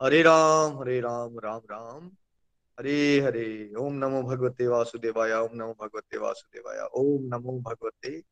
[0.00, 2.04] हरे राम हरे राम राम राम।
[2.78, 8.22] हरे हरे। ओम नमो भगवते वासुदेवाय, ओम नमो भगवते वासुदेवाय, ओम नमो भगवते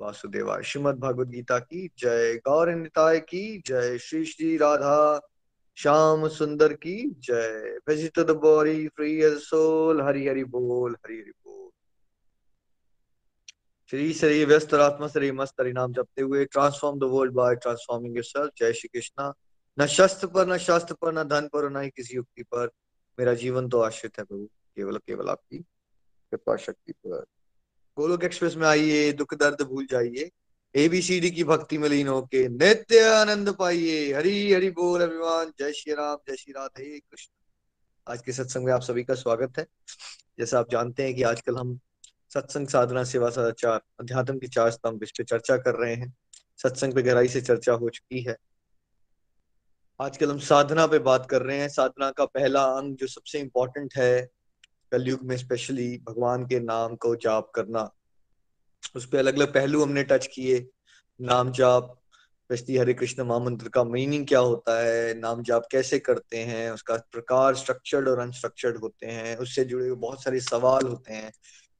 [0.00, 5.20] वासुदेवाय। श्रीमद भगवद गीता की जय गौर निताय की जय श्री श्री राधा।
[5.76, 8.20] श्याम सुंदर की जय। Visit
[8.94, 11.70] free age soul Hari Hari बोल, हरि हरि बोल।
[13.90, 18.52] श्री श्री व्यस्त आत्मा श्री मस्त। हरिनाम जपते हुए transform the world by transforming yourself
[18.58, 19.32] जय श्री कृष्णा।
[19.78, 22.70] न शस्त्र पर, न शास्त्र पर, न धन पर, न ही किसी युक्ति पर
[23.18, 25.58] मेरा जीवन तो आश्रित है प्रभु। केवल केवल आपकी
[26.30, 27.24] कृपा शक्ति पर।
[27.98, 30.30] गोलोक एक्सप्रेस में आइए, दुख दर्द भूल जाइए।
[30.74, 35.92] एबीसीडी की भक्ति में लीन होके नित्य आनंद पाइए। हरी, हरि बोल अभिमान। जय श्री
[35.92, 37.32] राम, जय श्री राधे कृष्ण।
[38.12, 39.66] आज के सत्संग में आप सभी का स्वागत है।
[40.38, 41.80] जैसा आप जानते हैं कि आजकल हम
[42.34, 46.14] सत्संग साधना, सेवा सदाचार अध्यात्म की चार स्तंभ इस पे चर्चा कर रहे हैं।
[46.62, 48.36] सत्संग पे गहराई से चर्चा हो चुकी है।
[50.00, 53.94] आजकल हम साधना पे बात कर रहे हैं। साधना का पहला अंग जो सबसे इम्पोर्टेंट
[53.96, 54.30] है
[54.92, 57.94] कलयुग में स्पेशली भगवान के नाम को जाप करना।
[58.96, 60.68] उस पर अलग अलग पहलू हमने टच किए।
[61.20, 65.18] नाम जाप स्पेशली हरे कृष्ण महामंत्र का मीनिंग क्या होता है?
[65.18, 66.70] नाम जाप कैसे करते हैं?
[66.70, 71.32] उसका प्रकार स्ट्रक्चर्ड और अनस्ट्रक्चर्ड होते हैं। उससे जुड़े हुए बहुत सारे सवाल होते हैं।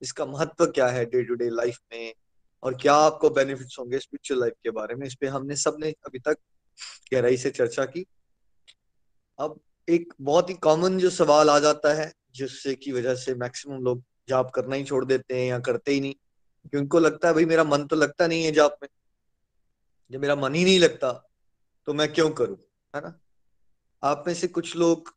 [0.02, 2.14] इसका महत्व क्या है डे टू डे लाइफ में?
[2.62, 5.06] और क्या आपको बेनिफिट्स होंगे स्पिरिचुअल लाइफ के बारे में?
[5.06, 6.36] इस पे हमने सबने अभी तक
[7.14, 8.06] गहराई से चर्चा की।
[9.38, 13.82] अब एक बहुत ही कॉमन जो सवाल आ जाता है, जिससे की वजह से मैक्सिमम
[13.82, 17.34] लोग जाप करना ही छोड़ देते हैं या करते ही नहीं। क्योंकि उनको लगता है,
[17.34, 18.88] भाई, मेरा मन तो लगता नहीं है जाप में।
[20.10, 21.12] जब मेरा मन ही नहीं लगता
[21.86, 22.56] तो मैं क्यों करूँ?
[22.96, 23.20] है ना?
[24.02, 25.14] आप में से कुछ लोग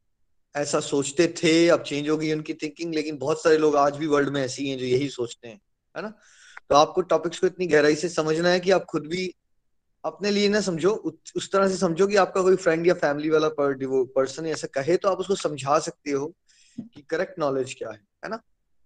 [0.56, 4.08] ऐसा सोचते थे, अब चेंज हो गई उनकी थिंकिंग लेकिन बहुत सारे लोग आज भी
[4.08, 5.62] वर्ल्ड में ऐसी हैं जो यही सोचते हैं,
[5.98, 6.10] है ना?
[6.70, 9.34] तो आपको टॉपिक्स को इतनी गहराई से समझना है कि आप खुद भी
[10.04, 10.92] अपने लिए ना समझो
[11.36, 14.68] उस तरह से समझो कि आपका कोई फ्रेंड या फैमिली वाला पर, वो पर्सन ऐसा
[14.74, 16.28] कहे तो आप उसको समझा सकते हो
[16.78, 18.42] कि करेक्ट नॉलेज क्या है है ना?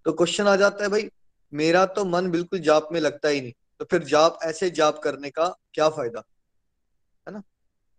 [0.06, 1.10] तो क्वेश्चन आ जाता है भाई
[1.54, 5.30] मेरा तो मन बिल्कुल जाप में लगता ही नहीं तो फिर जाप ऐसे जाप करने
[5.30, 6.24] का क्या फ़ायदा?
[7.28, 7.42] है ना?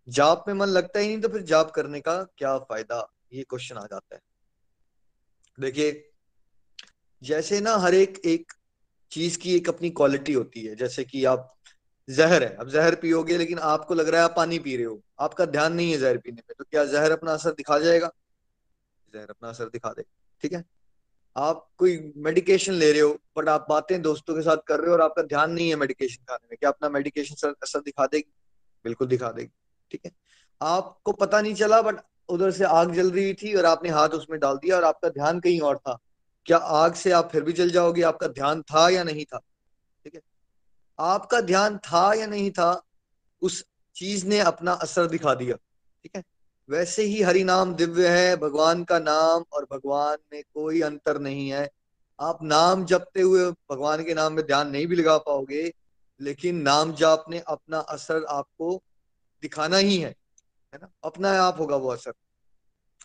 [0.08, 3.06] जाप में मन लगता ही नहीं तो फिर जाप करने का क्या फ़ायदा?
[3.32, 4.20] ये क्वेश्चन आ जाता है।
[5.58, 6.10] देखिए
[7.22, 8.52] जैसे ना हर एक एक
[9.12, 11.53] चीज़ की एक अपनी क्वालिटी होती है जैसे कि आप
[12.08, 15.00] जहर है। अब जहर पियोगे लेकिन आपको लग रहा है आप पानी पी रहे हो।
[15.20, 18.10] आपका ध्यान नहीं है जहर पीने में। तो क्या जहर अपना असर दिखा जाएगा?
[19.14, 20.10] जहर अपना असर दिखा देगा
[20.42, 20.64] ठीक है?
[21.36, 24.92] आप कोई मेडिकेशन ले रहे हो बट आप बातें दोस्तों के साथ कर रहे हो
[24.92, 28.32] और आपका ध्यान नहीं है मेडिकेशन खाने में, क्या अपना मेडिकेशन असर दिखा देगी?
[28.84, 29.50] बिल्कुल दिखा देगी।
[29.90, 30.12] ठीक है?
[30.60, 31.96] आपको पता नहीं चला बट
[32.28, 35.40] उधर से आग जल रही थी और आपने हाथ उसमें डाल दिया और आपका ध्यान
[35.40, 35.98] कहीं और था।
[36.46, 38.02] क्या आग से आप फिर भी जल जाओगे?
[38.02, 39.40] आपका ध्यान था या नहीं था?
[40.98, 42.82] आपका ध्यान था या नहीं था,
[43.42, 43.64] उस
[43.96, 45.56] चीज़ ने अपना असर दिखा दिया,
[46.02, 46.22] ठीक है?
[46.68, 51.48] वैसे ही हरि नाम दिव्य है, भगवान का नाम और भगवान में कोई अंतर नहीं
[51.50, 51.70] है।
[52.20, 55.72] आप नाम जपते हुए भगवान के नाम में ध्यान नहीं भी लगा पाओगे,
[56.20, 58.82] लेकिन नाम जाप ने अपना असर आपको
[59.42, 60.14] दिखाना ही है
[60.74, 60.92] है ना?
[61.04, 62.12] अपना आप होगा वो असर।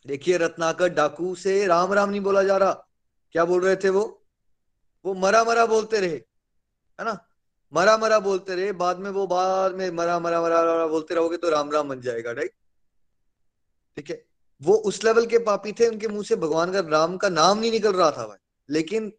[0.08, 2.72] देखिए, रत्नाकर डाकू से राम राम नहीं बोला जा रहा।
[3.32, 4.26] क्या बोल रहे थे वो?
[5.06, 7.28] वो मरा मरा बोलते रहे, है ना?
[7.74, 11.38] मरा मरा बोलते रहे बाद में वो बाद में मरा मरा मरा मरा बोलते रहोगे
[11.38, 12.53] तो राम राम बन जाएगा राइट
[13.97, 14.25] ठीक है?
[14.62, 17.72] वो उस लेवल के पापी थे उनके मुँह से भगवान का राम का नाम नहीं
[17.72, 18.38] निकल रहा था भाई।
[18.69, 19.13] लेकिन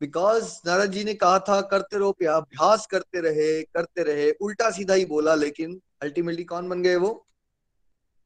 [0.00, 4.94] बिकॉज़ नारद जी ने कहा था करते रहो अभ्यास करते रहे करते रहे उल्टा सीधा
[4.94, 7.26] ही बोला लेकिन अल्टीमेटली कौन बन गए वो?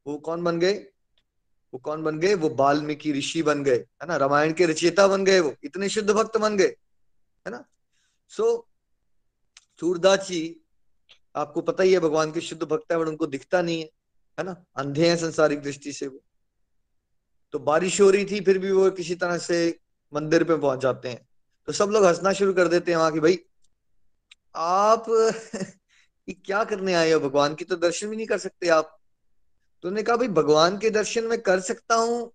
[0.07, 0.73] वो कौन बन गए?
[1.73, 2.33] वो कौन बन गए?
[2.35, 4.17] वो बाल्मीकि ऋषि बन गए है ना?
[4.17, 6.75] रामायण के रचयिता बन गए वो इतने शुद्ध भक्त बन गए
[7.45, 7.65] है ना?
[8.29, 8.72] सो so,
[9.79, 10.61] सूरदास जी
[11.35, 13.89] आपको पता ही है भगवान के शुद्ध भक्त है, बट उनको दिखता नहीं है
[14.39, 14.65] है ना?
[14.75, 16.23] अंधे हैं संसारिक दृष्टि से वो।
[17.51, 19.79] तो बारिश हो रही थी, फिर भी वो किसी तरह से
[20.13, 21.29] मंदिर पे पहुँच जाते हैं।
[21.65, 23.39] तो सब लोग हंसना शुरू कर देते हैं वहाँ की भाई,
[24.55, 25.05] आप
[26.29, 27.19] क्या करने आए हो?
[27.19, 28.99] भगवान की तो दर्शन भी नहीं कर सकते आप।
[29.81, 32.31] तो उन्होंने कहा, भाई, भगवान के दर्शन में कर सकता हूँ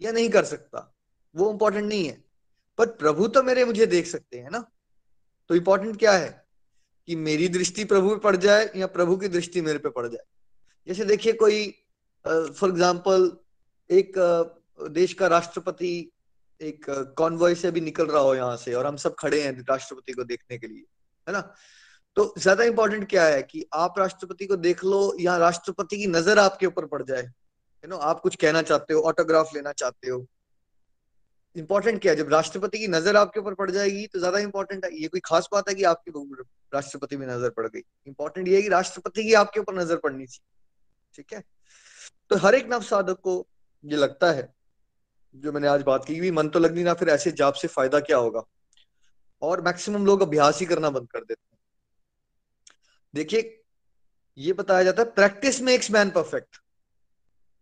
[0.00, 0.94] या नहीं कर सकता?
[1.36, 2.24] वो इंपॉर्टेंट नहीं है।
[2.78, 4.72] पर प्रभु तो मेरे मुझे देख सकते हैं ना?
[5.48, 6.45] तो इंपॉर्टेंट क्या है?
[7.08, 10.24] कि मेरी दृष्टि प्रभु पे पड़ जाए या प्रभु की दृष्टि मेरे पे पड़ जाए।
[10.86, 11.66] जैसे देखिए कोई
[12.24, 13.30] फॉर एग्ज़ाम्पल
[13.90, 14.12] एक
[14.92, 15.92] देश का राष्ट्रपति
[16.60, 16.84] एक
[17.18, 20.24] कॉन्वॉय से भी निकल रहा हो यहाँ से और हम सब खड़े हैं राष्ट्रपति को
[20.24, 20.84] देखने के लिए,
[21.26, 21.40] है ना?
[22.16, 26.38] तो ज़्यादा इंपॉर्टेंट क्या है कि आप राष्ट्रपति को देख लो या राष्ट्रपति की नज़र
[26.38, 27.96] आपके ऊपर पड़ जाए यू नो?
[27.96, 30.26] आप कुछ कहना चाहते हो ऑटोग्राफ लेना चाहते हो।
[31.56, 32.18] इंपॉर्टेंट क्या है?
[32.18, 35.48] जब राष्ट्रपति की नज़र आपके ऊपर पड़ जाएगी तो ज़्यादा इंपॉर्टेंट है। ये कोई खास
[35.52, 36.10] बात है कि आपकी
[36.72, 40.26] राष्ट्रपति में नज़र पड़ गई। इंपॉर्टेंट ये है कि राष्ट्रपति की आपके ऊपर नज़र पड़नी
[40.26, 41.42] चाहिए ठीक है?
[42.30, 43.46] तो हर एक नव साधक को
[43.84, 44.52] ये लगता है,
[45.34, 48.00] जो मैंने आज बात की भी मन तो लगनी ना, फिर ऐसे जाप से फ़ायदा
[48.00, 48.42] क्या होगा?
[49.42, 51.58] और मैक्सिमम लोग अभ्यास ही करना बंद कर देते हैं।
[53.14, 53.62] देखिए,
[54.38, 56.56] ये बताया जाता है प्रैक्टिस मेक्स मैन परफेक्ट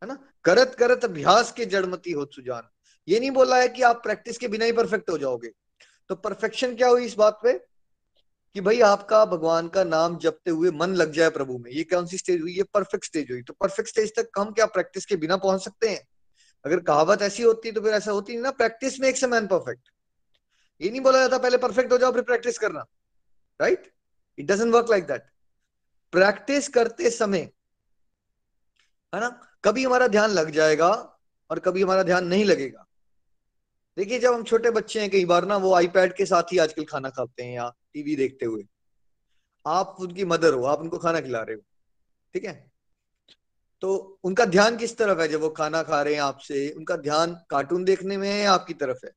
[0.02, 0.18] है ना?
[0.44, 2.68] करत करत अभ्यास के जड़मती हो सुजान।
[3.08, 5.50] ये नहीं बोला है कि आप प्रैक्टिस के बिना ही परफेक्ट हो जाओगे।
[6.10, 7.52] तो परफेक्शन क्या हुई इस बात पे?
[8.54, 12.06] कि भाई आपका भगवान का नाम जपते हुए मन लग जाए प्रभु में। ये कौन
[12.06, 12.52] सी स्टेज हुई?
[12.52, 15.88] ये परफेक्ट स्टेज हुई। तो परफेक्ट स्टेज तक हम क्या प्रैक्टिस के बिना पहुँच सकते
[15.88, 16.06] हैं?
[16.64, 19.90] अगर कहावत ऐसी होती तो फिर ऐसा होती नहीं ना। प्रैक्टिस में एक मैन परफेक्ट
[20.80, 22.84] ये नहीं बोला जाता पहले परफेक्ट हो जाओ, फिर प्रैक्टिस करना।
[23.60, 23.92] Right
[24.38, 25.26] it doesn't work like that
[26.12, 27.50] practice करते समय,
[29.12, 29.28] है ना?
[29.64, 30.90] कभी हमारा ध्यान लग जाएगा
[31.50, 32.86] और कभी हमारा ध्यान नहीं लगेगा।
[33.96, 36.84] देखिए, जब हम छोटे बच्चे हैं, कई बार ना वो आईपैड के साथ ही आजकल
[36.84, 38.64] खाना खाते हैं या टीवी देखते हुए।
[39.66, 41.62] आप उनकी मदर हो, आप उनको खाना खिला रहे हो,
[42.34, 42.70] ठीक है?
[43.82, 46.68] तो उनका ध्यान किस तरफ़ है जब वो खाना खा रहे हैं आपसे?
[46.70, 49.12] उनका ध्यान कार्टून देखने में है या आपकी तरफ़ है?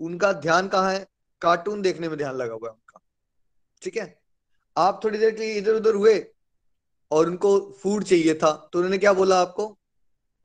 [0.00, 1.06] उनका ध्यान कहाँ है?
[1.42, 3.00] कार्टून देखने में ध्यान लगा हुआ है उनका,
[3.82, 4.20] ठीक है?
[4.76, 6.18] आप थोड़ी देर के लिए इधर उधर हुए
[7.10, 9.66] और उनको फ़ूड चाहिए था तो उन्होंने क्या बोला आपको?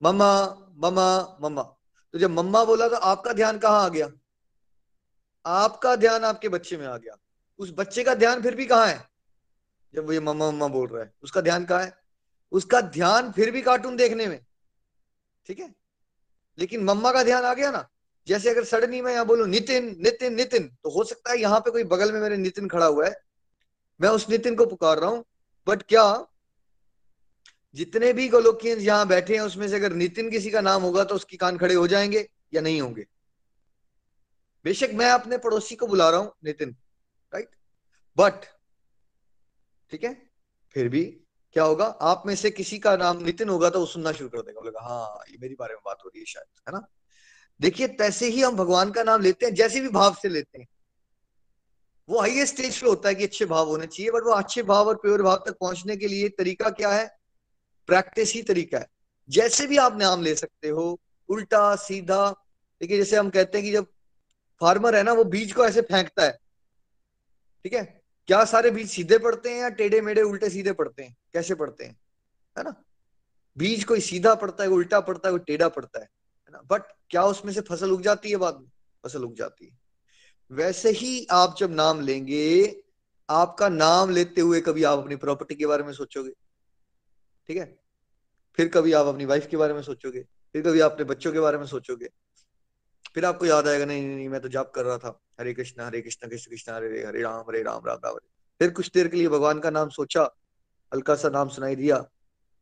[0.01, 0.31] Mama
[0.77, 1.75] mama mamma.
[2.13, 4.07] तो जब मम्मा बोला तो आपका ध्यान कहाँ आ गया?
[5.45, 7.17] आपका ध्यान आपके बच्चे में आ गया।
[7.59, 9.09] उस बच्चे का ध्यान फिर भी कहाँ है?
[9.93, 11.93] जब वो ये मम्मा मम्मा बोल रहा है, उसका ध्यान कहाँ है?
[12.51, 14.39] उसका ध्यान फिर भी कार्टून देखने में।
[15.45, 15.73] ठीक है?
[16.57, 17.87] लेकिन मम्मा का ध्यान आ गया ना।
[18.27, 21.71] जैसे अगर सडनली मैं यहाँ बोलू, नितिन नितिन नितिन तो हो सकता है यहाँ पे
[21.71, 23.15] कोई बगल में मेरे नितिन खड़ा हुआ है।
[23.99, 25.23] मैं उस नितिन को पुकार रहा हूँ
[25.67, 26.03] बट क्या
[27.75, 31.15] जितने भी गोलोकियंस यहाँ बैठे हैं, उसमें से अगर नितिन किसी का नाम होगा तो
[31.15, 33.05] उसकी कान खड़े हो जाएँगे या नहीं होंगे?
[34.65, 36.75] बेशक मैं अपने पड़ोसी को बुला रहा हूँ, नितिन
[37.33, 37.49] राइट
[38.17, 38.45] बट
[39.91, 40.13] ठीक है?
[40.75, 41.03] फिर भी
[41.55, 41.85] क्या होगा?
[41.85, 44.81] आप में से किसी का नाम नितिन होगा तो वो सुनना शुरू कर देगा, बोलेगा
[44.81, 46.87] हाँ ये मेरी बारे में बात हो रही है शायद है ना?
[47.59, 50.67] देखिए, तैसे ही हम भगवान का नाम लेते हैं, जैसे भी भाव से लेते हैं।
[52.09, 54.87] वो हाइएस्ट स्टेज पे होता है कि अच्छे भाव होने चाहिए बट वो अच्छे भाव
[54.87, 57.18] और प्योर भाव तक पहुँचने के लिए तरीका क्या है?
[57.89, 58.87] प्रैक्टिस ही तरीका है।
[59.29, 60.99] जैसे भी आप नाम ले सकते हो,
[61.29, 62.31] उल्टा, सीधा,
[62.81, 63.85] देखिए जैसे हम कहते हैं कि जब
[64.61, 66.31] फार्मर है ना, वो बीज को ऐसे फेंकता है।
[67.63, 68.01] ठीक है?
[68.27, 71.17] क्या सारे बीज सीधे पड़ते हैं या टेढ़े मेढ़े उल्टे सीधे पड़ते हैं?
[71.33, 71.99] कैसे पड़ते हैं?
[72.57, 72.83] है ना?
[73.57, 76.61] बीज कोई सीधा पड़ता है कोई उल्टा पड़ता है, कोई टेढ़ा पड़ता है है ना?
[76.61, 78.67] बट क्या उसमें से फ़सल उग जाती है बाद में?
[79.05, 79.79] फ़सल उग जाती है।
[80.51, 82.81] वैसे ही आप जब नाम लेंगे,
[83.29, 86.31] आपका नाम लेते हुए कभी आप अपनी प्रॉपर्टी के बारे में सोचोगे।
[87.47, 87.78] ठीक है?
[88.57, 90.25] फिर कभी आप अपनी वाइफ के बारे में सोचोगे
[90.55, 92.09] फिर कभी आप अपने बच्चों के बारे में सोचोगे।
[93.15, 95.81] फिर आपको याद आएगा नहीं नहीं, नहीं मैं तो जाप कर रहा था। हरे कृष्ण
[95.81, 98.27] हरे कृष्ण कृष्ण कृष्ण हरे हरे राम हरे राम राम राम हरे।
[98.61, 100.23] फिर कुछ देर के लिए भगवान का नाम सोचा
[100.91, 101.97] हल्का सा नाम सुनाई दिया।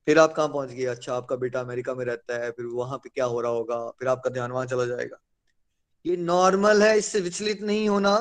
[0.08, 0.86] फिर आप कहाँ पहुँच गए?
[0.86, 3.90] अच्छा आपका बेटा अमेरिका में रहता है फिर वहाँ पे क्या हो रहा होगा?
[3.90, 5.18] फिर आपका ध्यान वहाँ चला जाएगा।
[6.06, 8.16] ये नॉर्मल है इससे विचलित नहीं होना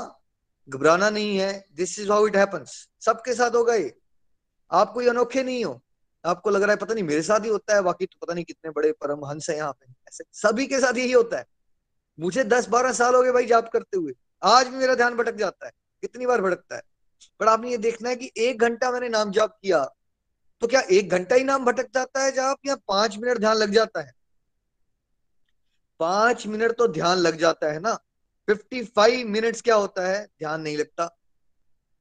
[0.69, 3.95] घबराना नहीं है। This is how it happens सबके साथ होगा ये।
[4.71, 5.81] आप कोई अनोखे नहीं हो।
[6.26, 8.45] आपको लग रहा है पता नहीं मेरे साथ ही होता है, बाकी तो पता नहीं
[8.45, 11.47] कितने बड़े परमहंस है यहाँ पे। ऐसे सभी के साथ यही होता है।
[12.18, 15.35] मुझे दस बारह साल हो गए भाई जाप करते हुए। आज भी मेरा ध्यान भटक
[15.35, 16.83] जाता है। कितनी बार भटकता है।
[17.40, 19.85] पर आपने ये देखना है कि एक घंटा मैंने नाम जाप किया
[20.62, 23.71] तो क्या एक घंटा ही नाम भटक जाता है जाप या पाँच मिनट ध्यान लग
[23.71, 24.12] जाता है?
[26.00, 27.95] पाँच मिनट तो ध्यान लग जाता है ना।
[28.49, 30.25] फिफ्टी फाइव मिनट्स क्या होता है?
[30.25, 31.09] ध्यान नहीं लगता।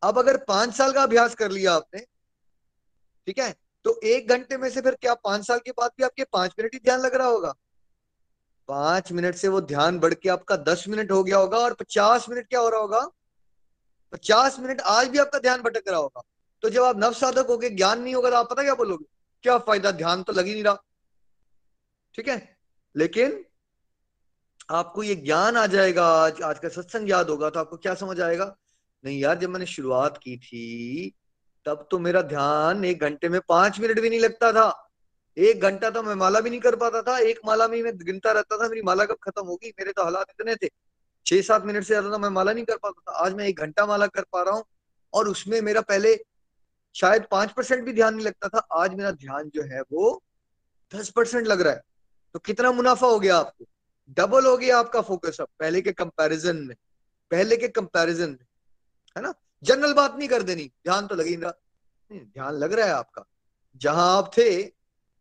[0.04, 2.00] अब अगर पाँच साल का अभ्यास कर लिया आपने,
[3.28, 3.54] ठीक है?
[3.86, 6.74] तो एक घंटे में से फिर क्या पाँच साल के बाद भी आपके पाँच मिनट
[6.74, 7.54] ही ध्यान लग रहा होगा?
[8.68, 12.30] पाँच मिनट से वो ध्यान बढ़ के आपका दस मिनट हो गया होगा और पचास
[12.30, 13.10] मिनट क्या हो रहा होगा?
[14.12, 16.22] पचास मिनट आज भी आपका ध्यान भटक रहा होगा।
[16.62, 19.06] तो जब आप नव साधक हो ज्ञान नहीं होगा तो आप पता क्या बोलोगे?
[19.44, 19.92] क्या फ़ायदा?
[19.92, 20.84] ध्यान तो लग ही नहीं रहा।
[22.16, 22.58] ठीक है?
[22.96, 23.44] लेकिन
[24.70, 28.20] आपको ये ज्ञान आ जाएगा, आज आज का सत्संग याद होगा तो आपको क्या समझ
[28.22, 28.56] आएगा?
[29.04, 31.14] नहीं यार, जब मैंने शुरुआत की थी
[31.66, 34.72] तब तो मेरा ध्यान एक घंटे में पाँच मिनट भी नहीं लगता था।
[35.38, 38.32] एक घंटा तो मैं माला भी नहीं कर पाता था, एक माला में मैं गिनता
[38.32, 39.70] रहता था, मेरी माला कब खत्म होगी?
[39.80, 40.70] मेरे तो हालात इतने थे।
[41.26, 43.60] छह सात मिनट से ज़्यादा तो मैं माला नहीं कर पाता था। आज मैं एक
[43.60, 44.64] घंटा माला कर पा रहा हूँ
[45.14, 46.16] और उसमें मेरा पहले
[46.96, 50.22] शायद पाँच परसेंट भी ध्यान नहीं लगता था। आज मेरा ध्यान जो है वो
[50.92, 51.82] दस परसेंट लग रहा है।
[52.36, 53.66] तो कितना मुनाफा हो गया आपको?
[54.18, 56.76] डबल हो गया आपका फोकस अब, पहले के कंपैरिजन में।
[57.32, 58.46] पहले के कंपैरिजन में,
[59.16, 59.34] है ना?
[59.66, 61.52] जनरल बात नहीं कर देनी। ध्यान तो लगी रहा
[62.12, 63.26] ध्यान लग रहा है आपका।
[63.76, 64.50] जहाँ आप थे,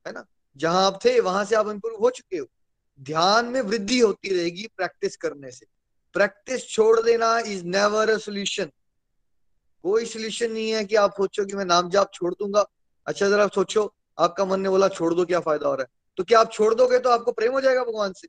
[0.07, 0.25] है ना?
[0.57, 2.47] जहाँ आप थे, वहाँ से आप इंप्रूव हो चुके हो।
[3.01, 5.67] ध्यान में वृद्धि होती रहेगी प्रैक्टिस करने से।
[6.15, 8.71] प्रैक्टिस छोड़ देना इज़ नेवर अ सोल्यूशन
[9.85, 12.65] कोई सोल्यूशन नहीं है कि आप सोचो कि मैं नाम जाप छोड़ दूँगा।
[13.07, 15.89] अच्छा जरा सोचो, आपका मन ने बोला, छोड़ दो, क्या फ़ायदा हो रहा है?
[16.17, 18.29] तो क्या आप छोड़ दोगे तो आपको प्रेम हो जाएगा भगवान से।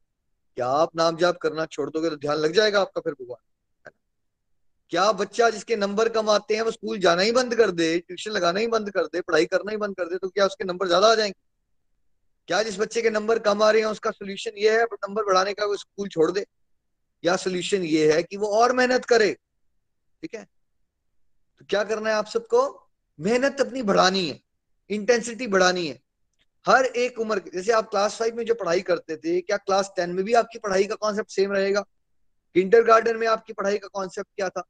[0.56, 3.55] क्या आप नाम जाप करना छोड़ दोगे तो ध्यान लग जाएगा आपका फिर भगवान।
[4.90, 8.32] क्या बच्चा जिसके नंबर कम आते हैं, वो स्कूल जाना ही बंद कर दे, ट्यूशन
[8.32, 10.88] लगाना ही बंद कर दे, पढ़ाई करना ही बंद कर दे तो क्या उसके नंबर
[10.88, 11.40] ज़्यादा आ जाएँगे?
[12.48, 15.54] क्या जिस बच्चे के नंबर कम आ रहे हैं, उसका सोल्यूशन ये है नंबर बढ़ाने
[15.54, 16.46] का वो स्कूल छोड़ दे?
[17.24, 19.32] या सोल्यूशन ये है कि वो और मेहनत करे?
[20.24, 20.44] ठीक है?
[21.60, 22.90] तो क्या करना है आप सबको?
[23.20, 24.40] मेहनत अपनी बढ़ानी है
[24.90, 26.00] इंटेंसिटी बढ़ानी है।
[26.66, 30.10] हर एक उम्र जैसे आप क्लास फाइव में जो पढ़ाई करते थे, क्या क्लास टेन
[30.10, 31.84] में भी आपकी पढ़ाई का कॉन्सेप्ट सेम रहेगा?
[32.56, 34.64] इंटर गार्डन में आपकी पढ़ाई का कॉन्सेप्ट क्या था?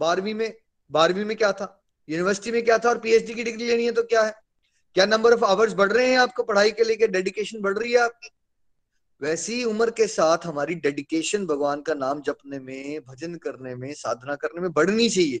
[0.00, 0.54] बारहवीं में
[0.90, 1.84] बारहवीं में क्या था?
[2.08, 4.34] यूनिवर्सिटी में क्या था और पीएचडी की डिग्री लेनी है तो क्या है?
[4.94, 7.06] क्या नंबर ऑफ़ आवर्स बढ़ रहे हैं आपको पढ़ाई के लेके?
[7.06, 8.30] डेडिकेशन बढ़ रही है आपकी?
[9.22, 14.34] वैसी उम्र के साथ हमारी डेडिकेशन भगवान का नाम जपने में, भजन करने में, साधना
[14.34, 15.40] करने में बढ़नी चाहिए।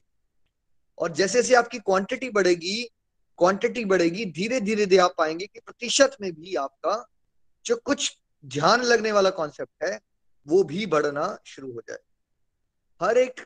[0.98, 2.90] और जैसे जैसे आपकी क्वांटिटी बढ़ेगी
[3.38, 7.08] क्वांटिटी बढ़ेगी धीरे धीरे धीरे आप पाएँगे कि प्रतिशत में भी आपका
[7.66, 10.00] जो कुछ ध्यान लगने वाला कॉन्सेप्ट है
[10.46, 11.98] वो भी बढ़ना शुरू हो जाए।
[13.00, 13.40] हर एक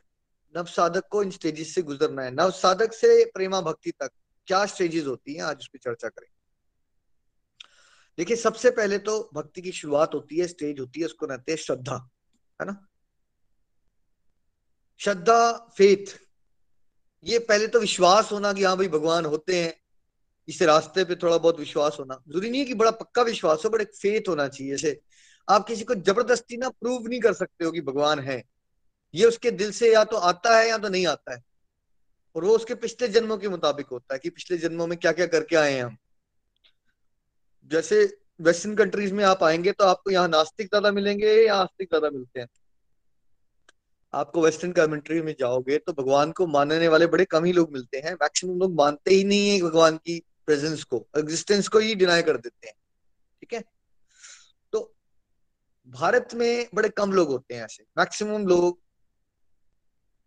[0.54, 4.10] नव साधक को इन स्टेजेस से गुजरना है। नव साधक से प्रेमा भक्ति तक
[4.48, 6.28] क्या स्टेजेस होती हैं, आज उस पर चर्चा करें
[8.18, 11.56] देखिए, सबसे पहले तो भक्ति की शुरुआत होती है स्टेज होती है, उसको कहते हैं
[11.58, 11.96] श्रद्धा,
[12.60, 12.86] है ना?
[15.00, 16.18] श्रद्धा फेथ
[17.24, 19.74] ये पहले तो विश्वास होना कि हाँ भाई भगवान होते हैं,
[20.48, 23.70] इस रास्ते पे थोड़ा बहुत विश्वास होना। ज़रूरी नहीं है कि बड़ा पक्का विश्वास हो,
[23.70, 25.00] बट एक फेथ होना चाहिए। जैसे
[25.48, 28.42] आप किसी को ज़बरदस्ती ना प्रूव नहीं कर सकते हो कि भगवान है।
[29.14, 31.42] ये उसके दिल से या तो आता है या तो नहीं आता है।
[32.36, 35.26] और वो उसके पिछले जन्मों के मुताबिक होता है कि पिछले जन्मों में क्या क्या
[35.26, 35.96] करके आए हैं हम।
[37.70, 38.04] जैसे
[38.40, 42.40] वेस्टर्न कंट्रीज़ में आप आएँगे तो आपको यहाँ नास्तिक ज़्यादा मिलेंगे या आस्तिक ज़्यादा मिलते
[42.40, 42.46] हैं?
[44.14, 47.98] आपको वेस्टर्न कंट्री में जाओगे तो भगवान को मानने वाले बड़े कम ही लोग मिलते
[47.98, 52.22] हैं। मैक्सिमम लोग मानते ही नहीं है भगवान की प्रेजेंस को। एग्जिस्टेंस को ही डिनाई
[52.22, 52.74] कर देते हैं।
[53.42, 53.62] ठीक है?
[55.88, 58.80] भारत में बड़े कम लोग होते हैं ऐसे। मैक्सिमम लोग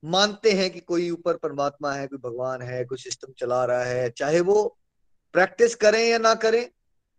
[0.04, 4.10] मानते हैं कि कोई ऊपर परमात्मा है, कोई भगवान है, कोई सिस्टम चला रहा है,
[4.10, 4.78] चाहे वो
[5.34, 6.70] प्रैक्टिस करें या ना करें,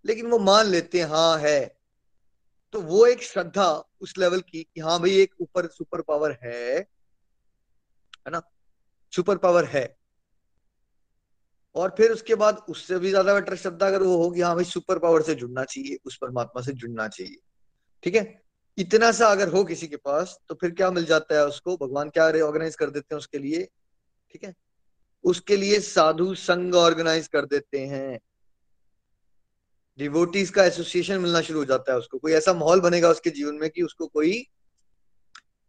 [0.04, 1.78] लेकिन वो मान लेते हैं हाँ है।
[2.72, 6.78] तो वो एक श्रद्धा उस लेवल की कि हाँ भाई, एक ऊपर सुपर पावर है
[8.26, 8.42] है ना?
[9.12, 9.96] सुपर पावर है।
[11.74, 14.98] और फिर उसके बाद उससे भी ज़्यादा बेटर श्रद्धा अगर वो होगी हाँ भाई सुपर
[14.98, 17.36] पावर से जुड़ना चाहिए, उस परमात्मा से जुड़ना चाहिए।
[18.04, 18.42] ठीक है?
[18.78, 21.76] इतना सा अगर हो किसी के पास तो फिर क्या मिल जाता है उसको?
[21.76, 23.68] भगवान क्या ऑर्गेनाइज कर देते हैं उसके लिए?
[24.30, 24.54] ठीक है?
[25.24, 28.18] उसके लिए साधु संघ ऑर्गेनाइज कर देते हैं।
[29.98, 33.54] डिवोटीज का एसोसिएशन मिलना शुरू हो जाता है उसको। कोई ऐसा माहौल बनेगा उसके जीवन
[33.54, 34.46] में कि उसको कोई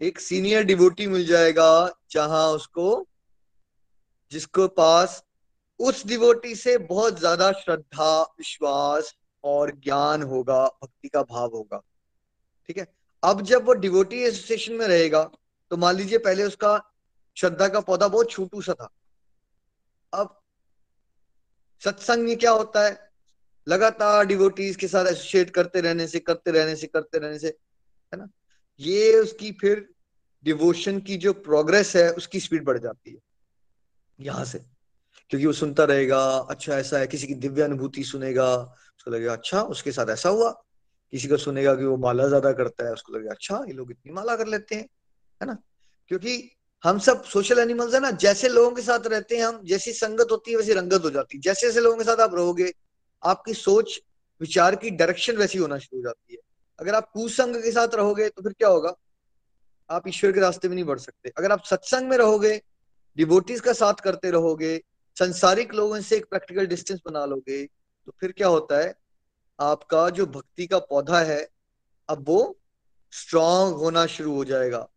[0.01, 3.07] एक सीनियर डिवोटी मिल जाएगा, जहाँ उसको,
[4.31, 5.23] जिसको पास
[5.79, 9.13] उस डिवोटी से बहुत ज़्यादा श्रद्धा, विश्वास
[9.43, 11.81] और ज्ञान होगा, भक्ति का भाव होगा।
[12.69, 12.87] ठीक है?
[13.23, 15.23] अब जब वो डिवोटी एसोसिएशन में रहेगा
[15.71, 16.91] तो मान लीजिए पहले उसका
[17.37, 18.89] श्रद्धा का पौधा बहुत छोटू सा था।
[20.13, 20.41] अब
[21.81, 23.11] सत्संग में क्या होता है?
[23.67, 28.17] लगातार डिवोटीज के साथ एसोसिएट करते रहने से, करते रहने से, करते रहने से, है
[28.17, 28.27] ना?
[28.79, 29.89] ये उसकी फिर
[30.43, 33.17] डिवोशन की जो प्रोग्रेस है, उसकी स्पीड बढ़ जाती है।
[34.19, 34.59] यहाँ से।
[35.29, 38.55] क्योंकि वो सुनता रहेगा अच्छा ऐसा है, किसी की दिव्य अनुभूति सुनेगा,
[38.97, 40.64] उसको लगेगा अच्छा उसके साथ ऐसा हुआ।
[41.13, 44.13] किसी को सुनेगा कि वो माला ज़्यादा करता है, उसको लगेगा अच्छा ये लोग इतनी
[44.13, 44.87] माला कर लेते हैं।
[45.41, 45.57] है ना?
[46.07, 46.51] क्योंकि
[46.83, 50.27] हम सब सोशल एनिमल्स है ना, जैसे लोगों के साथ रहते हैं हम, जैसी संगत
[50.31, 52.73] होती है वैसी रंगत हो जाती है। जैसे जैसे लोगों के साथ आप रहोगे,
[53.23, 53.99] आपकी सोच,
[54.41, 56.39] विचार की डायरेक्शन वैसी होना शुरू हो जाती है।
[56.79, 58.93] अगर आप कुसंग के साथ रहोगे तो फिर क्या होगा?
[59.89, 62.61] आप ईश्वर के रास्ते में नहीं बढ़ सकते। अगर आप सत्संग में रहोगे
[63.17, 64.77] डिबोटीज का साथ करते रहोगे,
[65.17, 68.93] संसारिक लोगों से एक प्रैक्टिकल डिस्टेंस बना लोगे तो फिर क्या होता है?
[69.59, 71.49] आपका जो भक्ति का पौधा है,
[72.09, 72.59] अब वो
[73.11, 74.89] स्ट्रांग होना शुरू हो जाएगा।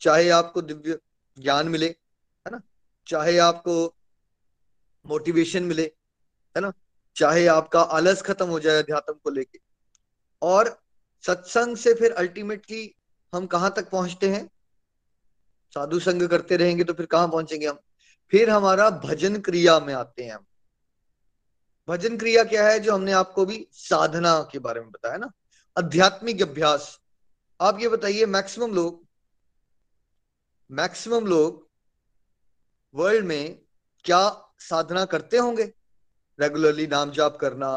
[0.00, 0.98] चाहे आपको दिव्य
[1.38, 2.60] ज्ञान मिले, है ना?
[3.06, 3.94] चाहे आपको
[5.06, 5.82] मोटिवेशन मिले,
[6.56, 6.72] है ना?
[7.16, 9.60] चाहे आपका आलस खत्म हो जाए अध्यात्म को लेके।
[10.42, 10.82] और
[11.26, 12.94] सत्संग से फिर अल्टीमेटली
[13.34, 14.50] हम कहाँ तक पहुँचते हैं?
[15.74, 17.78] साधु संग करते रहेंगे तो फिर कहाँ पहुँचेंगे हम?
[18.30, 20.44] फिर हमारा भजन क्रिया में आते हैं हम।
[21.88, 25.30] भजन क्रिया क्या है जो हमने आपको भी साधना के बारे में बताया ना?
[25.78, 27.00] आध्यात्मिक अभ्यास।
[27.60, 29.06] आप ये बताइए मैक्सिमम लोग
[30.70, 31.68] मैक्सिमम लोग
[32.94, 33.60] वर्ल्ड में
[34.04, 35.64] क्या साधना करते होंगे?
[36.40, 37.70] रेगुलरली नाम जाप करना,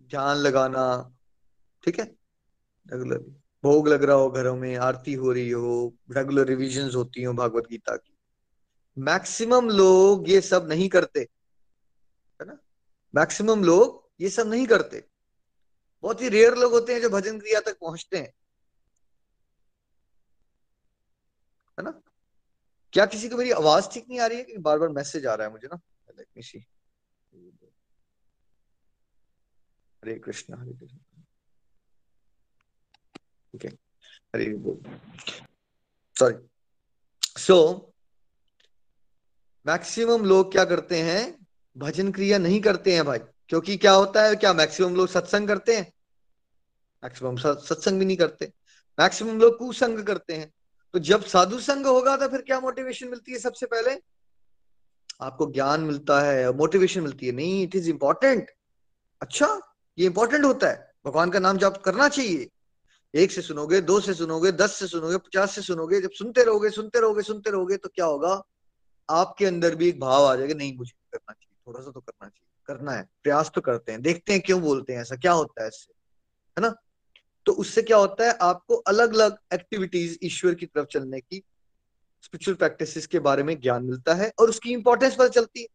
[0.00, 1.16] ध्यान लगाना,
[1.84, 2.04] ठीक है?
[2.92, 3.30] रेगुलरली
[3.64, 7.64] भोग लग रहा हो घरों में, आरती हो रही हो रेगुलर रिविजन होती हो भागवत
[7.70, 8.16] गीता की।
[8.98, 11.28] मैक्सिमम लोग ये सब नहीं करते।
[13.14, 15.08] मैक्सिमम लोग ये सब नहीं करते।
[16.02, 18.32] बहुत ही रेयर लोग होते हैं जो भजन क्रिया तक पहुँचते हैं।
[21.78, 22.02] है ना?
[22.92, 24.44] क्या किसी को मेरी आवाज़ ठीक नहीं आ रही है?
[24.44, 25.80] कि बार बार मैसेज आ रहा है मुझे ना।
[30.04, 30.98] हरे कृष्ण हरे कृष्ण।
[33.54, 33.68] ओके
[34.34, 35.00] हरे बोल।
[36.18, 36.48] सॉरी
[37.40, 37.92] सो
[39.66, 41.39] मैक्सिमम लोग क्या करते हैं?
[41.76, 45.76] भजन क्रिया नहीं करते हैं भाई, क्योंकि क्या होता है, क्या मैक्सिमम लोग सत्संग करते
[45.76, 45.92] हैं?
[47.02, 48.52] मैक्सिमम सत्संग भी नहीं करते।
[48.98, 50.52] मैक्सिमम लोग कुसंग करते हैं।
[50.94, 53.96] तो जब साधु संग होगा तो फिर क्या मोटिवेशन मिलती है सबसे पहले?
[55.20, 58.50] आपको ज्ञान मिलता है मोटिवेशन मिलती है। नहीं इट इज़ इंपॉर्टेंट
[59.22, 59.46] अच्छा
[59.98, 62.48] ये इंपॉर्टेंट होता है। भगवान का नाम जाप करना चाहिए।
[63.14, 66.70] एक से सुनोगे, दो से सुनोगे, दस से सुनोगे, पचास से सुनोगे, जब सुनते रहोगे
[66.70, 68.42] सुनते रहोगे सुनते रहोगे तो क्या होगा?
[69.08, 72.28] आपके अंदर भी एक भाव आ जाएगा, नहीं मुझे करना चाहिए। थोड़ा सा तो करना
[72.28, 75.62] चाहिए। करना है। प्रयास तो करते हैं। देखते हैं क्यों बोलते हैं, ऐसा क्या होता
[75.62, 75.92] है इससे?
[76.58, 76.74] है ना?
[77.46, 81.42] तो उससे क्या होता है, आपको अलग अलग एक्टिविटीज़ ईश्वर की तरफ़ चलने की
[82.22, 85.66] स्पिरिचुअल प्रैक्टिसेस के बारे में ज्ञान मिलता है और उसकी इंपॉर्टेंस पता चलती है।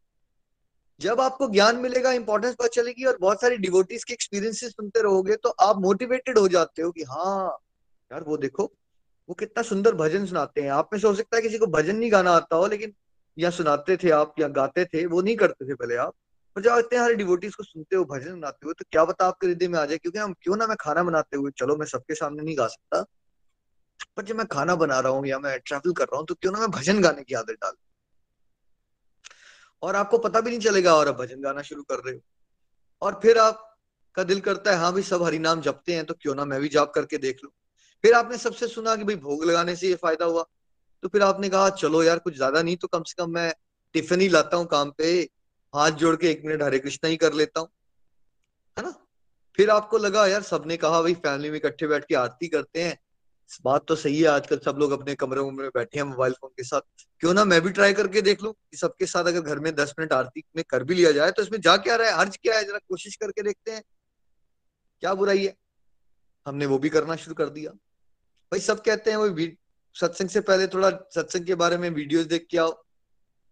[1.00, 5.36] जब आपको ज्ञान मिलेगा इंपॉर्टेंस पता चलेगी और बहुत सारी डिवोटीज के एक्सपीरियंसेस सुनते रहोगे
[5.36, 7.58] तो आप मोटिवेटेड हो जाते हो कि हाँ
[8.12, 8.64] यार वो देखो,
[9.30, 11.96] वो कितना सुंदर भजन सुनाते हैं। आप में से हो सकता है किसी को भजन
[11.96, 12.94] नहीं गाना आता हो, लेकिन
[13.38, 16.14] या सुनाते थे आप, या गाते थे, वो नहीं करते थे पहले आप।
[16.56, 19.48] और जब इतने सारे डिवोटीज को सुनते हो, भजन बनाते हुए तो क्या बता आपके
[19.48, 22.16] हृदय में आ जाए, क्योंकि हम क्यों ना मैं खाना बनाते हुए, चलो मैं सबके
[22.16, 23.02] सामने नहीं गा सकता,
[24.18, 26.52] पर जब मैं खाना बना रहा हूँ या मैं ट्रैवल कर रहा हूँ तो क्यों
[26.52, 27.74] ना मैं भजन गाने की आदत डाल?
[29.84, 32.22] और आपको पता भी नहीं चलेगा, और आप भजन गाना शुरू कर रहे हो।
[33.02, 36.36] और फिर आपका दिल करता है हाँ भाई, सब हरि नाम जपते हैं तो क्यों
[36.36, 37.52] ना मैं भी जाप करके देख लू।
[38.04, 40.46] फिर आपने सबसे सुना कि भाई, भोग लगाने से ये फ़ायदा हुआ।
[41.06, 43.54] तो फिर आपने कहा, चलो यार, कुछ ज़्यादा नहीं तो कम से कम मैं
[43.94, 45.30] टिफ़िन ही लाता हूँ काम पे,
[45.76, 47.68] हाथ जोड़ के एक मिनट हरे कृष्णा ही कर लेता हूँ।
[48.78, 49.08] है ना?
[49.56, 52.98] फिर आपको लगा, यार, सबने कहा, भाई, फैमिली में इकट्ठे बैठ के आरती करते हैं।
[53.66, 56.64] बात तो सही है, आजकल सब लोग अपने कमरे में बैठे हैं मोबाइल फ़ोन के
[56.64, 56.82] साथ।
[57.20, 59.94] क्यों ना मैं भी ट्राई करके देख लू कि सबके साथ अगर घर में दस
[60.00, 62.18] मिनट आरती में कर भी लिया जाए तो इसमें जा क्या रहा है?
[62.18, 62.64] हर्ज क्या है?
[62.64, 63.84] जरा कोशिश करके देखते हैं।
[65.00, 65.56] क्या बुराई है?
[66.46, 69.30] हमने वो भी करना शुरू कर दिया। भाई, सब कहते हैं वो
[69.96, 72.72] सत्संग से पहले थोड़ा सत्संग के बारे में वीडियोस देख के आओ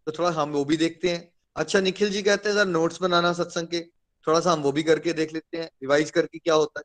[0.07, 3.33] तो थोड़ा हम वो भी देखते हैं। अच्छा निखिल जी कहते हैं, सर नोट्स बनाना
[3.33, 3.81] सत्संग के,
[4.27, 6.83] थोड़ा सा हम वो भी करके देख लेते हैं रिवाइज करके क्या होता है?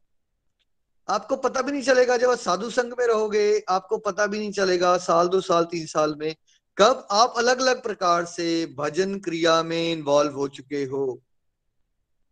[1.08, 4.52] आपको पता भी नहीं चलेगा, जब आप साधु संघ में रहोगे, आपको पता भी नहीं
[4.52, 6.34] चलेगा, साल दो साल, तीन साल में,
[6.76, 11.20] कब आप अलग अलग प्रकार से भजन क्रिया में इन्वॉल्व हो चुके हो।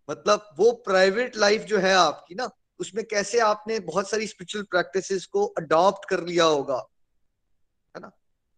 [0.08, 5.26] मतलब वो प्राइवेट लाइफ जो है आपकी ना, उसमें कैसे आपने बहुत सारी स्पिरिचुअल प्रैक्टिसेस
[5.26, 6.86] को अडॉप्ट कर लिया होगा।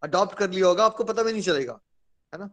[0.03, 1.81] अडॉप्ट कर लिया होगा, आपको पता भी नहीं चलेगा,
[2.33, 2.51] है ना?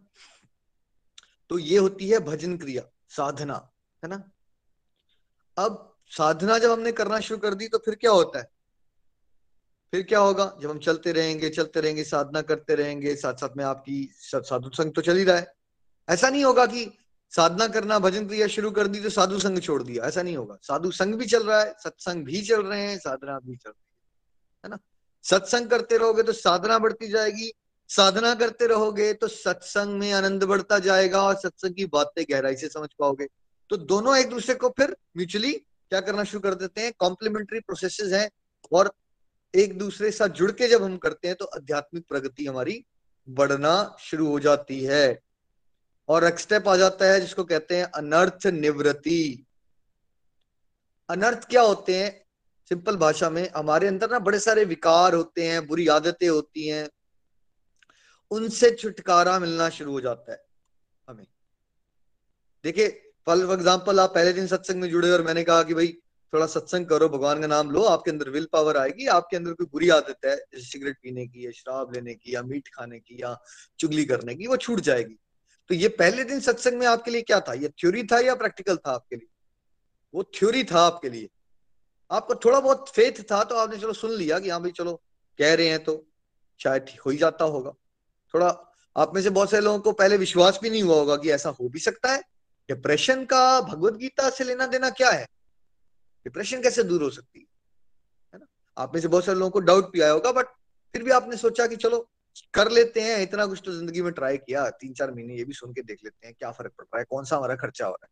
[1.50, 3.54] तो ये होती है भजन क्रिया, साधना,
[4.02, 4.22] है ना?
[5.56, 8.50] अब साधना जब हमने करना शुरू कर दी तो फिर क्या होता है?
[9.92, 10.44] फिर क्या होगा?
[10.62, 14.92] जब हम चलते रहेंगे चलते रहेंगे, साधना करते रहेंगे साथ साथ में आपकी साधु संघ
[14.94, 15.54] तो चल ही रहा है।
[16.08, 16.90] ऐसा नहीं होगा कि
[17.32, 20.58] साधना करना, भजन क्रिया शुरू कर दी तो साधु संघ छोड़ दिया, ऐसा नहीं होगा।
[20.62, 23.80] साधु संघ भी चल रहा है, सत्संग भी चल रहे हैं, साधना भी चल रही
[23.80, 23.94] है
[24.64, 24.78] है ना?
[25.26, 27.52] सत्संग करते रहोगे तो साधना बढ़ती जाएगी।
[27.90, 32.68] साधना करते रहोगे तो सत्संग में आनंद बढ़ता जाएगा और सत्संग की बातें गहराई से
[32.68, 33.26] समझ पाओगे।
[33.70, 38.12] तो दोनों एक दूसरे को फिर म्यूचुअली क्या करना शुरू कर देते हैं। कॉम्प्लीमेंट्री प्रोसेसेस
[38.12, 38.28] हैं
[38.72, 38.92] और
[39.54, 42.84] एक दूसरे साथ जुड़ के जब हम करते हैं तो आध्यात्मिक प्रगति हमारी
[43.28, 45.20] बढ़ना शुरू हो जाती है।
[46.08, 49.46] और एक स्टेप आ जाता है जिसको कहते हैं अनर्थ निवृत्ति।
[51.08, 52.25] अनर्थ क्या होते हैं?
[52.70, 56.88] सिंपल भाषा में, हमारे अंदर ना बड़े सारे विकार होते हैं, बुरी आदतें होती हैं,
[58.30, 60.42] उनसे छुटकारा मिलना शुरू हो जाता है,
[61.08, 61.26] हमें।
[62.64, 62.88] देखिए,
[63.26, 65.92] फॉर एग्ज़ाम्पल आप पहले दिन सत्संग में जुड़े और मैंने कहा कि भाई,
[66.32, 69.66] थोड़ा सत्संग करो, भगवान का नाम लो, आपके अंदर विल पावर आएगी, आपके अंदर कोई
[69.66, 73.36] बुरी आदत है सिगरेट पीने की या शराब लेने की या मीट खाने की या
[73.78, 75.16] चुगली करने की, वो छूट जाएगी।
[75.70, 77.52] तो ये पहले दिन सत्संग में आपके लिए क्या था?
[77.52, 79.28] ये थ्योरी था या प्रैक्टिकल था आपके लिए?
[80.14, 81.28] वो थ्योरी था आपके लिए।
[82.10, 84.94] आपको थोड़ा बहुत फेथ था तो आपने चलो सुन लिया कि हाँ भाई चलो
[85.38, 86.04] कह रहे हैं तो
[86.60, 87.70] शायद हो ही जाता होगा।
[88.34, 88.48] थोड़ा
[88.96, 91.50] आप में से बहुत सारे लोगों को पहले विश्वास भी नहीं हुआ होगा कि ऐसा
[91.50, 92.20] हो भी सकता है।
[92.68, 95.24] डिप्रेशन का भगवत गीता से लेना देना क्या है?
[96.26, 98.38] डिप्रेशन कैसे दूर हो सकती है?
[98.38, 98.46] ना?
[98.76, 100.46] आप में से बहुत सारे लोगों को डाउट भी आया होगा बट
[100.94, 101.98] फिर भी आपने सोचा कि चलो
[102.54, 105.52] कर लेते हैं, इतना कुछ तो ज़िंदगी में ट्राई किया तीन चार महीने ये भी
[105.52, 107.92] सुन के देख लेते हैं क्या फ़र्क पड़ रहा है, कौन सा हमारा खर्चा हो
[107.92, 108.10] रहा है।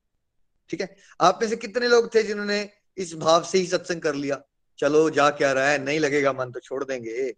[0.71, 0.97] ठीक है?
[1.21, 2.63] आप में से कितने लोग थे जिन्होंने
[2.97, 4.43] इस भाव से ही सत्संग कर लिया।
[4.79, 5.79] चलो, जा क्या रहा है?
[5.79, 7.35] नहीं लगेगा मन तो छोड़ देंगे।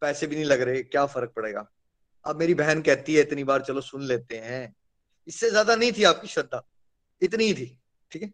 [0.00, 1.70] पैसे भी नहीं लग रहे, क्या फ़र्क पड़ेगा?
[2.24, 4.76] अब मेरी बहन कहती है, इतनी बार चलो सुन लेते हैं।
[5.26, 6.66] इससे ज़्यादा नहीं थी आपकी श्रद्धा।
[7.22, 7.80] इतनी ही थी,
[8.10, 8.32] ठीक है?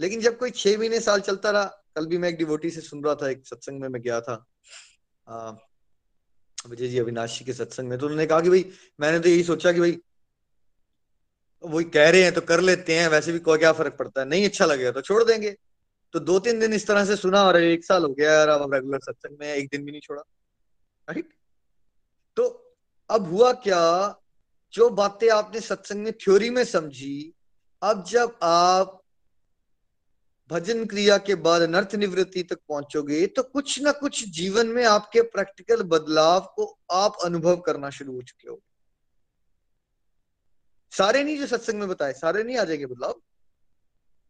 [0.00, 3.04] लेकिन जब कोई छह महीने साल चलता रहा, कल भी मैं एक डिवोटी से सुन
[3.04, 4.46] रहा था, एक सत्संग में मैं गया था।
[5.28, 5.56] अः
[6.70, 9.72] विजय जी, अविनाशी के सत्संग में। तो उन्होंने कहा कि भाई, मैंने तो यही सोचा
[9.72, 9.98] कि भाई
[11.64, 14.26] वही कह रहे हैं तो कर लेते हैं, वैसे भी कोई क्या फ़र्क पड़ता है?
[14.28, 15.56] नहीं अच्छा लगेगा तो छोड़ देंगे।
[16.14, 18.74] तो दो तीन दिन इस तरह से सुना और एक साल हो गया यार, अब
[18.74, 20.22] रेगुलर सत्संग में एक दिन भी नहीं छोड़ा।
[21.08, 21.28] राइट
[22.36, 22.44] तो
[23.10, 24.18] अब हुआ क्या?
[24.72, 27.32] जो बातें आपने सत्संग में थ्योरी में समझी,
[27.82, 28.98] अब जब आप
[30.50, 35.22] भजन क्रिया के बाद अनर्थ निवृत्ति तक पहुंचोगे तो कुछ ना कुछ जीवन में आपके
[35.22, 38.60] प्रैक्टिकल बदलाव को आप अनुभव करना शुरू हो चुके हो
[40.92, 43.20] सारे नहीं जो सत्संग में बताए, सारे नहीं आ जाएँगे बदलाव।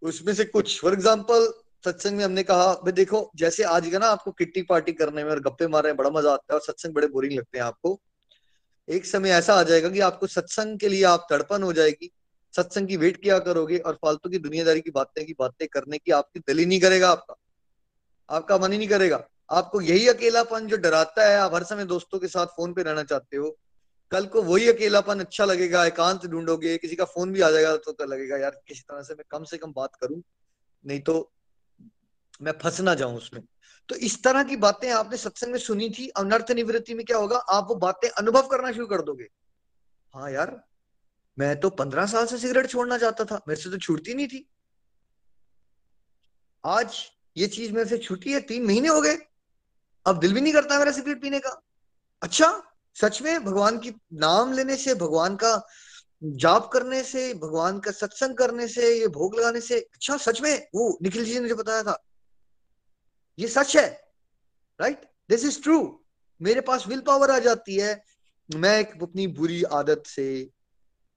[0.02, 1.52] उसमें से कुछ फॉर एग्ज़ाम्पल
[1.84, 5.30] सत्संग में हमने कहा, भाई देखो, जैसे आज का ना आपको किट्टी पार्टी करने में
[5.30, 8.00] और गप्पे मारने में बड़ा मज़ा आता है और सत्संग बड़े बोरिंग लगते हैं आपको।
[8.88, 12.10] एक समय ऐसा आ जाएगा कि आपको सत्संग के लिए आप तड़पन हो जाएगी।
[12.54, 16.12] सत्संग की वेट किया करोगे और फालतू की दुनियादारी की बातें की बातें करने की
[16.12, 17.34] आपकी दिल ही नहीं करेगा आपका।
[18.28, 22.18] आपका मन ही नहीं करेगा। आपको यही अकेलापन जो डराता है, आप हर समय दोस्तों
[22.18, 23.58] के साथ फ़ोन पे रहना चाहते हो
[24.12, 27.92] कल को वही अकेलापन अच्छा लगेगा, एकांत ढूंढोगे, किसी का फ़ोन भी आ जाएगा तो
[27.92, 30.22] कल लगेगा, यार किसी तरह से मैं कम से कम बात करूँ,
[30.84, 31.32] नहीं तो
[32.42, 33.42] मैं फंस ना जाऊँ उसमें।
[33.88, 37.36] तो इस तरह की बातें आपने सत्संग में सुनी थी, अनर्थ निवृत्ति में क्या होगा?
[37.36, 39.28] आप वो बातें अनुभव करना शुरू कर दोगे।
[40.14, 40.62] हाँ यार,
[41.38, 44.46] मैं तो पंद्रह साल से सिगरेट छोड़ना चाहता था, मेरे से तो छूटती नहीं थी।
[46.64, 46.96] आज
[47.36, 49.16] ये चीज़ मेरे से छूटी है, तीन महीने हो गए।
[50.06, 51.50] अब दिल भी नहीं करता मेरा सिगरेट पीने का।
[52.22, 52.50] अच्छा
[52.94, 55.66] सच में भगवान की नाम लेने से, भगवान का
[56.24, 60.66] जाप करने से, भगवान का सत्संग करने से, ये भोग लगाने से अच्छा सच में
[60.74, 62.04] वो निखिल जी ने जो बताया था।
[63.38, 64.02] ये सच है
[64.80, 66.04] राइट दिस इज़ ट्रू
[66.42, 68.04] मेरे पास विल पावर आ जाती है।
[68.54, 70.50] मैं एक अपनी बुरी आदत से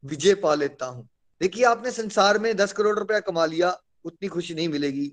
[0.05, 1.09] विजय पा लेता हूँ।
[1.41, 5.11] देखिए, आपने संसार में दस करोड़ रुपया कमा लिया, उतनी खुशी नहीं मिलेगी।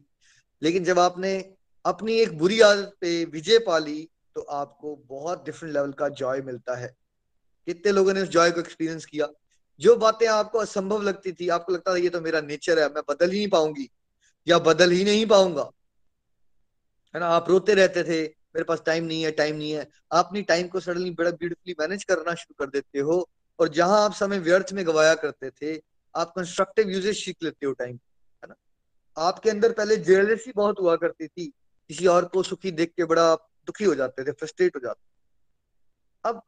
[0.62, 4.08] लेकिन जब आपने अपनी एक बुरी आदत पे विजय पा ली
[4.42, 6.96] आपको बहुत डिफरेंट लेवल का जॉय मिलता है।
[7.66, 9.28] कितने लोगों ने उस जॉय को एक्सपीरियंस किया?
[9.80, 13.02] जो बातें आपको असंभव लगती थी, आपको लगता था, ये तो मेरा नेचर है, मैं
[13.08, 13.90] बदल ही नहीं पाऊँगी
[14.48, 15.70] या बदल ही नहीं पाऊँगा।
[17.14, 17.26] है ना?
[17.26, 20.68] आप रोते रहते थे, मेरे पास टाइम नहीं है टाइम नहीं है। आप अपनी टाइम
[20.68, 24.72] को सडनली बड़ा ब्यूटीफुली मैनेज करना शुरू कर देते हो और जहाँ आप समय व्यर्थ
[24.72, 25.82] में गवाया करते थे,
[26.16, 28.54] आप कंस्ट्रक्टिव यूजेज सीख लेते हो टाइम है ना?
[29.16, 31.46] आपके अंदर पहले जेलसी बहुत हुआ करती थी,
[31.88, 33.34] किसी और को सुखी देख के बड़ा
[33.66, 36.42] दुखी हो जाते थे फ्रस्ट्रेट हो जाते अब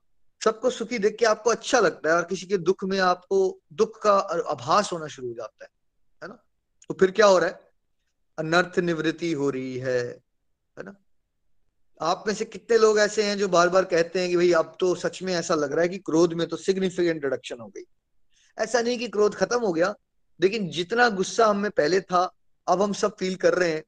[0.44, 4.02] सबको सुखी देख के आपको अच्छा लगता है और किसी के दुख में आपको दुख
[4.02, 4.12] का
[4.50, 5.70] आभास होना शुरू हो जाता है
[6.22, 6.34] है ना?
[6.88, 7.70] तो फिर क्या हो रहा है?
[8.38, 10.00] अनर्थ निवृत्ति हो रही है
[10.78, 10.94] है ना?
[12.00, 14.76] आप में से कितने लोग ऐसे हैं जो बार बार कहते हैं कि भाई अब
[14.80, 17.82] तो सच में ऐसा लग रहा है कि क्रोध में तो सिग्निफिकेंट रिडक्शन हो गई।
[18.58, 19.94] ऐसा नहीं कि क्रोध खत्म हो गया,
[20.40, 22.34] लेकिन जितना गुस्सा हमें पहले था,
[22.68, 23.84] अब हम सब फील कर रहे हैं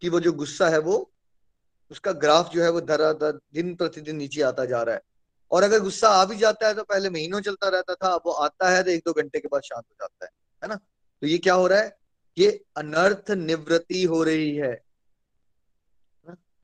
[0.00, 1.13] कि वो जो गुस्सा है वो
[1.90, 5.00] उसका ग्राफ जो है वो धरा दिन प्रतिदिन नीचे आता जा रहा है।
[5.50, 8.32] और अगर गुस्सा आ भी जाता है तो पहले महीनों चलता रहता था, अब वो
[8.32, 10.30] आता है तो एक दो घंटे के बाद शांत हो जाता है
[10.62, 10.74] है ना?
[10.74, 11.96] तो ये क्या हो रहा है?
[12.36, 14.72] ये अनर्थ निवृत्ति हो रही है।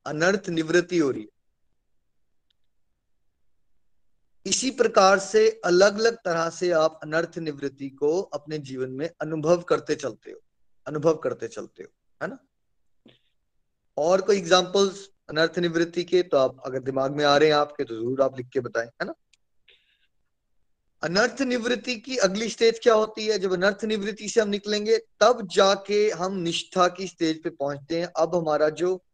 [0.07, 1.29] अनर्थ निवृत्ति हो रही है।
[4.47, 9.63] इसी प्रकार से अलग अलग तरह से आप अनर्थ निवृत्ति को अपने जीवन में अनुभव
[9.63, 10.39] करते चलते हो,
[10.87, 11.89] अनुभव करते चलते हो,
[12.21, 12.39] है ना?
[13.97, 17.85] और कोई एग्जांपल्स अनर्थ निवृत्ति के तो आप अगर दिमाग में आ रहे हैं आपके
[17.85, 19.15] तो ज़रूर आप लिख के बताएँ, है ना?
[21.03, 23.39] अनर्थ निवृत्ति की अगली स्टेज क्या होती है?
[23.39, 28.09] जब अनर्थ निवृत्ति से हम निकलेंगे, तब जाके हम निष्ठा की स्टेज पे पहुँचते हैं।
[28.17, 29.05] अब हमारा जो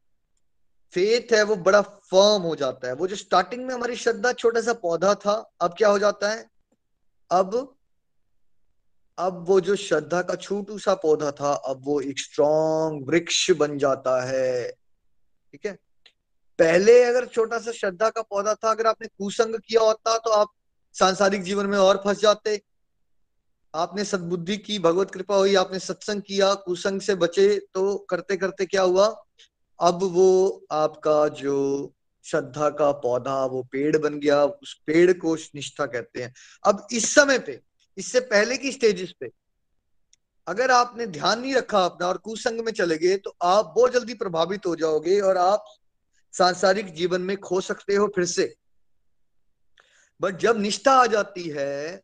[0.92, 4.60] फेथ है, वो बड़ा फर्म हो जाता है। वो जो स्टार्टिंग में हमारी श्रद्धा छोटा
[4.60, 6.50] सा पौधा था, अब क्या हो जाता है?
[7.30, 7.75] अब
[9.18, 13.78] अब वो जो श्रद्धा का छोटू सा पौधा था, अब वो एक स्ट्रॉन्ग वृक्ष बन
[13.78, 15.72] जाता है। ठीक है?
[16.58, 20.52] पहले अगर छोटा सा श्रद्धा का पौधा था, अगर आपने कुसंग किया होता तो आप
[20.94, 22.60] सांसारिक जीवन में और फंस जाते।
[23.74, 28.66] आपने सदबुद्धि की, भगवत कृपा हुई, आपने सत्संग किया, कुसंग से बचे तो करते करते
[28.66, 29.06] क्या हुआ?
[29.80, 31.92] अब वो आपका जो
[32.24, 36.32] श्रद्धा का पौधा, वो पेड़ बन गया, उस पेड़ को निष्ठा कहते हैं।
[36.64, 37.60] अब इस समय पे
[37.96, 39.30] इससे पहले की स्टेजेस पे।
[40.46, 44.14] अगर आपने ध्यान नहीं रखा अपना और कुसंग में चले गए तो आप बहुत जल्दी
[44.14, 45.64] प्रभावित हो जाओगे और आप
[46.34, 48.54] सांसारिक जीवन में खो सकते हो फिर से।
[50.20, 52.02] बट जब निष्ठा आ जाती है,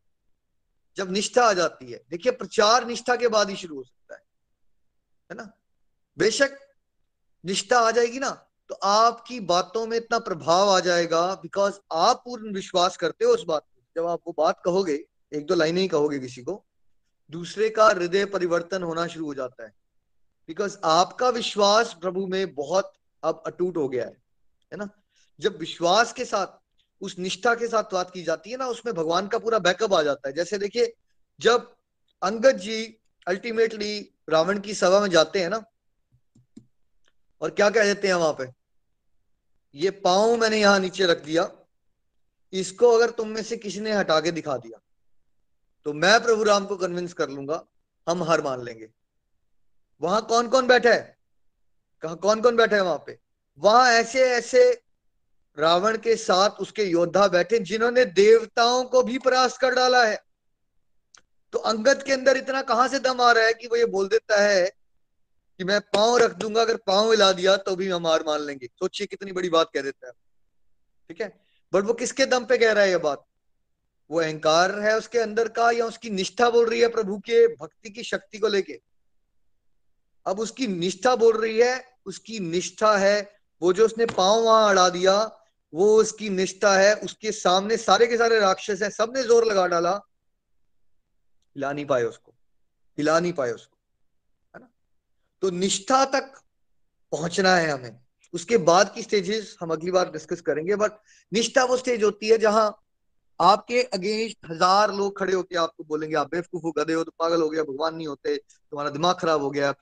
[0.96, 4.22] जब निष्ठा आ जाती है, देखिए प्रचार निष्ठा के बाद ही शुरू हो सकता है
[5.30, 5.52] है ना?
[6.18, 6.58] बेशक
[7.44, 8.30] निष्ठा आ जाएगी ना
[8.70, 13.44] तो आपकी बातों में इतना प्रभाव आ जाएगा बिकॉज़ आप पूर्ण विश्वास करते हो उस
[13.44, 14.96] बात जब आप वो बात कहोगे
[15.32, 16.64] एक दो लाइनें ही कहोगे किसी को,
[17.30, 19.72] दूसरे का हृदय परिवर्तन होना शुरू हो जाता है।
[20.48, 22.92] बिकॉज़ आपका विश्वास प्रभु में बहुत
[23.22, 24.16] अब अटूट हो गया है
[24.72, 24.88] है ना?
[25.40, 26.46] जब विश्वास के साथ,
[27.00, 30.02] उस निष्ठा के साथ बात की जाती है ना, उसमें भगवान का पूरा बैकअप आ
[30.02, 30.94] जाता है। जैसे देखिए,
[31.40, 31.74] जब
[32.22, 35.64] अंगद जी अल्टीमेटली रावण की सभा में जाते हैं ना,
[37.40, 38.46] और क्या कह देते हैं वहाँ पे?
[39.74, 41.50] ये पाँव मैंने यहाँ नीचे रख दिया,
[42.52, 44.80] इसको अगर तुम में से किसी ने हटा के दिखा दिया।
[45.86, 47.64] तो मैं प्रभु राम को कन्विंस कर लूँगा,
[48.06, 48.88] हम हार मान लेंगे।
[50.00, 51.16] वहाँ कौन कौन बैठा है?
[52.02, 53.18] कहा कौन कौन बैठा है वहाँ पे?
[53.58, 54.82] वहाँ ऐसे ऐसे
[55.58, 60.22] रावण के साथ उसके योद्धा बैठे जिन्होंने देवताओं को भी परास्त कर डाला है।
[61.52, 64.08] तो अंगद के अंदर इतना कहाँ से दम आ रहा है कि वो ये बोल
[64.08, 64.64] देता है
[65.60, 68.66] कि मैं पाँव रख दूँगा, अगर पाँव हिला दिया तो भी हम हार मान लेंगे।
[68.66, 70.12] सोचिए कितनी बड़ी बात कह देता है।
[71.08, 71.40] ठीक है?
[71.72, 73.24] बट वो किसके दम पे कह रहा है ये बात?
[74.12, 77.90] वो अहंकार है उसके अंदर का या उसकी निष्ठा बोल रही है प्रभु के भक्ति
[77.90, 78.80] की शक्ति को लेके?
[80.26, 84.88] अब उसकी निष्ठा बोल रही है, उसकी निष्ठा है, वो जो उसने पाँव वहाँ अड़ा
[84.88, 85.38] दिया,
[85.74, 89.92] वो उसकी निष्ठा है, उसके सामने सारे के सारे राक्षस है, सबने ज़ोर लगा डाला।
[91.56, 92.34] हिला नहीं पाए उसको,
[92.98, 93.78] हिला नहीं पाए उसको,
[94.54, 94.68] है ना?
[95.42, 96.32] तो निष्ठा तक
[97.12, 98.00] पहुँचना है हमें।
[98.34, 100.92] उसके बाद की स्टेजेस हम अगली बार डिस्कस करेंगे बट
[101.32, 102.78] निष्ठा वो स्टेज होती है जहाँ
[103.42, 107.42] आपके अगेंस्ट हज़ार लोग खड़े होकर आपको बोलेंगे, आप बेवकूफ़ हो गए हो तो पागल
[107.42, 109.72] हो गया, भगवान नहीं होते, तुम्हारा दिमाग खराब हो गया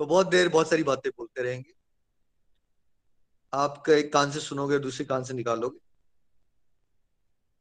[0.00, 1.72] तो बहुत देर, बहुत सारी बातें बोलते रहेंगे।
[3.52, 5.78] आप एक कान से सुनोगे दूसरे कान से निकालोगे।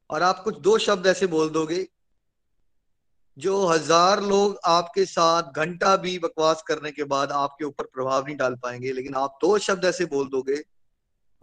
[0.10, 1.88] और आप कुछ दो शब्द ऐसे बोल दोगे,
[3.38, 8.36] जो हज़ार लोग आपके साथ घंटा भी बकवास करने के बाद आपके ऊपर प्रभाव नहीं
[8.38, 10.64] डाल पाएँगे, लेकिन आप दो शब्द ऐसे बोल दोगे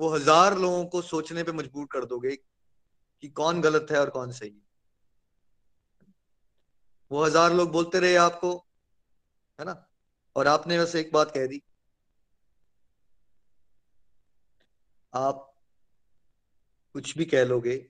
[0.00, 4.32] वो हज़ार लोगों को सोचने पे मजबूर कर दोगे कि कौन गलत है और कौन
[4.32, 4.62] सही है।
[7.10, 8.52] वो हज़ार लोग बोलते रहे आपको,
[9.58, 9.74] है ना?
[10.36, 11.62] और आपने बस एक बात कह दी।
[15.12, 15.50] आप
[16.94, 17.86] कुछ भी कह लोगे,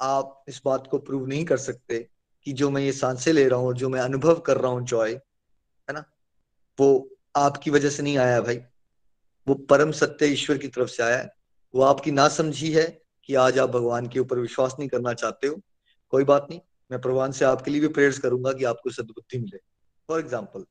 [0.00, 1.98] आप इस बात को प्रूव नहीं कर सकते
[2.46, 5.12] कि जो मैं ये साँसें ले रहा हूँ जो मैं अनुभव कर रहा हूँ जॉय,
[5.12, 6.04] है ना?
[6.78, 8.60] वो आपकी वजह से नहीं आया भाई।
[9.46, 11.30] वो परम सत्य ईश्वर की तरफ़ से आया है।
[11.74, 12.86] वो आपकी ना समझी है
[13.28, 15.60] कि आज आप भगवान के ऊपर विश्वास नहीं करना चाहते हो।
[16.12, 19.58] कोई बात नहीं, मैं भगवान से आपके लिए भी प्रेयर्स करूँगा कि आपको सदबुद्धि मिले।
[20.08, 20.64] फॉर एग्ज़ाम्पल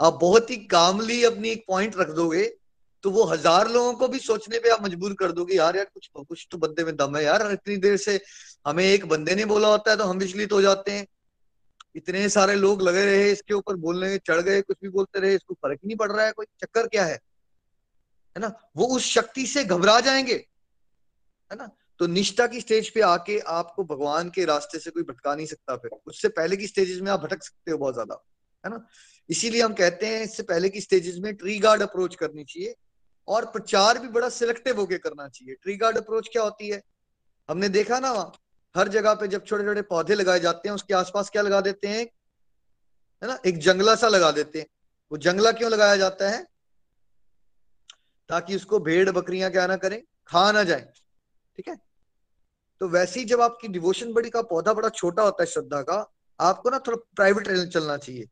[0.00, 2.44] आप बहुत ही कामली अपनी एक पॉइंट रख दोगे
[3.04, 6.10] तो वो हज़ार लोगों को भी सोचने पे आप मजबूर कर दोगे, यार यार, कुछ
[6.18, 8.18] कुछ तो बंदे में दम है यार इतनी देर से
[8.66, 11.06] हमें एक बंदे ने बोला होता है तो हम विचलित हो जाते हैं।
[11.96, 15.54] इतने सारे लोग लगे रहे इसके ऊपर, बोलने चढ़ गए, कुछ भी बोलते रहे, इसको
[15.54, 17.18] फ़र्क नहीं पड़ रहा है, कोई चक्कर क्या है?
[18.40, 18.70] है ना?
[18.76, 20.34] वो उस शक्ति से घबरा जाएँगे,
[21.50, 21.70] है ना?
[21.98, 25.76] तो निष्ठा की स्टेज पे आके आपको भगवान के रास्ते से कोई भटका नहीं सकता
[25.76, 28.22] फिर। उससे पहले की स्टेजेस में आप भटक सकते हो बहुत ज़्यादा,
[28.64, 28.86] है ना?
[29.28, 32.74] इसीलिए हम कहते हैं इससे पहले की स्टेजेस में ट्री गार्ड अप्रोच करनी चाहिए
[33.28, 36.82] और प्रचार भी बड़ा सिलेक्टिव होके करना चाहिए। ट्री गार्ड अप्रोच क्या होती है?
[37.48, 38.32] हमने देखा ना वहाँ,
[38.76, 41.88] हर जगह पे जब छोटे छोटे पौधे लगाए जाते हैं, उसके आसपास क्या लगा देते
[41.88, 42.04] हैं?
[43.22, 43.38] है ना?
[43.46, 44.66] एक जंगला सा लगा देते हैं।
[45.12, 46.46] वो जंगला क्यों लगाया जाता है?
[48.30, 50.88] ताकि उसको भेड़ बकरियाँ क्या ना करें, खा ना जाए।
[51.56, 51.76] ठीक है?
[52.80, 56.04] तो वैसे ही जब आपकी डिवोशन बड़ी का पौधा बड़ा छोटा होता है श्रद्धा का,
[56.40, 58.28] आपको ना थोड़ा प्राइवेट चलना चाहिए।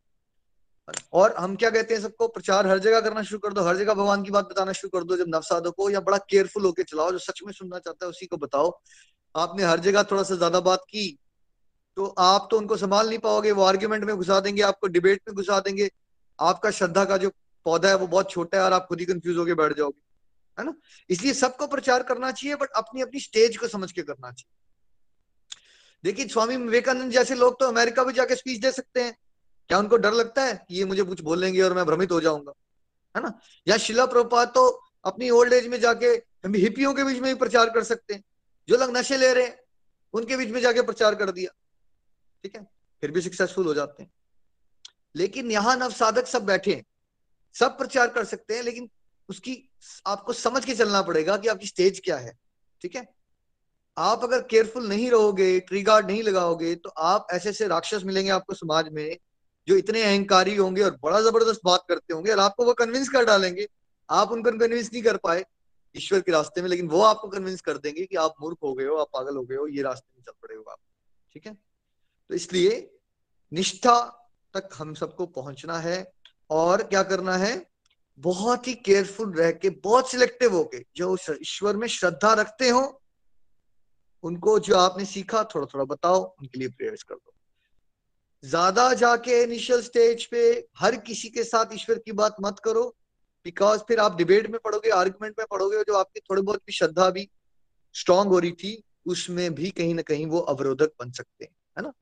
[1.12, 3.94] और हम क्या कहते हैं सबको, प्रचार हर जगह करना शुरू कर दो, हर जगह
[3.94, 7.11] भगवान की बात बताना शुरू कर दो, जब नवसाधो को या बड़ा केयरफुल होके चलाओ,
[7.12, 8.70] जो सच में सुनना चाहता है उसी को बताओ।
[9.34, 11.18] आपने हर जगह थोड़ा सा ज़्यादा बात की
[11.96, 15.34] तो आप तो उनको संभाल नहीं पाओगे, वो आर्ग्यूमेंट में घुसा देंगे, आपको डिबेट में
[15.37, 15.88] घुसा देंगे।
[16.38, 17.30] आपका श्रद्धा का जो
[17.68, 20.00] पौधा है, वो बहुत छोटा है और आप खुद ही कंफ्यूज होकर बैठ जाओगे,
[20.59, 20.74] है ना?
[21.11, 24.57] इसलिए सबको प्रचार करना चाहिए बट अपनी अपनी स्टेज को समझ के करना चाहिए।
[26.04, 29.16] देखिए, स्वामी विवेकानंद जैसे लोग तो अमेरिका में जाके स्पीच दे सकते हैं।
[29.70, 32.52] क्या उनको डर लगता है कि ये मुझे कुछ बोलेंगे और मैं भ्रमित हो जाऊँगा,
[33.14, 33.33] है ना?
[33.66, 34.68] या शिला प्रभुपाद तो
[35.04, 36.07] अपनी ओल्ड एज में जाके
[36.57, 38.22] हिपियों के बीच में भी प्रचार कर सकते हैं,
[38.68, 39.59] जो लोग नशे ले रहे हैं,
[40.14, 41.50] उनके बीच में जाके प्रचार कर दिया,
[42.44, 42.62] ठीक है?
[43.02, 44.11] फिर भी सक्सेसफुल हो जाते हैं।
[45.16, 46.85] लेकिन यहाँ नव साधक सब बैठे हैं।
[47.54, 48.88] सब प्रचार कर सकते हैं, लेकिन
[49.28, 49.62] उसकी
[50.06, 52.32] आपको समझ के चलना पड़ेगा कि आपकी स्टेज क्या है,
[52.82, 53.06] ठीक है?
[53.96, 58.30] आप अगर केयरफुल नहीं रहोगे ट्री गार्ड नहीं लगाओगे तो आप ऐसे ऐसे राक्षस मिलेंगे
[58.30, 59.16] आपको समाज में
[59.68, 63.24] जो इतने अहंकारी होंगे और बड़ा ज़बरदस्त बात करते होंगे और आपको वो कन्विंस कर
[63.24, 63.66] डालेंगे।
[64.08, 65.44] आप उनको कन्विंस नहीं कर पाए
[65.94, 68.84] ईश्वर के रास्ते में, लेकिन वो आपको कन्विंस कर देंगे कि आप मूर्ख हो गए
[68.84, 70.78] हो, आप पागल हो गए हो, ये रास्ते में चल पड़े हो आप,
[71.32, 71.52] ठीक है?
[71.52, 72.90] तो इसलिए
[73.52, 73.98] निष्ठा
[74.54, 76.00] तक हम सबको पहुँचना है।
[76.50, 77.66] और क्या करना है?
[78.20, 83.00] बहुत ही केयरफुल रह के, बहुत सिलेक्टिव होके जो ईश्वर में श्रद्धा रखते हो,
[84.24, 87.32] उनको जो आपने सीखा थोड़ा थोड़ा बताओ, उनके लिए प्रेयर्स कर दो।
[88.44, 90.40] ज़्यादा जाके इनिशियल स्टेज पे
[90.78, 92.84] हर किसी के साथ ईश्वर की बात मत करो
[93.46, 97.11] बिकॉज़ फिर आप डिबेट में पढ़ोगे आर्ग्यूमेंट में पढ़ोगे, जो आपकी थोड़ी बहुत भी श्रद्धा
[97.11, 97.28] भी
[97.94, 101.82] स्ट्रांग हो रही थी, उसमें भी कहीं ना कहीं वो अवरोधक बन सकते हैं, है
[101.82, 101.92] ना?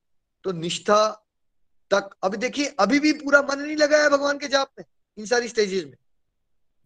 [0.44, 1.25] तो निष्ठा
[1.90, 4.84] तक, अभी देखिए, अभी भी पूरा मन नहीं लगा है भगवान के जाप में,
[5.18, 5.96] इन सारी स्टेजेस में।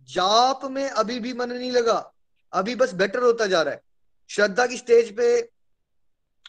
[0.09, 2.13] जाप में अभी भी मन नहीं लगा,
[2.53, 3.83] अभी बस बेटर होता जा रहा है।
[4.31, 5.41] श्रद्धा की स्टेज पे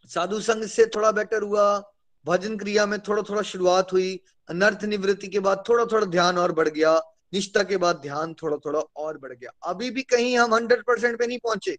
[0.09, 1.93] साधु संघ से थोड़ा बेटर हुआ,
[2.25, 6.51] भजन क्रिया में थोड़ा थोड़ा शुरुआत हुई, अनर्थ निवृत्ति के बाद थोड़ा थोड़ा ध्यान और
[6.51, 6.97] बढ़ गया,
[7.33, 11.17] निष्ठा के बाद ध्यान थोड़ा थोड़ा और बढ़ गया। अभी भी कहीं हम हंड्रेड परसेंट
[11.19, 11.77] पे नहीं पहुँचे,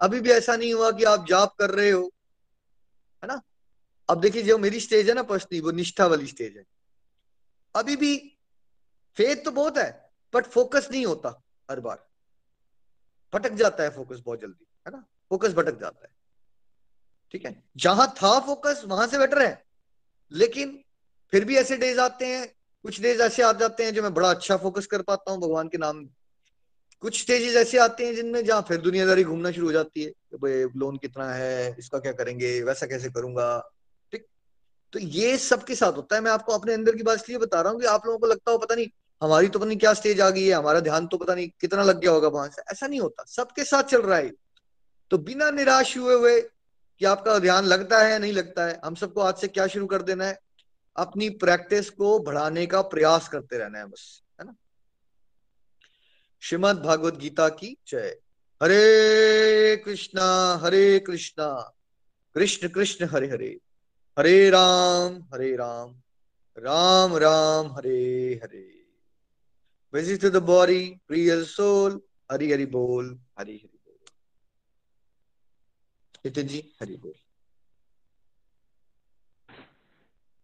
[0.00, 2.02] अभी भी ऐसा नहीं हुआ कि आप जाप कर रहे हो,
[3.22, 3.40] है ना?
[4.10, 6.64] अब देखिए, जो मेरी स्टेज है ना पर्सनली वो निष्ठा वाली स्टेज है।
[7.74, 8.16] अभी भी
[9.16, 12.08] फेथ तो बहुत है बट फोकस नहीं होता हर बार।
[13.34, 15.06] भटक जाता है फोकस बहुत जल्दी, है ना?
[15.30, 16.12] फोकस भटक जाता है।
[17.32, 17.62] ठीक है?
[17.76, 19.64] जहाँ था फोकस वहाँ से बेटर है।
[20.32, 20.84] लेकिन
[21.30, 24.30] फिर भी ऐसे डेज़ आते हैं, कुछ डेज़ ऐसे आ जाते हैं जो मैं बड़ा
[24.30, 26.08] अच्छा फोकस कर पाता हूँ भगवान के नाम
[27.00, 30.64] कुछ स्टेजेस ऐसे आते हैं जिनमें जहाँ फिर दुनियादारी घूमना शुरू हो जाती है भाई
[30.76, 33.70] लोन कितना है, इसका क्या करेंगे, वैसा कैसे करूँगा?
[34.92, 37.72] तो ये सबके साथ होता है। मैं आपको अपने अंदर की बात इसलिए बता रहा
[37.72, 38.86] हूँ कि आप लोगों को लगता हो, पता नहीं,
[39.22, 41.82] हमारी तो पता नहीं क्या स्टेज आ गई है, हमारा ध्यान तो पता नहीं कितना
[41.82, 44.30] लग गया होगा वहाँ से। ऐसा नहीं होता। सबके साथ चल रहा है।
[45.10, 49.20] तो बिना निराश हुए हुए कि आपका ध्यान लगता है नहीं लगता है, हम सबको
[49.20, 50.38] आज से क्या शुरू कर देना है?
[50.96, 54.54] अपनी प्रैक्टिस को बढ़ाने का प्रयास करते रहना है बस, है ना?
[56.42, 58.16] श्रीमद भागवत गीता की जय।
[58.60, 60.24] हरे कृष्णा
[60.62, 61.48] हरे कृष्णा।
[62.36, 63.56] कृष्ण कृष्ण, हरे हरे।
[64.20, 65.94] हरे राम हरे Ram
[66.58, 68.80] Ram Ram Hare Hare.
[69.94, 71.90] To the body, real soul,
[72.32, 74.10] Hari Hari Bol, Hari Hari Bol.
[76.26, 77.12] Nitin ji Hari बोल।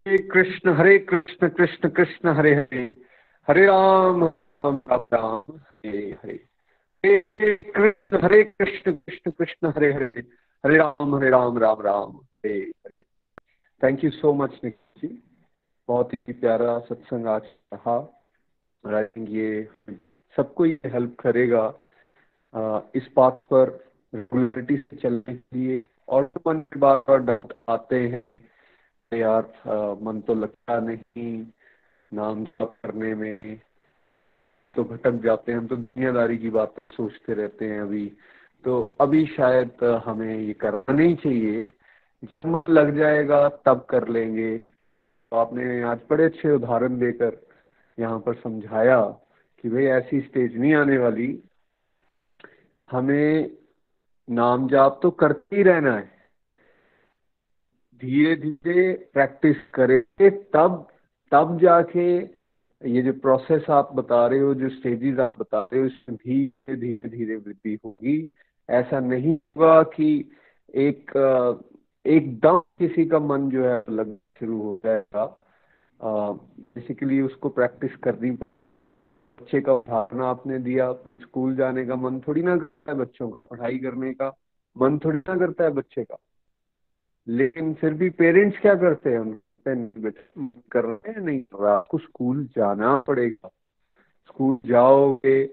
[0.07, 2.91] Hare Krishna Hare Krishna Krishna Krishna Hare Hare.
[3.49, 6.49] Hare Ram Ram Ram Hare Hare.
[7.05, 7.19] Hare
[7.55, 10.23] Krishna Hare Krishna Krishna Krishna Hare Hare.
[10.67, 12.96] Hare Ram Hare Ram Ram Ram Hare Hare.
[13.83, 15.23] Thank you so much Nikhil ji
[15.89, 17.97] बहुत ही प्यारा सत्संग आज रहा
[18.85, 19.69] और I think ये
[20.37, 21.67] सबको ये हेल्प करेगा
[22.97, 23.69] इस बात पर
[24.15, 28.23] रेगुलरिटी से चलने के लिए। और मन की बार बार डर आते हैं।
[29.13, 31.47] यार मन तो लगता नहीं
[32.13, 33.61] नाम जप करने में।
[34.75, 38.07] तो भटक जाते हैं। हम तो दुनियादारी की बात सोचते रहते हैं अभी।
[38.65, 41.67] तो अभी शायद हमें ये करना नहीं चाहिए।
[42.27, 47.37] जब लग जाएगा, तब कर लेंगे। तो आपने आज बड़े अच्छे उदाहरण देकर
[47.99, 49.01] यहाँ पर समझाया
[49.59, 51.29] कि भाई ऐसी स्टेज नहीं आने वाली।
[52.91, 53.51] हमें
[54.29, 56.15] नाम जाप तो करते ही रहना है।
[58.03, 60.87] धीरे धीरे प्रैक्टिस करेंगे तब
[61.33, 62.07] तब जाके
[62.83, 66.77] ये जो प्रोसेस आप बता रहे हो, जो स्टेजेस आप बता रहे हो, इसमें धीरे
[66.77, 68.31] धीरे धीरे वृद्धि होगी।
[68.69, 70.31] ऐसा नहीं होगा कि
[70.75, 71.13] एक
[72.07, 75.25] एकदम किसी का मन जो है लग शुरू हो जाएगा।
[76.01, 80.93] बेसिकली उसको प्रैक्टिस करनी बच्चे का उदाहरण आपने दिया
[81.23, 84.33] स्कूल जाने का मन थोड़ी ना करता है बच्चों का, पढ़ाई करने का
[84.77, 86.17] मन थोड़ी ना करता है बच्चे का।
[87.27, 89.41] लेकिन फिर भी पेरेंट्स क्या करते हैं?
[89.67, 91.41] कर रहे हैं नहीं?
[91.43, 93.49] कर रहा आपको स्कूल जाना पड़ेगा।
[94.29, 95.45] स्कूल जाओगे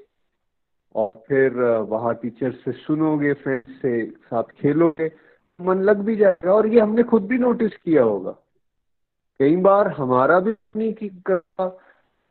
[0.96, 1.54] और फिर,
[1.84, 5.08] वहाँ टीचर से सुनोगे फ्रेंड्स से साथ खेलोगे।
[5.60, 8.32] मन लग भी जाएगा और ये हमने खुद भी नोटिस किया होगा।
[9.40, 11.10] कई बार हमारा भी नहीं की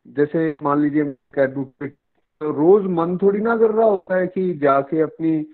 [0.05, 1.03] जैसे मान लीजिए
[1.43, 1.95] एडवोकेट
[2.41, 5.45] तो रोज मन थोड़ी ना कर रहा होता है कि जाके अपनी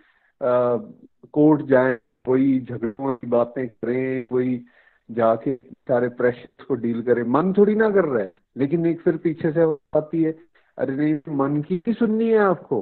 [0.42, 4.66] कोर्ट जाए, कोई झगड़ों की बातें करें, कोई
[5.10, 9.18] जाके सारे प्रेशर को डील करें। मन थोड़ी ना कर रहा है, लेकिन एक फिर
[9.18, 9.64] पीछे से
[9.98, 10.32] आती है।
[10.78, 12.82] अरे नहीं, मन की ही सुननी है आपको।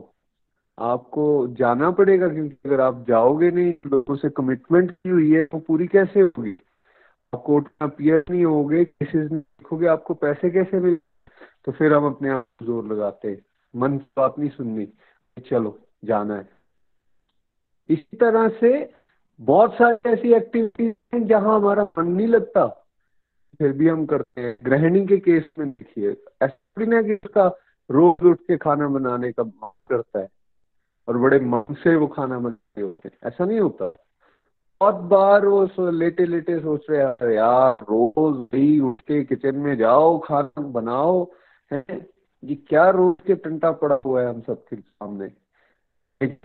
[0.79, 5.59] आपको जाना पड़ेगा क्योंकि अगर आप जाओगे नहीं, लोगों से कमिटमेंट की हुई है तो
[5.59, 6.57] पूरी कैसे होगी?
[7.35, 10.95] आप कोर्ट में अपियर नहीं होगे केसेस देखोगे, आपको पैसे कैसे मिले?
[11.65, 13.41] तो फिर हम अपने आप ज़ोर लगाते हैं।
[13.75, 14.87] मन की बात नहीं सुननी।
[15.49, 16.49] चलो, जाना है।
[17.89, 18.93] इसी तरह से
[19.39, 22.67] बहुत सारी ऐसी एक्टिविटीज़ हैं जहाँ हमारा मन नहीं लगता।
[23.59, 27.13] फिर भी हम करते हैं। गृहिणी के केस में देखिए ऐसा कि
[27.91, 29.43] रोज उठ के खाना बनाने का
[29.89, 30.36] करता है।
[31.07, 33.93] और बड़े मन से वो खाना बनाते होते ऐसा नहीं होता।
[34.81, 39.77] बहुत बार वो लेटे लेटे सोच रहे हैं यार, रोज भी उठ के किचन में
[39.77, 41.31] जाओ, खाना बनाओ,
[41.73, 41.85] है?
[42.43, 45.27] ये क्या रोज के टंटा पड़ा हुआ है हम सबके सामने।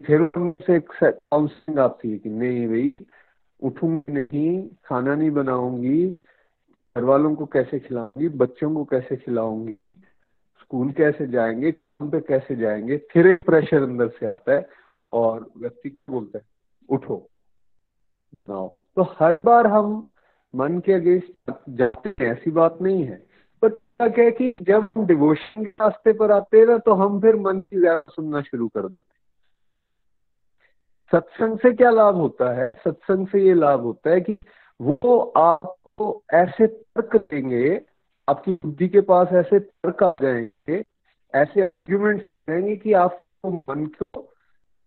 [0.07, 2.95] फिर उनसे काउंसलिंग आती है कि नहीं भाई,
[3.63, 6.07] उठूँगी नहीं, खाना नहीं बनाऊँगी
[6.97, 9.73] घर वालों को कैसे खिलाऊँगी, बच्चों को कैसे खिलाऊँगी,
[10.61, 11.73] स्कूल कैसे जाएँगे
[12.03, 12.97] काम पे कैसे जाएँगे?
[13.13, 14.69] फिर एक प्रेशर अंदर से आता है
[15.13, 16.45] और व्यक्ति बोलता है,
[16.89, 17.17] उठो
[18.49, 20.09] नाउ तो हर बार हम
[20.55, 23.17] मन के अगेंस्ट जाते हैं, ऐसी बात नहीं है।
[23.63, 27.21] पर क्या है कि जब हम डिवोशन के रास्ते पर आते हैं ना तो हम
[27.21, 29.11] फिर मन की ज़्यादा सुनना शुरू कर देते
[31.13, 32.69] सत्संग से क्या लाभ होता है?
[32.85, 34.37] सत्संग से ये लाभ होता है कि
[34.81, 37.81] वो आपको ऐसे तर्क देंगे,
[38.29, 40.81] आपकी बुद्धि के पास ऐसे तर्क आ जाएँगे
[41.35, 44.29] ऐसे आर्ग्यूमेंट रहेंगे कि आपको मन को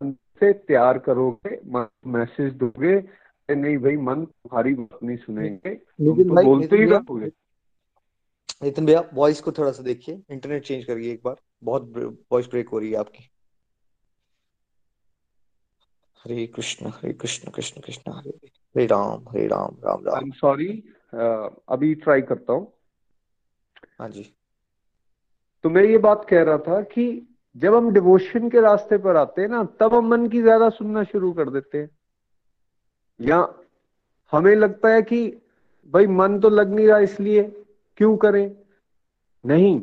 [0.01, 1.59] से तैयार करोगे
[2.09, 2.95] मैसेज दोगे
[3.49, 7.31] नहीं भाई मन तुम्हारी बात नहीं सुनेंगे तो भाई बोलते ही रहोगे।
[8.63, 11.91] नितिन भैया वॉइस को थोड़ा सा देखिए इंटरनेट चेंज करिए एक बार। बहुत
[12.31, 13.29] वॉइस ब्रेक हो रही है आपकी।
[16.21, 20.67] हरे कृष्ण हरे कृष्ण कृष्ण कृष्ण हरे हरे राम हरे राम राम राम। सॉरी
[21.13, 22.71] अभी ट्राई करता हूँ।
[23.99, 24.23] हाँ जी।
[25.66, 29.41] तो मैं ये बात कह रहा था कि जब हम डिवोशन के रास्ते पर आते
[29.41, 31.89] हैं ना, तब हम मन की ज़्यादा सुनना शुरू कर देते हैं।
[33.22, 33.53] या
[34.32, 35.41] हमें लगता है कि
[35.93, 37.43] भाई, मन तो लग नहीं रहा इसलिए
[37.97, 38.55] क्यों करें?
[39.45, 39.82] नहीं।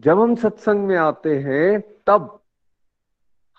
[0.00, 2.40] जब हम सत्संग में आते हैं, तब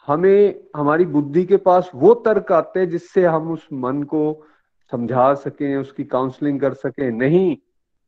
[0.08, 4.46] हमें, हमारी बुद्धि के पास वो तर्क आते हैं जिससे हम उस मन को
[4.92, 7.58] समझा सकें, उसकी काउंसलिंग कर सकें। नहीं,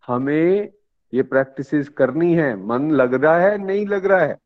[0.08, 0.70] हमें
[1.14, 4.38] ये प्रैक्टिसेस करनी है। मन लग रहा है, नहीं लग रहा है?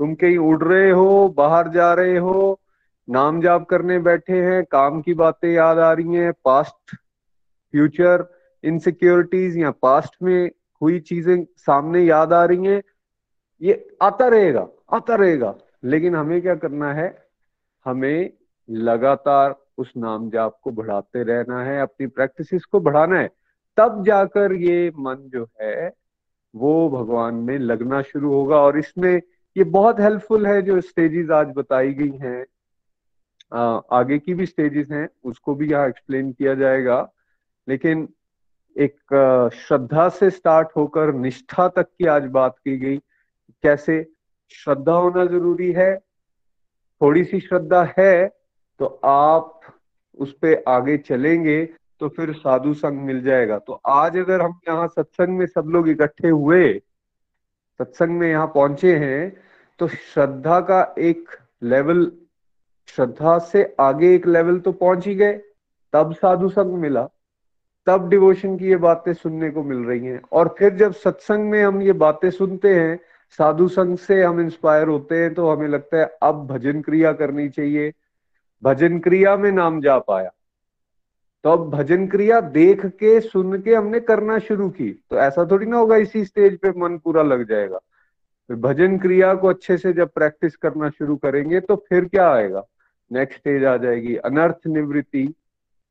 [0.00, 2.60] तुम कहीं उड़ रहे हो, बाहर जा रहे हो,
[3.08, 6.94] नाम जाप करने बैठे हैं, काम की बातें याद आ रही हैं पास्ट
[7.72, 8.26] फ्यूचर
[8.64, 10.50] इनसिक्योरिटीज या पास्ट में
[10.82, 12.82] हुई चीज़ें सामने याद आ रही हैं,
[13.62, 15.54] ये आता रहेगा आता रहेगा।
[15.84, 17.26] लेकिन हमें क्या करना है?
[17.86, 18.30] हमें
[18.70, 23.30] लगातार उस नाम जाप को बढ़ाते रहना है, अपनी प्रैक्टिस को बढ़ाना है।
[23.76, 25.92] तब जाकर ये मन जो है
[26.54, 29.20] वो भगवान में लगना शुरू होगा और इसमें
[29.56, 32.44] ये बहुत हेल्पफुल है जो स्टेजेस आज बताई गई हैं।
[33.92, 37.00] आगे की भी स्टेजेस हैं, उसको भी यहाँ एक्सप्लेन किया जाएगा।
[37.68, 38.08] लेकिन
[38.76, 42.96] एक श्रद्धा से स्टार्ट होकर निष्ठा तक की आज बात की गई।
[43.64, 44.04] कैसे?
[44.52, 45.96] श्रद्धा होना ज़रूरी है,
[47.00, 48.26] थोड़ी सी श्रद्धा है
[48.80, 49.60] तो आप
[50.18, 51.62] उस पर आगे चलेंगे।
[52.00, 55.88] तो फिर साधु संग मिल जाएगा। तो आज अगर हम यहाँ सत्संग में सब लोग
[55.88, 56.72] इकट्ठे हुए,
[57.80, 59.32] सत्संग में यहाँ पहुँचे हैं
[59.80, 62.10] तो श्रद्धा का एक लेवल
[62.88, 65.32] श्रद्धा से आगे एक लेवल तो पहुँच ही गए।
[65.92, 67.04] तब साधु संग मिला,
[67.86, 71.62] तब डिवोशन की ये बातें सुनने को मिल रही हैं। और फिर जब सत्संग में
[71.62, 72.98] हम ये बातें सुनते हैं,
[73.38, 77.48] साधु संघ से हम इंस्पायर होते हैं तो हमें लगता है, अब भजन क्रिया करनी
[77.48, 77.92] चाहिए।
[78.62, 80.30] भजन क्रिया में नाम जा पाया।
[81.44, 85.66] तो अब भजन क्रिया देख के, सुन के हमने करना शुरू की। तो ऐसा थोड़ी
[85.66, 87.78] ना होगा इसी स्टेज पे मन पूरा लग जाएगा।
[88.50, 92.64] भजन क्रिया को अच्छे से जब प्रैक्टिस करना शुरू करेंगे तो फिर क्या आएगा?
[93.12, 95.34] नेक्स्ट स्टेज आ जाएगी अनर्थ निवृत्ति।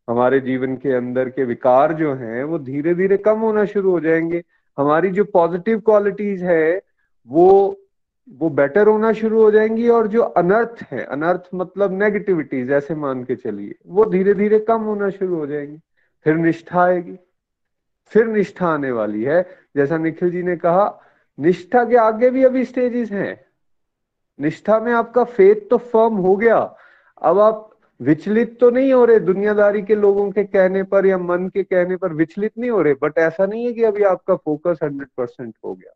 [0.10, 4.00] हमारे जीवन के अंदर के विकार जो हैं, वो धीरे धीरे कम होना शुरू हो
[4.00, 4.44] जाएँगे।
[4.78, 6.82] हमारी जो पॉजिटिव क्वालिटीज है,
[7.28, 7.78] वो
[8.30, 13.24] वो बेटर होना शुरू हो जाएँगी और जो अनर्थ है, अनर्थ मतलब नेगेटिविटी जैसे मान
[13.24, 15.80] के चलिए, वो धीरे धीरे कम होना शुरू हो जाएँगी।
[16.24, 17.20] फिर निष्ठा आएगी।
[18.06, 21.02] फिर निष्ठा आने वाली है। जैसा निखिल जी ने कहा,
[21.40, 23.46] निष्ठा के आगे भी अभी स्टेजेस हैं।
[24.40, 26.76] निष्ठा में आपका फेथ तो फर्म हो गया।
[27.22, 27.70] अब आप
[28.02, 31.96] विचलित तो नहीं हो रहे दुनियादारी के लोगों के कहने पर या मन के कहने
[31.96, 35.56] पर विचलित नहीं हो रहे बट ऐसा नहीं है कि अभी आपका फोकस हंड्रेड परसेंट
[35.66, 35.94] हो गया।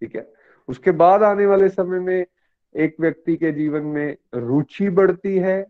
[0.00, 0.43] ठीक है?
[0.68, 2.26] उसके बाद आने वाले समय में
[2.74, 5.66] एक व्यक्ति के जीवन में रुचि बढ़ती है,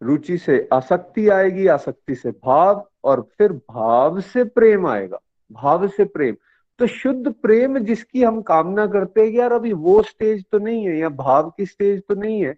[0.00, 5.18] रुचि से आसक्ति आएगी, आसक्ति से भाव और फिर भाव से प्रेम आएगा,
[5.52, 6.36] भाव से प्रेम।
[6.80, 10.96] तो शुद्ध प्रेम जिसकी हम कामना करते हैं यार अभी वो स्टेज तो नहीं है
[10.98, 12.52] या भाव की स्टेज तो नहीं है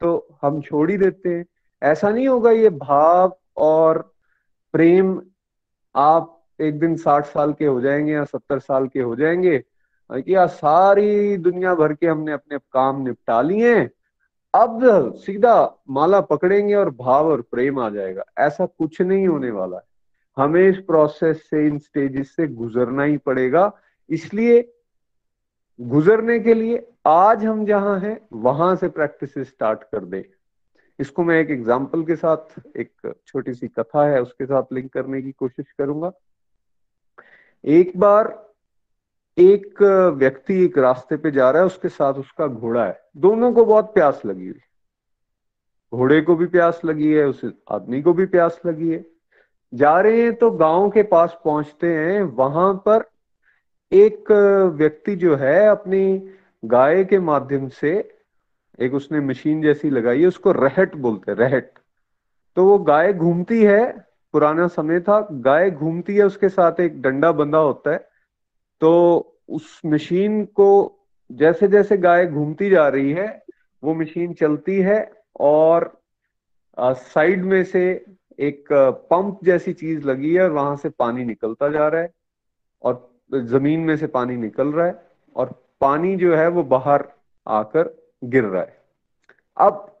[0.00, 1.44] तो हम छोड़ ही देते हैं।
[1.82, 3.98] ऐसा नहीं होगा ये भाव और
[4.74, 5.20] प्रेम
[5.94, 9.62] आप एक दिन साठ साल के हो जाएँगे या सत्तर साल के हो जाएँगे
[10.10, 13.74] क्या सारी दुनिया भर के हमने अपने काम निपटा लिए
[14.54, 19.76] अब सीधा माला पकड़ेंगे और भाव और प्रेम आ जाएगा। ऐसा कुछ नहीं होने वाला
[19.76, 19.82] है।
[20.36, 23.70] हमें इस प्रोसेस से, इन स्टेजेस से गुजरना ही पड़ेगा।
[24.10, 24.72] इसलिए
[25.80, 30.24] गुजरने के लिए आज हम जहाँ हैं, वहाँ से प्रैक्टिस स्टार्ट कर दे।
[30.98, 35.22] इसको मैं एक एग्ज़ाम्पल के साथ, एक छोटी सी कथा है, उसके साथ लिंक करने
[35.22, 36.12] की कोशिश करूँगा।
[37.64, 38.45] एक बार
[39.38, 39.82] एक
[40.16, 43.92] व्यक्ति एक रास्ते पे जा रहा है, उसके साथ उसका घोड़ा है। दोनों को बहुत
[43.94, 44.60] प्यास लगी हुई।
[45.92, 49.04] घोड़े को भी प्यास लगी है, उस आदमी को भी प्यास लगी है।
[49.74, 53.04] जा रहे हैं तो गाँव के पास पहुँचते हैं, वहाँ पर
[53.92, 54.30] एक
[54.76, 56.30] व्यक्ति जो है, अपनी
[56.64, 57.92] गाय के माध्यम से
[58.80, 61.70] एक उसने मशीन जैसी लगाई है, उसको रहट बोलते हैं, रहट।
[62.56, 63.92] तो वो गाय घूमती है,
[64.34, 68.08] पुराना समय था, गाय घूमती है, उसके साथ एक डंडा बंधा होता है।
[68.80, 68.92] तो
[69.48, 70.68] उस मशीन को
[71.30, 73.42] जैसे जैसे गाय घूमती जा रही है,
[73.82, 74.98] वो मशीन चलती है
[75.40, 75.92] और
[76.78, 77.84] साइड में से
[78.40, 78.68] एक
[79.10, 82.12] पंप जैसी चीज़ लगी है और वहाँ से पानी निकलता जा रहा है
[82.82, 84.94] और ज़मीन में से पानी निकल रहा है
[85.36, 87.04] और पानी जो है वो बाहर
[87.46, 88.78] आकर गिर रहा है।
[89.56, 89.92] अब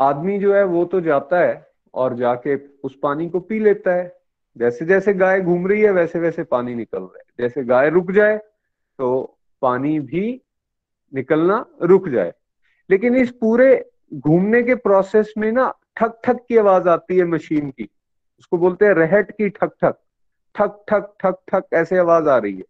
[0.00, 4.14] आदमी जो है वो तो जाता है और जाके उस पानी को पी लेता है।
[4.56, 8.10] जैसे जैसे गाय घूम रही है वैसे वैसे पानी निकल रहा है। जैसे गाय रुक
[8.10, 8.36] जाए
[8.98, 10.42] तो पानी भी
[11.14, 12.32] निकलना रुक जाए।
[12.90, 17.70] लेकिन इस पूरे घूमने के प्रोसेस में ना ठक ठक की आवाज़ आती है मशीन
[17.70, 17.88] की।
[18.38, 19.98] उसको बोलते हैं रहट की ठक ठक
[20.54, 22.64] ठक ठक ठक ठक ऐसे आवाज़ आ रही है।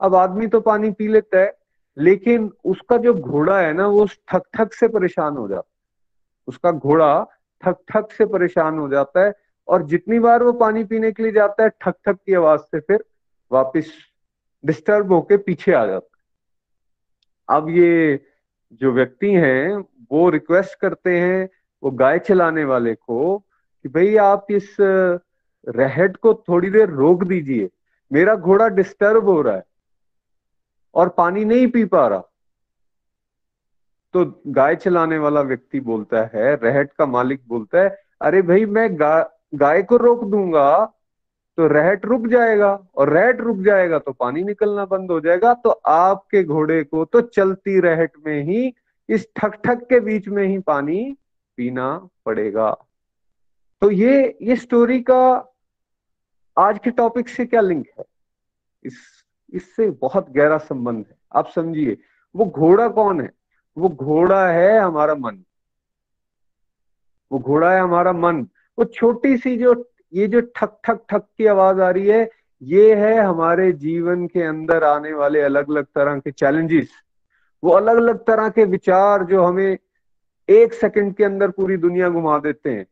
[0.00, 1.58] अब आदमी तो पानी पी लेता है,
[1.98, 5.76] लेकिन उसका जो घोड़ा है ना, वो ठक ठक से परेशान हो जाता है।
[6.46, 7.26] उसका घोड़ा
[7.62, 9.32] ठक ठक से परेशान हो जाता है
[9.68, 12.80] और जितनी बार वो पानी पीने के लिए जाता है ठक ठक की आवाज़ से
[12.80, 13.04] फिर
[13.52, 13.92] वापस
[14.64, 18.24] डिस्टर्ब होके पीछे आ जाता अब ये
[18.72, 19.76] जो व्यक्ति हैं
[20.12, 21.48] वो रिक्वेस्ट करते हैं
[21.82, 23.38] वो गाय चलाने वाले को
[23.82, 24.76] कि भाई आप इस
[25.68, 27.70] रहट को थोड़ी देर रोक दीजिए
[28.12, 29.64] मेरा घोड़ा डिस्टर्ब हो रहा है
[30.94, 32.22] और पानी नहीं पी पा रहा।
[34.12, 39.00] तो गाय चलाने वाला व्यक्ति बोलता है रहट का मालिक बोलता है अरे भाई मैं
[39.00, 40.94] गा, गाय को रोक दूँगा
[41.58, 45.70] तो रहट रुक जाएगा और रहट रुक जाएगा तो पानी निकलना बंद हो जाएगा तो
[45.70, 48.74] आपके घोड़े को तो चलती रहट में ही,
[49.08, 51.16] इस ठक ठक के बीच में ही पानी
[51.56, 52.70] पीना पड़ेगा।
[53.82, 55.54] तो ये ये स्टोरी का
[56.58, 58.04] आज के टॉपिक से क्या लिंक है?
[58.84, 58.96] इस,
[59.52, 61.96] इससे बहुत गहरा संबंध है। आप समझिए,
[62.36, 63.30] वो घोड़ा कौन है?
[63.76, 65.44] वो घोड़ा है हमारा मन।
[67.32, 68.42] वो घोड़ा है हमारा मन।
[68.78, 69.74] वो छोटी सी जो
[70.14, 72.30] ये जो ठक ठक ठक की आवाज़ आ रही है,
[72.62, 76.88] ये है हमारे जीवन के अंदर आने वाले अलग अलग तरह के चैलेंजेस
[77.64, 79.78] वो अलग अलग तरह के विचार जो हमें
[80.48, 82.86] एक सेकंड के अंदर पूरी दुनिया घुमा देते हैं।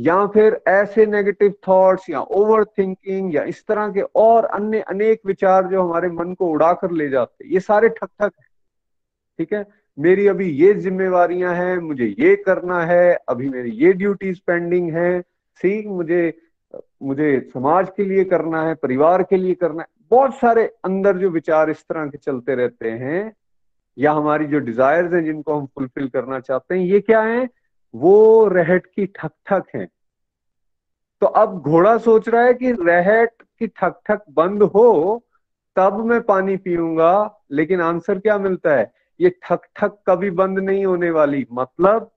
[0.00, 5.20] या फिर ऐसे नेगेटिव थॉट्स या ओवर थिंकिंग या इस तरह के और अन्य अनेक
[5.26, 8.46] विचार जो हमारे मन को उड़ा कर ले जाते हैं। ये सारे ठक ठक है।
[9.38, 9.66] ठीक है?
[9.98, 15.22] मेरी अभी ये जिम्मेवारियाँ हैं, मुझे ये करना है, अभी मेरी ये ड्यूटीज़ पेंडिंग है।
[15.62, 16.38] सी मुझे
[17.02, 21.30] मुझे समाज के लिए करना है, परिवार के लिए करना है। बहुत सारे अंदर जो
[21.30, 23.32] विचार इस तरह के चलते रहते हैं,
[23.98, 27.48] या हमारी जो डिजायर्स हैं जिनको हम फुलफिल करना चाहते हैं, ये क्या है?
[27.94, 29.86] वो रहट की ठक ठक है।
[31.22, 35.24] तो अब घोड़ा सोच रहा है कि रहट की ठक ठक बंद हो,
[35.76, 38.92] तब मैं पानी पीऊँगा, लेकिन आंसर क्या मिलता है?
[39.20, 42.10] ये ठक ठक कभी बंद नहीं होने वाली। मतलब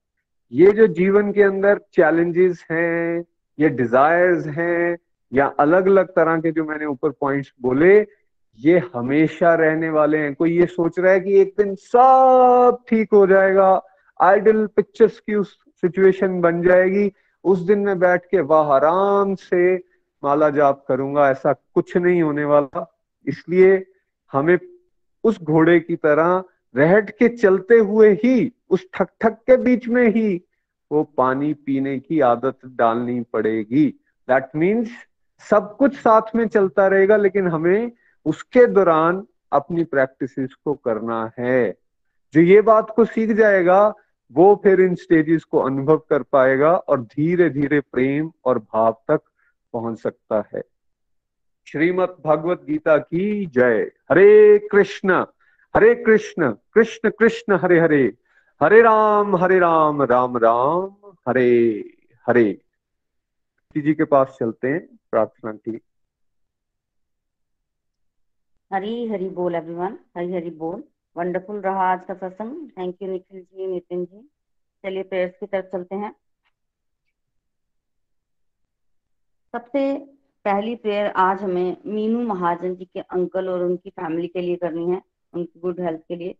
[0.51, 3.23] ये जो जीवन के अंदर चैलेंजेस हैं
[3.61, 4.97] ये डिजायर्स हैं
[5.31, 7.99] या अलग अलग तरह के जो मैंने ऊपर पॉइंट्स बोले,
[8.59, 13.13] ये हमेशा रहने वाले हैं। कोई ये सोच रहा है कि एक दिन सब ठीक
[13.13, 13.69] हो जाएगा
[14.19, 17.11] आइडल पिक्चर्स की उस सिचुएशन बन जाएगी,
[17.45, 19.75] उस दिन में बैठ के वाह आराम से
[20.23, 22.85] माला जाप करूँगा, ऐसा कुछ नहीं होने वाला।
[23.27, 23.83] इसलिए
[24.33, 24.57] हमें
[25.23, 26.43] उस घोड़े की तरह
[26.75, 30.41] रहट के चलते हुए ही, उस ठक ठक के बीच में ही
[30.91, 33.85] वो पानी पीने की आदत डालनी पड़ेगी।
[34.29, 34.89] दैट मीन्स
[35.49, 37.91] सब कुछ साथ में चलता रहेगा, लेकिन हमें
[38.25, 41.75] उसके दौरान अपनी प्रैक्टिस को करना है।
[42.33, 43.93] जो ये बात को सीख जाएगा,
[44.31, 49.21] वो फिर इन स्टेजेस को अनुभव कर पाएगा और धीरे धीरे प्रेम और भाव तक
[49.73, 50.61] पहुँच सकता है।
[51.67, 55.25] श्रीमद भगवत गीता की जय। हरे कृष्ण
[55.75, 58.13] हरे कृष्ण कृष्ण कृष्ण, हरे हरे।
[58.63, 61.79] हरे राम हरे राम राम राम, हरे
[62.27, 62.61] हरे।
[63.77, 65.79] जी के पास चलते हैं, प्रार्थना की।
[68.73, 70.83] हरी हरी बोल एवरीवन हरी हरी बोल।
[71.17, 74.29] वंडरफुल रहा आज का सत्संग थैंक यू निखिल जी नितिन जी।
[74.83, 76.15] चलिए प्रेयर्स की तरफ़ चलते हैं।
[79.51, 79.97] सबसे
[80.45, 84.91] पहली प्रेयर आज हमें मीनू महाजन जी के अंकल और उनकी फैमिली के लिए करनी
[84.91, 85.01] है,
[85.33, 86.35] उनकी गुड हेल्थ के लिए।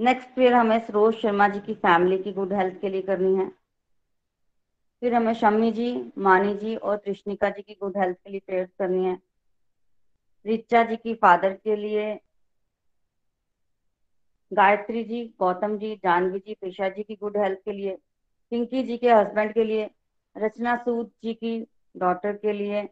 [0.00, 3.48] नेक्स्ट फिर हमें सरोज शर्मा जी की फैमिली की गुड हेल्थ के लिए करनी है।
[5.00, 8.68] फिर हमें शम्मी जी, मानी जी और कृष्णिका जी की गुड हेल्थ के लिए प्रेयर
[8.78, 9.18] करनी है।
[10.46, 12.20] रिचा जी की फादर के लिए,
[14.52, 17.98] गायत्री जी, गौतम जी, जानवी जी पेशा जी की गुड हेल्थ के लिए,
[18.50, 19.90] पिंकी जी के हस्बैंड के लिए,
[20.38, 22.88] रचना सूद जी की डॉटर के लिए,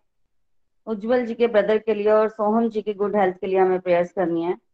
[0.87, 3.81] उज्जवल जी के ब्रदर के लिए और सोहम जी की गुड हेल्थ के लिए हमें
[3.81, 4.68] प्रेयर्स करनी है।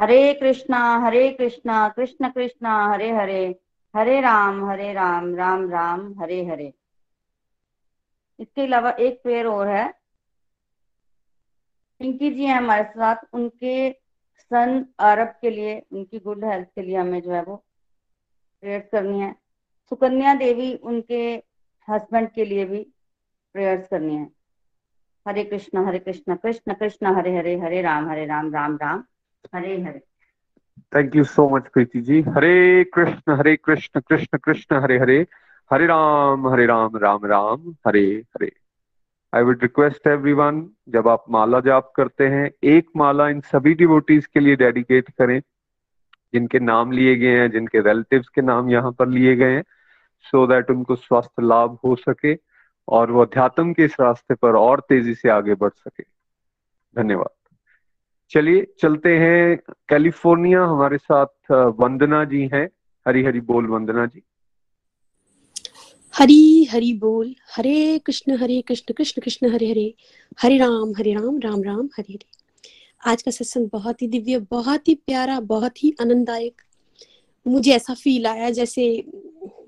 [0.00, 3.60] हरे कृष्णा हरे कृष्णा, कृष्ण कृष्णा, हरे हरे
[3.96, 6.74] हरे राम हरे राम राम राम, हरे हरे।
[8.40, 9.94] इसके अलावा एक प्रेयर और है।
[11.98, 13.92] पिंकी जी हैं हमारे साथ। उनके
[14.38, 17.56] सन अरब के लिए, उनकी गुड हेल्थ के लिए हमें जो है वो
[18.60, 19.32] प्रेयर्स करनी है।
[19.88, 21.42] सुकन्या देवी उनके
[21.90, 22.86] हस्बैंड के लिए भी
[23.52, 24.30] प्रेयर्स करनी है।
[25.28, 29.04] Hare Krishna Hare Krishna Krishna Krishna, Hare Hare Hare Ram Hare Ram Ram Ram Ram.
[29.54, 30.00] Hare Hare.
[30.94, 35.26] Thank you so much Preeti ji Hare Krishna Hare Krishna Krishna Krishna Hare Hare
[35.70, 38.50] Hare Ram Hare Ram Ram Ram Hare Hare
[39.32, 44.26] I would request everyone जब आप माला जाप करते हैं, एक माला इन सभी devotees
[44.26, 45.40] के लिए dedicate करें,
[46.32, 49.64] जिनके नाम लिए गए हैं, जिनके रिलेटिव्स के नाम यहाँ पर लिए गए हैं
[50.24, 52.36] सो दैट उनको स्वास्थ्य लाभ हो सके
[52.88, 56.04] और वो अध्यात्म के इस रास्ते पर और तेज़ी से आगे बढ़ सके।
[56.96, 57.35] धन्यवाद।
[58.30, 59.56] चलिए, चलते हैं।
[59.88, 62.68] कैलिफ़ोर्निया हमारे साथ वंदना जी हैं।
[63.08, 64.22] हरी हरी बोल वंदना जी।
[66.14, 69.94] हरी हरी बोल। हरे कृष्ण हरे कृष्ण कृष्ण कृष्ण, हरे हरे।
[70.42, 72.26] हरे राम हरे राम राम राम, हरे हरे।
[73.06, 76.62] आज का सत्संग बहुत ही दिव्य, बहुत ही प्यारा, बहुत ही आनंददायक।
[77.48, 79.04] मुझे ऐसा फील आया जैसे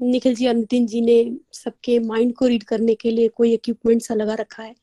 [0.02, 4.02] निखिल जी और नितिन जी ने सबके माइंड को रीड करने के लिए कोई इक्विपमेंट
[4.02, 4.74] सा लगा रखा है।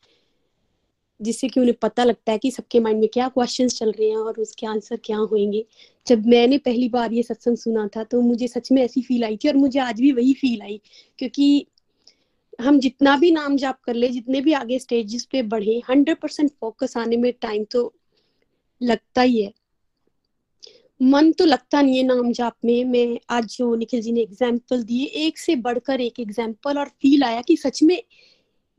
[1.26, 4.18] जिससे कि उन्हें पता लगता है कि सबके माइंड में क्या क्वेश्चंस चल रहे हैं
[4.18, 5.66] और उसके आंसर क्या होंगे।
[6.08, 9.38] जब मैंने पहली बार ये सत्संग सुना था तो मुझे सच में ऐसी फील आई
[9.38, 10.80] थी और मुझे आज भी वही फील आई।
[11.20, 11.66] क्योंकि
[12.60, 16.52] हम जितना भी नाम जाप कर ले, जितने भी आगे स्टेजेस पे बढ़े हंड्रेड परसेंट
[16.52, 17.94] फोकस आने में टाइम तो
[18.82, 19.52] लगता ही है।
[21.00, 24.84] मन तो लगता नहीं है नाम जाप में। मैं आज जो निखिल जी ने एग्ज़ाम्पल
[24.84, 28.02] दिए, एक से बढ़कर एक एग्ज़ाम्पल और फील आया कि सच में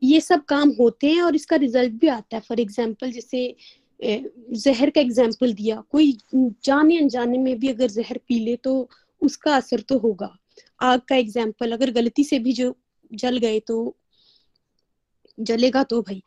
[0.01, 2.41] ये सब काम होते हैं और इसका रिज़ल्ट भी आता है.
[2.41, 3.55] फॉर एग्ज़ाम्पल जैसे
[3.99, 5.81] जहर का एग्ज़ाम्पल दिया.
[5.91, 8.89] कोई जाने अनजाने में भी अगर जहर पी ले तो
[9.21, 10.35] उसका असर तो होगा.
[10.81, 12.75] आग का एग्ज़ाम्पल अगर गलती से भी जो
[13.11, 13.95] जल गए तो
[15.37, 16.21] जलेगा तो भाई.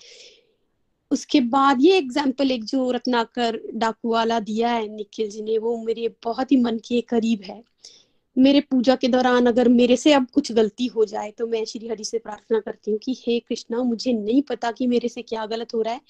[1.10, 5.76] उसके बाद ये एग्ज़ाम्पल एक जो रत्नाकर डाकू वाला दिया है, निखिल जी ने, वो
[5.84, 7.62] मेरे बहुत ही मन के करीब है.
[8.36, 11.88] मेरे पूजा के दौरान अगर मेरे से अब कुछ गलती हो जाए तो मैं श्री
[11.88, 15.46] हरि से प्रार्थना करती हूँ कि हे कृष्णा, मुझे नहीं पता कि मेरे से क्या
[15.46, 16.00] गलत हो रहा है,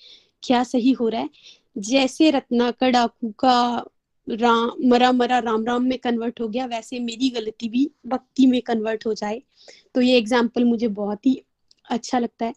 [0.43, 1.31] क्या सही हो रहा है।
[1.79, 3.85] जैसे रत्नाकर डाकू का
[4.29, 8.61] राम, मरा मरा राम राम में कन्वर्ट हो गया, वैसे मेरी गलती भी भक्ति में
[8.62, 9.43] कन्वर्ट हो जाए।
[9.95, 11.41] तो ये एग्ज़ाम्पल मुझे बहुत ही
[11.91, 12.55] अच्छा लगता है।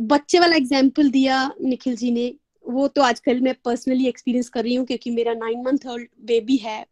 [0.00, 2.34] बच्चे वाला एग्ज़ाम्पल दिया निखिल जी ने,
[2.64, 6.56] वो तो आजकल मैं पर्सनली एक्सपीरियंस कर रही हूँ, क्योंकि मेरा नाइन मंथ ओल्ड बेबी
[6.56, 6.84] है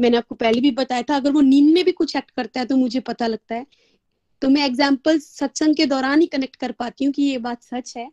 [0.00, 2.66] मैंने आपको पहले भी बताया था, अगर वो नींद में भी कुछ एक्ट करता है
[2.66, 3.66] तो मुझे पता लगता है।
[4.42, 7.96] तो मैं एग्ज़ाम्पल सत्संग के दौरान ही कनेक्ट कर पाती हूँ कि ये बात सच
[7.96, 8.10] है।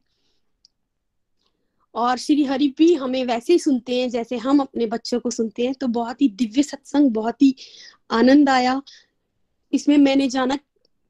[1.96, 5.66] और श्री हरि भी हमें वैसे ही सुनते हैं, जैसे हम अपने बच्चों को सुनते
[5.66, 7.56] हैं तो बहुत ही दिव्य सत्संग, बहुत ही
[8.12, 8.82] आनंद आया।
[9.74, 10.58] इसमें मैंने जाना,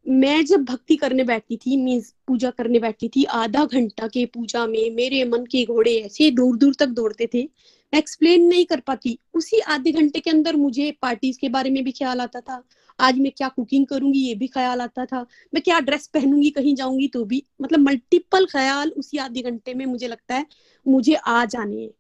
[0.06, 4.66] मैं जब भक्ति करने बैठती थी मीन्स पूजा करने बैठती थी, आधा घंटा के पूजा
[4.68, 7.48] में मेरे मन के घोड़े ऐसे दूर दूर तक दौड़ते थे
[7.94, 11.92] एक्सप्लेन नहीं कर पाती। उसी आधे घंटे के अंदर मुझे पार्टीज़ के बारे में भी
[11.92, 12.64] ख्याल आता था।
[13.00, 16.76] आज मैं क्या कुकिंग करूँगी, ये भी ख्याल आता था। मैं क्या ड्रेस पहनूँगी, कहीं
[16.76, 20.46] जाऊँगी तो भी। मतलब मल्टीपल ख्याल उसी आधे घंटे में मुझे लगता है,
[20.86, 21.92] मुझे आ जाने हैं।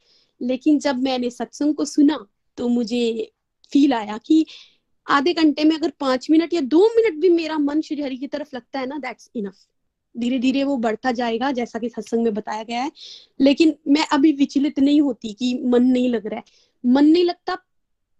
[0.41, 2.25] लेकिन जब मैंने सत्संग को सुना
[2.57, 3.31] तो मुझे
[3.71, 4.45] फील आया कि
[5.07, 8.27] आधे घंटे में अगर पाँच मिनट या दो मिनट भी मेरा मन श्री हरि की
[8.27, 9.55] तरफ़ लगता है ना दैट्स इनफ
[10.19, 12.91] धीरे धीरे वो बढ़ता जाएगा, जैसा कि सत्संग में बताया गया है।
[13.41, 16.43] लेकिन मैं अभी विचलित नहीं होती कि मन नहीं लग रहा है।
[16.85, 17.57] मन नहीं लगता,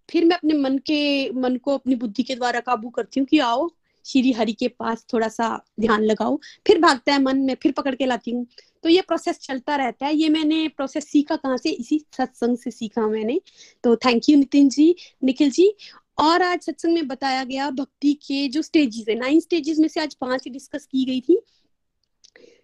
[0.09, 3.39] फिर मैं अपने मन के, मन को अपनी बुद्धि के द्वारा काबू करती हूँ कि
[3.39, 3.69] आओ,
[4.05, 7.95] श्री हरि के पास थोड़ा सा ध्यान लगाओ। फिर भागता है मन, में फिर पकड़
[7.95, 8.47] के लाती हूँ।
[8.83, 11.69] तो ये प्रोसेस चलता रहता है। ये मैंने प्रोसेस सीखा कहाँ से?
[11.69, 13.41] इसी सत्संग से सीखा मैंने।
[13.83, 15.73] तो थैंक यू नितिन जी, निखिल जी।
[16.19, 19.99] और आज सत्संग में बताया गया भक्ति के जो स्टेजेस है। नाइन स्टेजेस में से
[19.99, 21.41] आज पाँच डिस्कस की गई थी।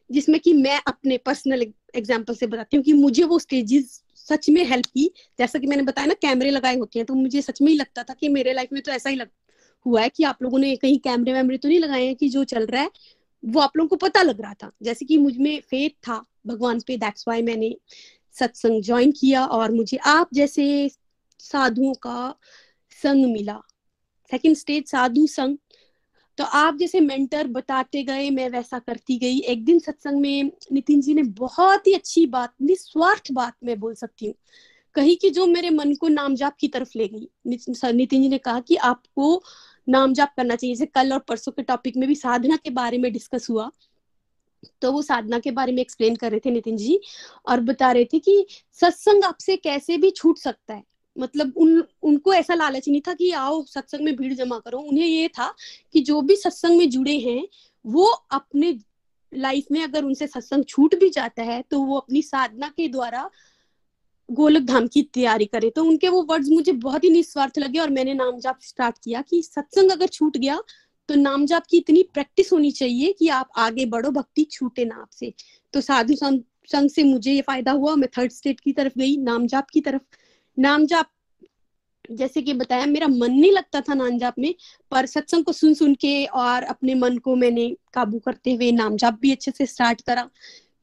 [0.09, 1.61] जिसमें कि मैं अपने पर्सनल
[1.95, 5.83] एग्ज़ाम्पल से बताती हूँ कि मुझे वो स्टेजेस सच में हेल्प की। जैसा कि मैंने
[5.83, 8.53] बताया ना कैमरे लगाए होते हैं तो मुझे सच में ही लगता था कि मेरे
[8.53, 9.29] लाइफ में तो ऐसा ही लग,
[9.85, 12.43] हुआ है कि आप लोगों ने कहीं कैमरे वैमरे तो नहीं लगाए हैं कि जो
[12.43, 12.89] चल रहा है,
[13.43, 16.97] वो आप लोगों को पता लग रहा था। जैसे कि मुझमें फेथ था भगवान पे
[16.97, 17.75] दैट्स वाई मैंने
[18.35, 20.91] सत्संग ज्वाइन किया और मुझे आप जैसे
[21.39, 22.35] साधुओं का
[23.03, 23.59] संग मिला।
[24.31, 25.57] सेकंड स्टेज साधु संग
[26.37, 31.01] तो आप जैसे मेंटर बताते गए, मैं वैसा करती गई। एक दिन सत्संग में नितिन
[31.01, 34.33] जी ने बहुत ही अच्छी बात, निस्वार्थ बात मैं बोल सकती हूँ।
[34.95, 38.37] कही कि जो मेरे मन को नाम जाप की तरफ़ ले गई। नितिन जी ने
[38.37, 39.43] कहा कि आपको
[39.89, 42.97] नाम जाप करना चाहिए। जैसे कल और परसों के टॉपिक में भी साधना के बारे
[42.97, 43.69] में डिस्कस हुआ।
[44.81, 46.99] तो वो साधना के बारे में एक्सप्लेन कर रहे थे नितिन जी
[47.49, 50.83] और बता रहे थे कि सत्संग आपसे कैसे भी छूट सकता है।
[51.17, 55.05] मतलब उन उनको ऐसा लालच नहीं था कि आओ, सत्संग में भीड़ जमा करो। उन्हें
[55.05, 55.53] ये था
[55.93, 57.47] कि जो भी सत्संग में जुड़े हैं,
[57.85, 58.77] वो अपने
[59.31, 63.29] लाइफ में अगर उनसे सत्संग छूट भी जाता है तो वो अपनी साधना के द्वारा
[64.29, 67.89] गोलक धाम की तैयारी करे। तो उनके वो वर्ड्स मुझे बहुत ही निस्वार्थ लगे और
[67.89, 70.61] मैंने नाम जाप स्टार्ट किया कि सत्संग अगर छूट गया
[71.09, 74.95] तो नाम जाप की इतनी प्रैक्टिस होनी चाहिए कि आप आगे बढ़ो, भक्ति छूटे ना
[74.95, 75.33] आपसे।
[75.73, 79.47] तो साधु संघ से मुझे ये फ़ायदा हुआ। मैं थर्ड स्टेट की तरफ़ गई नाम
[79.47, 80.01] जाप की तरफ़।
[80.57, 81.09] नाम जाप
[82.11, 84.55] जैसे कि बताया, मेरा मन नहीं लगता था नाम जाप में,
[84.91, 88.97] पर सत्संग को सुन सुन के और अपने मन को मैंने काबू करते हुए नाम
[88.97, 90.29] जाप भी अच्छे से स्टार्ट करा।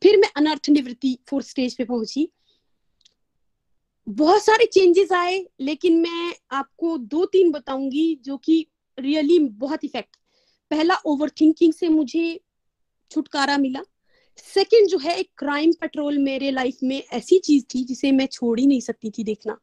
[0.03, 2.29] फिर मैं अनर्थ निवृत्ति फोर्थ स्टेज पे पहुँची।
[4.09, 8.67] बहुत सारे चेंजेस आए, लेकिन मैं आपको दो तीन बताऊँगी जो कि
[8.99, 10.17] रियली बहुत इफ़ेक्ट
[10.71, 12.41] पहला ओवर थिंकिंग से मुझे
[13.11, 13.81] छुटकारा मिला।
[14.55, 18.61] सेकंड जो है, एक क्राइम पेट्रोल मेरे लाइफ में ऐसी चीज़ थी जिसे मैं छोड़
[18.61, 19.59] ही नहीं सकती थी देखना।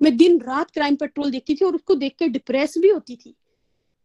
[0.00, 3.34] मैं दिन रात क्राइम पेट्रोल देखती थी और उसको देख के डिप्रेस भी होती थी।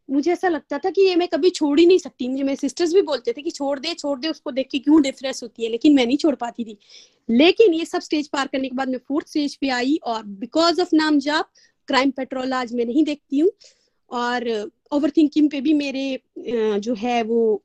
[0.10, 2.94] मुझे ऐसा लगता था कि ये मैं कभी छोड़ ही नहीं सकती। मुझे, मेरे सिस्टर्स
[2.94, 5.70] भी बोलते थे कि छोड़ दे छोड़ दे, उसको देख के क्यों डिप्रेस होती है?
[5.70, 6.78] लेकिन मैं नहीं छोड़ पाती थी।
[7.30, 10.82] लेकिन ये सब स्टेज पार करने के बाद मैं फोर्थ स्टेज पे आई और बिकॉज़
[10.82, 11.50] ऑफ़ नाम जाप
[11.88, 13.52] क्राइम पेट्रोल आज मैं नहीं देखती हूँ।
[14.12, 16.20] और ओवर थिंकिंग पे भी मेरे
[16.80, 17.64] जो है वो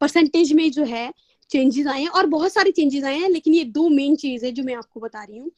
[0.00, 1.12] परसेंटेज में जो है
[1.50, 4.52] चेंजेस आए हैं और बहुत सारे चेंजेस आए हैं, लेकिन ये दो मेन चीज़ है
[4.52, 5.50] जो मैं आपको बता रही हूँ।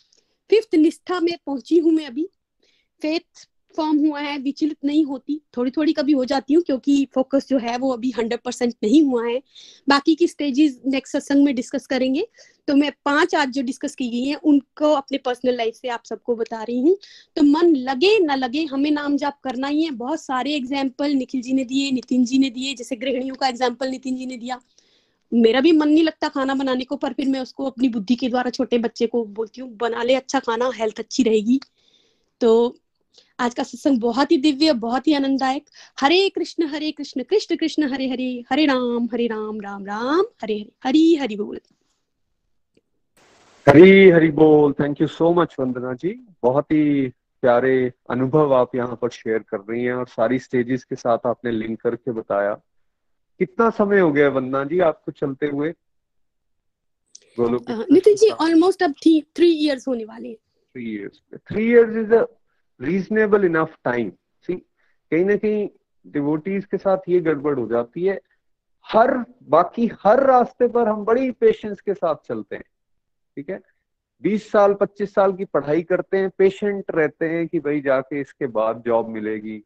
[0.51, 2.29] फिफ्थ निष्ठा में पहुँची हूँ मैं अभी।
[3.03, 7.47] फेथ फॉर्म हुआ है, विचलित नहीं होती। थोड़ी थोड़ी कभी हो जाती हूँ, क्योंकि फोकस
[7.49, 9.37] जो है वो अभी हंड्रेड परसेंट नहीं हुआ है।
[9.89, 12.27] बाकी की स्टेजेस नेक्स्ट सत्संग में डिस्कस करेंगे।
[12.69, 16.05] तो मैं पाँच आज जो डिस्कस की गई हैं, उनको अपने पर्सनल लाइफ से आप
[16.05, 16.97] सबको बता रही हूँ।
[17.37, 21.43] तो मन लगे ना लगे, हमें नाम जाप करना ही है। बहुत सारे एग्ज़ाम्पल निखिल
[21.43, 24.61] जी ने दिए, नितिन जी ने दिए, जैसे गृहिणियों का एग्ज़ाम्पल नितिन जी ने दिया।
[25.33, 28.29] मेरा भी मन नहीं लगता खाना बनाने को, पर फिर मैं उसको अपनी बुद्धि के
[28.29, 31.61] द्वारा छोटे बच्चे को बोलती हूँ, बना ले अच्छा खाना हेल्थ अच्छी रहेगी।
[32.41, 32.77] तो
[33.41, 35.65] आज का सत्संग बहुत ही दिव्य, बहुत ही आनंददायक।
[36.01, 40.55] हरे कृष्ण हरे कृष्ण कृष्ण कृष्ण, हरे हरे हरे राम हरे राम राम राम, हरे
[40.55, 41.61] हरे, हरी हरि बोल।
[43.69, 46.27] हरी हरि बोल thank you so much Vandana ji.
[46.43, 47.09] बहुत ही
[47.43, 51.51] प्यारे अनुभव आप यहाँ पर शेयर कर रही हैं और सारी स्टेजेस के साथ आपने
[51.51, 52.61] लिंक करके बताया।
[53.41, 55.73] कितना समय हो गया वंदना जी आपको चलते हुए?
[57.39, 58.95] नितिन जी ऑलमोस्ट अब
[59.37, 60.37] थ्री इयर्स होने वाले हैं।
[60.75, 62.25] Three years three years is a
[62.81, 64.11] reasonable enough time
[64.47, 64.55] see
[65.13, 65.69] कहीं ना कहीं
[66.07, 68.21] डिवोटीज के साथ ये गड़बड़ हो जाती है।
[68.87, 69.17] हर
[69.49, 72.65] बाकी हर रास्ते पर हम बड़ी पेशेंस के साथ चलते हैं।
[73.37, 73.61] ठीक है?
[74.23, 78.47] बीस साल पच्चीस साल की पढ़ाई करते हैं पेशेंट रहते हैं कि भाई जाके इसके
[78.47, 79.63] बाद जॉब मिलेगी।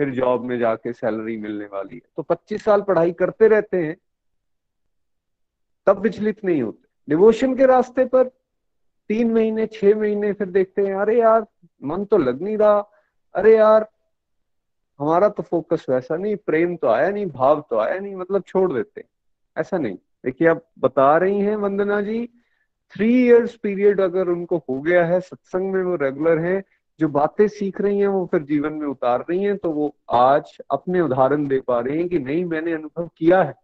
[0.00, 3.96] फिर जॉब में जाके सैलरी मिलने वाली है। तो पच्चीस साल पढ़ाई करते रहते हैं,
[5.86, 8.28] तब विचलित नहीं होते। डिवोशन के रास्ते पर
[9.10, 11.46] तीन महीने, छह महीने फिर देखते हैं, अरे यार,
[11.82, 12.78] मन तो लग नहीं रहा।
[13.34, 13.88] अरे यार,
[15.00, 18.72] हमारा तो फोकस वैसा नहीं, प्रेम तो आया नहीं, भाव तो आया नहीं मतलब छोड़
[18.72, 19.04] देते
[19.56, 22.28] ऐसा नहीं। देखिए, आप बता रही हैं Vandana ji
[22.94, 26.62] three years period अगर उनको हो गया है, सत्संग में वो रेगुलर हैं
[27.00, 30.58] जो बातें सीख रही हैं, वो फिर जीवन में उतार रही हैं तो वो आज
[30.70, 33.54] अपने उदाहरण दे पा रही हैं कि नहीं, मैंने अनुभव किया है।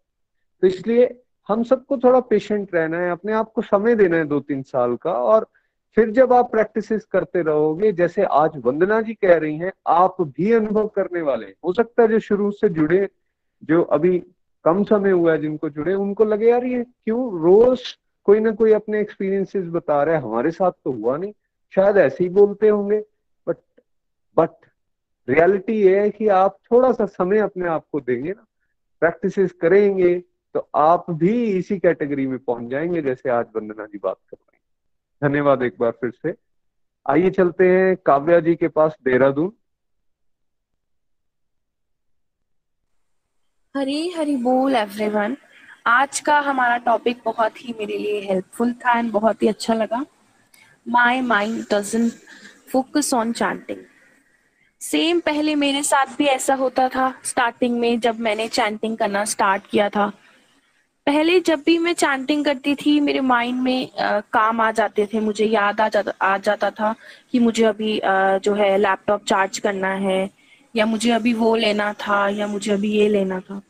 [0.62, 4.40] तो इसलिए हम सबको थोड़ा पेशेंट रहना है, अपने आप को समय देना है दो
[4.40, 5.46] तीन साल का, और
[5.94, 10.52] फिर जब आप प्रैक्टिस करते रहोगे, जैसे आज वंदना जी कह रही हैं, आप भी
[10.52, 13.08] अनुभव करने वाले हो। सकता है जो शुरू से जुड़े,
[13.64, 14.18] जो अभी
[14.64, 17.80] कम समय हुआ है जिनको जुड़े, उनको लगे, यार, ये क्यों रोज
[18.24, 20.22] कोई ना कोई अपने एक्सपीरियंसेस बता रहा है?
[20.22, 21.32] हमारे साथ तो हुआ नहीं।
[21.74, 23.04] शायद ऐसे ही बोलते होंगे।
[24.38, 24.50] बट
[25.28, 28.46] रियलिटी ये है कि आप थोड़ा सा समय अपने आप को देंगे ना।
[29.00, 30.14] प्रैक्टिस करेंगे
[30.54, 34.56] तो आप भी इसी कैटेगरी में पहुँच जाएँगे जैसे आज वंदना जी बात कर रहे
[34.56, 36.34] हैं। धन्यवाद एक बार फिर से।
[37.06, 39.52] आइए चलते हैं काव्या जी के पास देहरादून।
[43.76, 45.36] हरी हरी बोल एवरीवन
[45.86, 50.04] आज का हमारा टॉपिक बहुत ही मेरे लिए हेल्पफुल था एंड बहुत ही अच्छा लगा।
[50.88, 51.64] My mind
[52.72, 53.84] focus on chanting
[54.80, 59.66] same पहले मेरे साथ भी ऐसा होता था स्टार्टिंग में जब मैंने चैंटिंग करना स्टार्ट
[59.70, 60.06] किया था।
[61.06, 65.20] पहले जब भी मैं चैंटिंग करती थी मेरे माइंड में आ, काम आ जाते थे
[65.20, 66.94] मुझे याद आ जाता आ जाता था
[67.32, 70.30] कि मुझे अभी आ, जो है लैपटॉप चार्ज करना है
[70.76, 73.60] या मुझे अभी वो लेना था या मुझे अभी ये लेना था।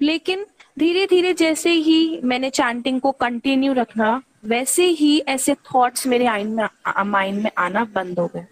[0.00, 0.46] लेकिन
[0.78, 6.48] धीरे धीरे जैसे ही मैंने चैंटिंग को कंटिन्यू रखना वैसे ही ऐसे थॉट्स मेरे आइन
[6.48, 6.64] में
[7.04, 8.46] माइंड में आना बंद हो गए।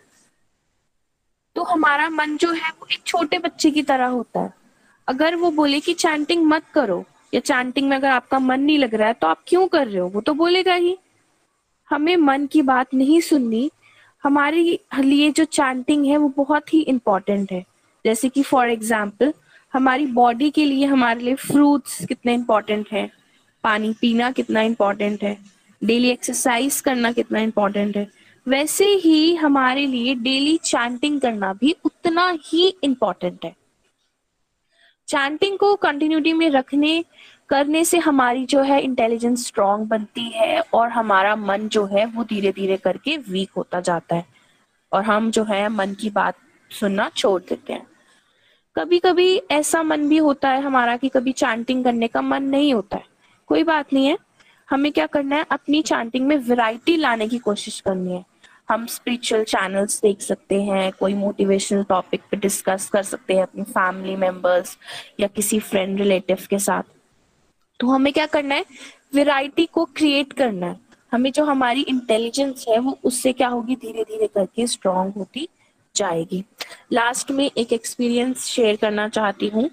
[1.58, 4.52] तो हमारा मन जो है वो एक छोटे बच्चे की तरह होता है।
[5.08, 7.04] अगर वो बोले कि चैंटिंग मत करो,
[7.34, 9.98] या चैंटिंग में अगर आपका मन नहीं लग रहा है तो आप क्यों कर रहे
[9.98, 10.06] हो?
[10.08, 10.96] वो तो बोलेगा ही।
[11.90, 13.70] हमें मन की बात नहीं सुननी।
[14.22, 17.64] हमारे लिए जो चैंटिंग है, वो बहुत ही इंपॉर्टेंट है।
[18.04, 19.32] जैसे कि फॉर एग्ज़ाम्पल
[19.72, 23.10] हमारी बॉडी के लिए, हमारे लिए फ्रूट्स कितने इंपॉर्टेंट है।
[23.64, 25.36] पानी पीना कितना इंपॉर्टेंट है।
[25.82, 28.06] डेली एक्सरसाइज करना कितना इम्पोर्टेंट है।
[28.48, 33.56] वैसे ही हमारे लिए डेली चैंटिंग करना भी उतना ही इम्पोर्टेंट है।
[35.08, 37.04] चैंटिंग को कंटिन्यूटी में रखने,
[37.48, 42.24] करने से हमारी जो है इंटेलिजेंस स्ट्रांग बनती है और हमारा मन जो है वो
[42.24, 44.26] धीरे धीरे करके वीक होता जाता है।
[44.92, 46.34] और हम जो है मन की बात
[46.70, 47.86] सुनना छोड़ देते हैं।
[48.76, 52.74] कभी कभी ऐसा मन भी होता है हमारा कि कभी चैंटिंग करने का मन नहीं
[52.74, 53.04] होता है।
[53.46, 54.18] कोई बात नहीं है।
[54.70, 55.46] हमें क्या करना है?
[55.50, 58.37] अपनी चैंटिंग में वैरायटी लाने की कोशिश करनी है।
[58.68, 63.62] हम स्पिरिचुअल चैनल्स देख सकते हैं, कोई मोटिवेशनल टॉपिक पे डिस्कस कर सकते हैं अपनी
[63.64, 64.76] फैमिली मेंबर्स
[65.20, 66.82] या किसी फ्रेंड रिलेटिव के साथ।
[67.80, 68.64] तो हमें क्या करना है?
[69.14, 70.76] वैरायटी को क्रिएट करना है।
[71.12, 73.76] हमें जो हमारी इंटेलिजेंस है, वो उससे क्या होगी?
[73.76, 75.48] धीरे धीरे करके स्ट्रांग होती
[75.94, 76.44] जाएगी।
[76.92, 79.68] लास्ट में एक एक्सपीरियंस शेयर करना चाहती हूँ।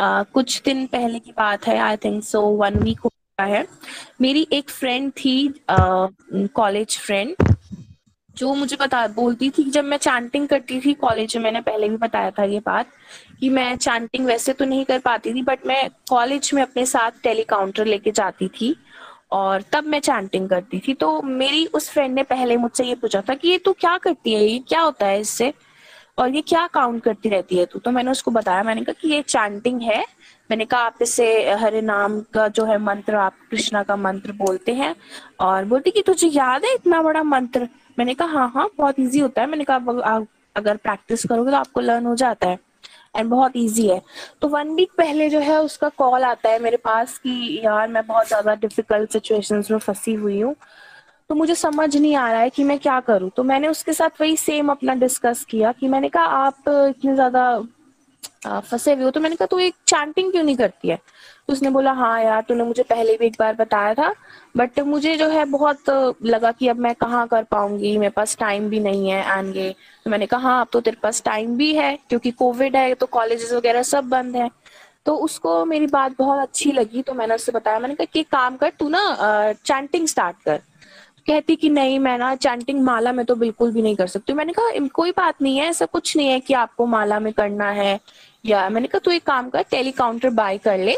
[0.00, 3.66] कुछ दिन पहले की बात है I think so one week हो गया है।
[4.20, 5.36] मेरी एक फ्रेंड थी
[5.70, 7.34] कॉलेज फ्रेंड
[8.36, 11.96] जो मुझे बता, बोलती थी जब मैं चैंटिंग करती थी कॉलेज में, मैंने पहले भी
[11.96, 12.86] बताया था ये बात
[13.40, 17.22] कि मैं चैंटिंग वैसे तो नहीं कर पाती थी बट मैं कॉलेज में अपने साथ
[17.22, 18.74] टेलीकाउंटर लेके जाती थी
[19.32, 23.20] और तब मैं चैंटिंग करती थी। तो मेरी उस फ्रेंड ने पहले मुझसे ये पूछा
[23.20, 24.44] था कि ये तू क्या करती है?
[24.44, 25.52] ये क्या होता है इससे?
[26.18, 27.78] और ये क्या काउंट करती रहती है तू?
[27.78, 30.04] तो मैंने उसको बताया, मैंने कहा कि ये चैंटिंग है।
[30.50, 34.72] मैंने कहा, आप इसे हरे नाम का जो है मंत्र, आप कृष्णा का मंत्र बोलते
[34.74, 34.94] हैं
[35.40, 37.68] और बोलती कि तुझे याद है इतना बड़ा मंत्र?
[37.98, 40.16] मैंने कहा हाँ हाँ बहुत ईजी होता है। मैंने कहा
[40.56, 42.58] अगर प्रैक्टिस करोगे तो आपको लर्न हो जाता है
[43.16, 44.00] एंड बहुत इजी है।
[44.42, 48.06] तो वन वीक पहले जो है उसका कॉल आता है मेरे पास कि, यार, मैं
[48.06, 50.54] बहुत ज़्यादा डिफ़िकल्ट सिचुएशंस में फंसी हुई हूँ।
[51.30, 54.20] तो मुझे समझ नहीं आ रहा है कि मैं क्या करूँ। तो मैंने उसके साथ
[54.20, 57.60] वही सेम अपना डिस्कस किया कि मैंने कहा, आप इतने ज़्यादा
[58.46, 59.10] फंसे हुए हो?
[59.10, 60.96] तो मैंने कहा, तू एक चैंटिंग क्यों नहीं करती है?
[61.46, 64.12] तो उसने बोला हाँ यार, तूने मुझे पहले भी एक बार बताया था
[64.56, 65.90] बट मुझे जो है बहुत
[66.24, 67.96] लगा कि अब मैं कहाँ कर पाऊँगी?
[67.98, 69.70] मेरे पास टाइम भी नहीं है आएँगे
[70.04, 73.06] तो मैंने कहा हाँ अब तो तेरे पास टाइम भी है, क्योंकि कोविड है तो
[73.08, 74.50] कॉलेजेस वगैरह सब बंद है।
[75.06, 78.56] तो उसको मेरी बात बहुत अच्छी लगी तो मैंने उससे बताया। मैंने कहा कि काम
[78.56, 80.60] कर, तू ना चैंटिंग स्टार्ट कर।
[81.26, 84.52] कहती कि, नहीं, मैं ना चैंटिंग माला में तो बिल्कुल भी नहीं कर सकती मैंने
[84.52, 87.98] कहा कोई बात नहीं है, ऐसा कुछ नहीं है कि आपको माला में करना है।
[88.44, 90.96] या मैंने कहा, तू एक काम कर टेली काउंटर बाय कर ले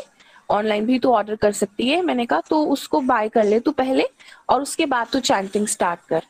[0.49, 3.71] ऑनलाइन भी तू ऑर्डर कर सकती है, मैंने कहा तो उसको बाय कर ले तू
[3.73, 4.09] पहले
[4.49, 6.23] और उसके बाद तू चैंटिंग स्टार्ट कर।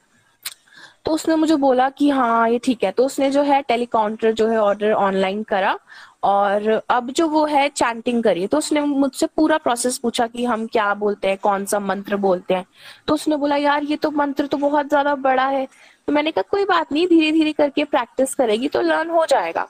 [1.04, 4.46] तो उसने मुझे बोला कि हाँ ये ठीक है। तो उसने जो है टेलीकाउंटर जो
[4.48, 5.78] है ऑर्डर ऑनलाइन करा
[6.24, 10.66] और अब जो वो है चैंटिंग करी तो उसने मुझसे पूरा प्रोसेस पूछा कि हम
[10.66, 12.66] क्या बोलते हैं, कौन सा मंत्र बोलते हैं।
[13.06, 15.66] तो उसने बोला, यार, ये तो मंत्र तो बहुत ज़्यादा बड़ा है।
[16.08, 19.66] तो मैंने कहा, कोई बात नहीं धीरे धीरे करके प्रैक्टिस करेगी तो लर्न हो जाएगा।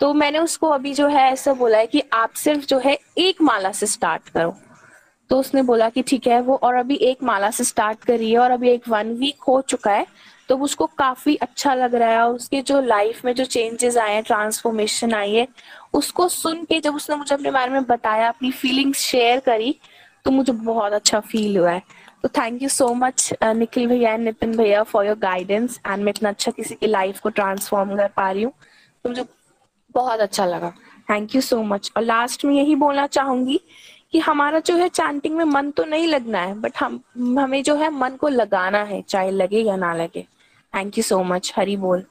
[0.00, 3.42] तो मैंने उसको अभी जो है ऐसा बोला है कि आप सिर्फ़ जो है एक
[3.42, 4.54] माला से स्टार्ट करो।
[5.30, 8.38] तो उसने बोला कि ठीक है, वो और अभी एक माला से स्टार्ट करी है
[8.38, 10.06] और अभी एक वन वीक हो चुका है
[10.48, 14.22] तो उसको काफ़ी अच्छा लग रहा है उसके जो लाइफ में जो चेंजेस आए हैं
[14.22, 15.46] ट्रांसफॉर्मेशन आई है,
[15.94, 19.74] उसको सुन के जब उसने मुझे अपने बारे में बताया, अपनी फीलिंग्स शेयर करी
[20.24, 21.82] तो मुझे बहुत अच्छा फील हुआ है।
[22.22, 26.12] तो thank you so much Nikhil भैया एंड नितिन भैया फॉर योर गाइडेंस एंड मैं
[26.12, 28.52] इतना अच्छा किसी की लाइफ को ट्रांसफॉर्म कर पा रही हूँ।
[29.04, 29.24] तो मुझे
[29.94, 30.70] बहुत अच्छा लगा।
[31.10, 33.60] थैंक यू सो मच और लास्ट में यही बोलना चाहूँगी
[34.12, 37.00] कि हमारा जो है चैंटिंग में मन तो नहीं लगना है बट हम
[37.38, 40.22] हमें जो है मन को लगाना है चाहे लगे या ना लगे।
[40.72, 42.04] Thank you so much Hari बोल।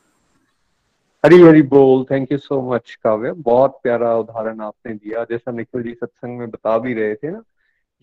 [1.23, 5.83] हरी हरी बोल। थैंक यू सो मच काव्य। बहुत प्यारा उदाहरण आपने दिया। जैसा निखिल
[5.83, 7.41] जी सत्संग में बता भी रहे थे ना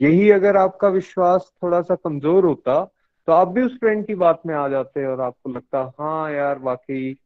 [0.01, 2.83] यही अगर आपका विश्वास थोड़ा सा कमज़ोर होता
[3.29, 6.59] तो आप भी उस फ्रेंड की बात में आ जाते और आपको लगता हाँ यार
[6.59, 7.17] वाकई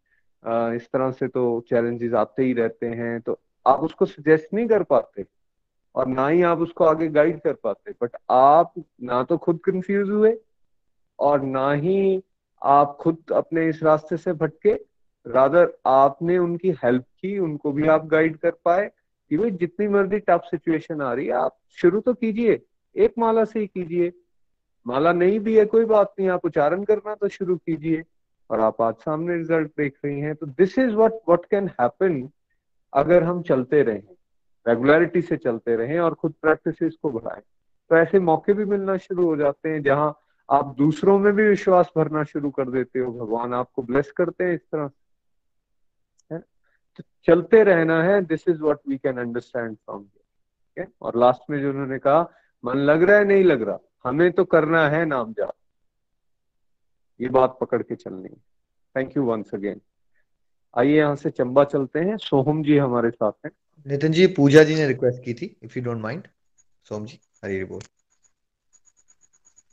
[0.48, 4.82] इस तरह से तो चैलेंजेस आते ही रहते हैं तो आप उसको सजेस्ट नहीं कर
[4.82, 5.24] पाते
[5.94, 8.72] और ना ही आप उसको आगे गाइड कर पाते बट आप
[9.02, 10.36] ना तो खुद कंफ्यूज हुए
[11.18, 12.22] और ना ही
[12.62, 14.74] आप खुद अपने इस रास्ते से भटके
[15.26, 18.90] रादर आपने उनकी हेल्प की, उनको भी आप गाइड कर पाए
[19.30, 22.62] कि भाई जितनी मर्ज़ी टफ सिचुएशन आ रही है, आप शुरू तो कीजिए,
[22.96, 24.12] एक माला से ही कीजिए।
[24.86, 28.02] माला नहीं भी है, कोई बात नहीं, आप उच्चारण करना तो शुरू कीजिए।
[28.50, 32.28] और आप आज सामने रिज़ल्ट देख रही हैं तो this is what what can happen
[32.92, 34.02] अगर हम चलते रहें
[34.66, 37.42] रेगुलरिटी से चलते रहें और खुद प्रैक्टिस को बढ़ाएँ।
[37.90, 40.14] तो ऐसे मौके भी मिलना शुरू हो जाते हैं जहाँ
[40.48, 44.54] आप दूसरों में भी विश्वास भरना शुरू कर देते हो, भगवान आपको ब्लेस करते हैं
[44.54, 44.90] इस तरह
[46.30, 50.06] है तो चलते रहना है this is what we can understand from
[51.02, 52.20] और लास्ट में जो उन्होंने कहा,
[52.64, 53.78] मन लग रहा है, नहीं लग रहा?
[54.04, 55.54] हमें तो करना है नाम जाप।
[57.20, 58.36] ये बात पकड़ के चलनी। है
[58.96, 59.80] थैंक यू वंस अगेन
[60.74, 63.50] आइए यहाँ से चंबा चलते हैं। सोहम जी हमारे साथ हैं।
[63.86, 66.26] नितिन जी पूजा जी ने रिक्वेस्ट की थी if you don't mind
[66.88, 67.80] Soham ji Hari Hari बोल।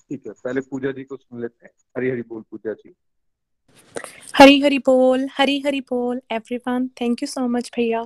[0.10, 2.94] ठीक है पहले पूजा जी को सुन लेते हैं। हरी हरी बोल पूजा जी।
[4.36, 8.04] हरी हरी बोल हरी हरी बोल everyone thank you so much भैया।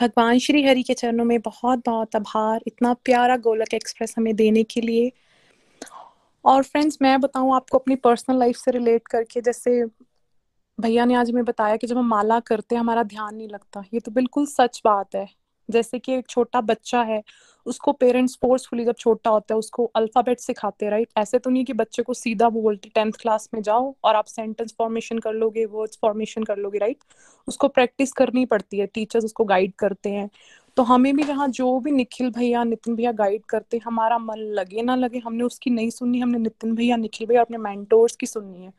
[0.00, 4.62] भगवान श्री हरि के चरणों में बहुत बहुत आभार। इतना प्यारा गोलक एक्सप्रेस हमें देने
[4.64, 5.12] के लिए।
[6.44, 9.84] और फ्रेंड्स मैं बताऊँ आपको अपनी पर्सनल लाइफ से रिलेट करके, जैसे
[10.78, 13.84] भैया ने आज हमें बताया कि जब हम माला करते हैं, हमारा ध्यान नहीं लगता।
[13.94, 15.26] ये तो बिल्कुल सच बात है।
[15.68, 17.22] जैसे कि एक छोटा बच्चा है,
[17.66, 21.72] उसको पेरेंट्स फोर्सफुली जब छोटा होता है, उसको अल्फ़ाबेट सिखाते राइट ऐसे तो नहीं कि
[21.72, 25.98] बच्चे को सीधा बोलते टेंथ क्लास में जाओ और आप सेंटेंस फॉर्मेशन कर लोगे वर्ड्स
[26.02, 27.04] फॉर्मेशन कर लोगे राइट
[27.48, 30.28] उसको प्रैक्टिस करनी पड़ती है टीचर्स उसको गाइड करते हैं।
[30.76, 34.82] तो हमें भी जहाँ जो भी निखिल भैया, नितिन भैया गाइड करते, हमारा मन लगे
[34.82, 38.64] ना लगे, हमने उसकी नहीं सुननी हमने नितिन भैया, निखिल भैया अपने मेंटोर्स की सुननी
[38.64, 38.72] है।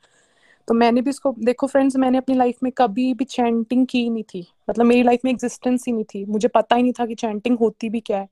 [0.68, 4.24] तो मैंने भी इसको, देखो फ्रेंड्स मैंने अपनी लाइफ में कभी भी चैंटिंग की नहीं
[4.24, 7.16] थी। मतलब मेरी लाइफ में एग्जिस्टेंस ही नहीं थी। मुझे पता ही नहीं था कि
[7.16, 8.28] चैंटिंग होती भी क्या है।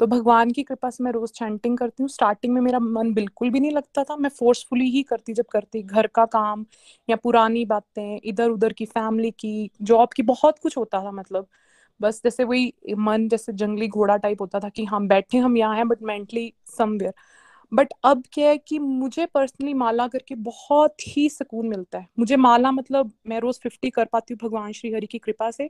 [0.00, 3.50] तो भगवान की कृपा से मैं रोज चैंटिंग करती हूँ। स्टार्टिंग में मेरा मन बिल्कुल
[3.50, 6.64] भी नहीं लगता था। मैं फोर्सफुली ही करती, जब करती। घर का काम
[7.08, 11.46] या पुरानी बातें इधर उधर की फैमिली की जॉब की, बहुत कुछ होता था मतलब।
[12.00, 15.76] बस जैसे वही मन जैसे जंगली घोड़ा टाइप होता था कि हम बैठे, हम यहाँ
[15.76, 17.12] हैं बट मेंटली समवेयर
[17.72, 22.36] बट अब क्या है कि मुझे पर्सनली माला करके बहुत ही सुकून मिलता है। मुझे
[22.36, 25.68] माला मतलब मैं रोज फिफ्टी कर पाती हूँ भगवान श्री हरि की कृपा से।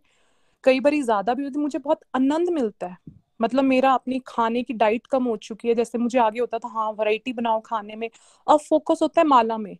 [0.64, 2.96] कई बार ज़्यादा भी होती मुझे बहुत आनंद मिलता है।
[3.40, 6.68] मतलब मेरा अपनी खाने की डाइट कम हो चुकी है, जैसे मुझे आगे होता था
[6.68, 8.08] हाँ वैरायटी बनाओ खाने में।
[8.46, 9.76] अब फोकस होता है माला में।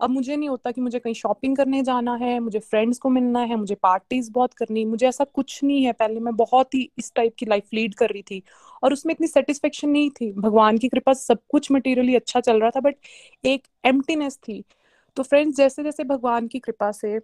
[0.00, 3.40] अब मुझे नहीं होता कि मुझे कहीं शॉपिंग करने जाना है, मुझे फ्रेंड्स को मिलना
[3.40, 7.12] है, मुझे पार्टीज़ बहुत करनी मुझे ऐसा कुछ नहीं है। पहले मैं बहुत ही इस
[7.16, 8.42] टाइप की लाइफ लीड कर रही थी
[8.82, 12.70] और उसमें इतनी सेटिस्फेक्शन नहीं थी। भगवान की कृपा सब कुछ मटेरियली अच्छा चल रहा
[12.70, 12.96] था बट
[13.44, 14.62] एक एम्प्टीनेस थी।
[15.16, 17.18] तो फ्रेंड्स जैसे जैसे भगवान की कृपा से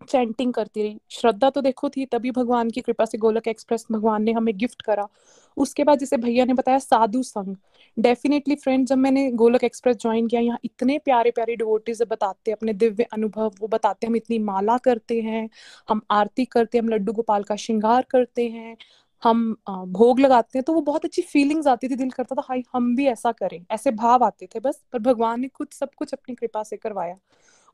[0.00, 4.22] चैंटिंग करती रही। श्रद्धा तो देखो थी, तभी भगवान की कृपा से गोलक एक्सप्रेस भगवान
[4.22, 5.06] ने हमें गिफ्ट करा।
[5.56, 7.56] उसके बाद जैसे भैया ने बताया, साधु संघ।
[7.96, 12.72] डेफिनेटली फ्रेंड जब मैंने गोलक एक्सप्रेस ज्वाइन किया, यहाँ इतने प्यारे प्यारे डिवोटीज बताते, अपने
[12.74, 15.48] दिव्य अनुभव, वो बताते, हम इतनी माला करते हैं,
[15.88, 18.76] हम आरती करते हैं हम लड्डू गोपाल का श्रृंगार करते हैं,
[19.22, 22.62] हम भोग लगाते हैं तो वो बहुत अच्छी फीलिंग्स आती थी, दिल करता था हाई
[22.72, 26.12] हम भी ऐसा करें। ऐसे भाव आते थे बस, पर भगवान ने खुद सब कुछ
[26.12, 27.16] अपनी कृपा से करवाया।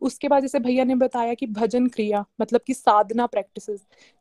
[0.03, 3.67] उसके बाद जैसे भैया ने बताया कि भजन क्रिया मतलब कि साधना प्रैक्टिस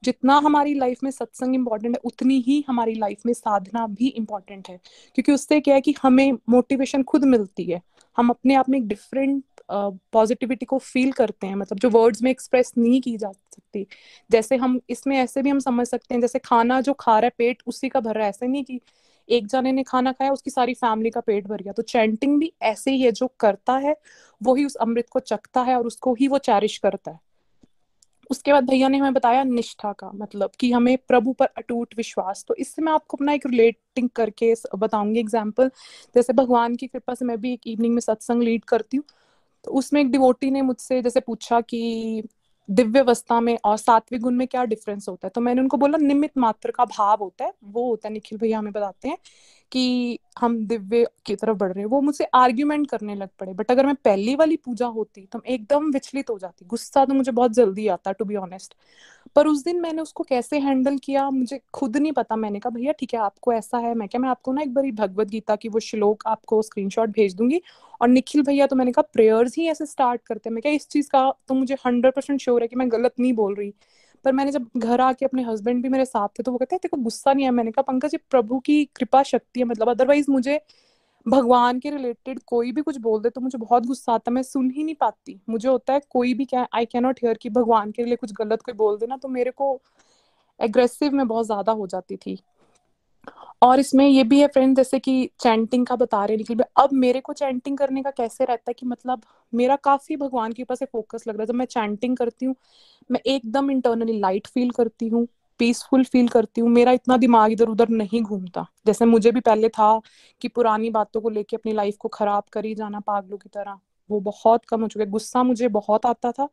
[0.04, 4.70] जितना हमारी लाइफ में सत्संग इम्पोर्टेंट है, उतनी ही हमारी लाइफ में साधना भी इम्पोर्टेंट
[4.70, 4.80] है।
[5.16, 7.82] क्योंकि उससे क्या है कि हमें मोटिवेशन खुद मिलती है।
[8.18, 12.32] हम अपने आप में एक डिफरेंट पॉजिटिविटी को फील करते हैं मतलब जो वर्ड्स में
[12.32, 13.86] एक्सप्रेस नहीं की जा सकती।
[14.32, 17.32] जैसे हम, इसमें ऐसे भी हम समझ सकते हैं, जैसे खाना जो खा रहा है,
[17.38, 18.80] पेट उसी का भर रहा है, ऐसे नहीं कि
[19.30, 22.52] एक जने ने खाना खाया, उसकी सारी फैमिली का पेट भर गया। तो चैंटिंग भी
[22.62, 23.96] ऐसे ही है, जो करता है,
[24.42, 27.20] वो ही उस अमृत को चखता है और उसको ही वो चैरिश करता है।
[28.30, 32.44] उसके बाद भैया ने हमें बताया निष्ठा का मतलब कि हमें प्रभु पर अटूट विश्वास।
[32.48, 35.72] तो इससे मैं आपको अपना एक रिलेटिंग करके बताऊँगी एग्ज़ाम्पल
[36.16, 39.06] जैसे भगवान की कृपा से मैं भी एक इवनिंग में सत्संग लीड करती हूँ।
[39.64, 42.24] तो उसमें एक डिवोटी ने मुझसे जैसे पूछा कि
[42.72, 45.32] दिव्य अवस्था में और सात्विक गुण में क्या डिफरेंस होता है?
[45.36, 48.60] तो मैंने उनको बोला निमित मात्र का भाव होता है, वो होता है, निखिल भैया
[48.60, 49.18] हमें बताते हैं।
[49.72, 53.72] कि हम दिव्य की तरफ़ बढ़ रहे हैं, वो मुझसे आर्ग्यूमेंट करने लग पड़े। बट
[53.72, 57.54] अगर मैं पहली वाली पूजा होती तो एकदम विचलित हो जाती। गुस्सा तो मुझे बहुत
[57.54, 58.76] जल्दी आता टू बी ऑनेस्ट
[59.36, 62.92] पर उस दिन मैंने उसको कैसे हैंडल किया, मुझे खुद नहीं पता। मैंने कहा, भैया,
[62.92, 65.70] ठीक है, आपको ऐसा है, मैं क्या, मैं आपको ना एक बारी भगवत गीता की
[65.70, 67.62] वो श्लोक, आपको स्क्रीनशॉट भेज दूँगी।
[68.02, 70.88] और निखिल भैया तो मैंने कहा प्रेयर्स ही ऐसे स्टार्ट करते हैं। मैं क्या, इस
[70.88, 73.74] चीज़ का तो मुझे हंड्रेड परसेंट श्योर है कि मैं गलत नहीं बोल रही।
[74.26, 76.80] पर मैंने जब घर आके अपने हस्बैंड भी मेरे साथ थे तो वो कहते हैं
[76.82, 77.52] तेको गुस्सा नहीं है?
[77.52, 80.60] मैंने कहा, पंकज, ये प्रभु की कृपा शक्ति है मतलब अदरवाइज़ मुझे
[81.26, 84.70] भगवान के रिलेटेड कोई भी कुछ बोल दे तो मुझे बहुत गुस्सा आता मैं सुन
[84.72, 87.92] ही नहीं पाती। मुझे होता है कोई भी क्या आई कैन नॉट हेयर कि भगवान
[87.92, 89.80] के लिए कुछ गलत कोई बोल देना तो मेरे को
[90.60, 92.38] एग्रेसिव में बहुत ज़्यादा हो जाती थी।
[93.62, 97.20] और इसमें ये भी है फ्रेंड जैसे कि चैंटिंग का बता रहे भाई अब मेरे
[97.20, 99.22] को चैंटिंग करने का कैसे रहता है कि मतलब
[99.54, 102.56] मेरा काफ़ी भगवान के ऊपर से फोकस लग रहा है। जब मैं चैंटिंग करती हूँ,
[103.10, 105.28] मैं एकदम इंटरनली लाइट फील करती हूँ
[105.60, 109.70] पीसफुल फील करती हूँ, मेरा इतना दिमाग इधर उधर नहीं घूमता। जैसे मुझे भी पहले
[109.70, 110.00] था
[110.42, 113.78] कि पुरानी बातों को लेके अपनी लाइफ को खराब कर ही जाना, पागलों की तरह,
[114.10, 116.48] वो बहुत कम हो चुका है। गुस्सा मुझे बहुत आता था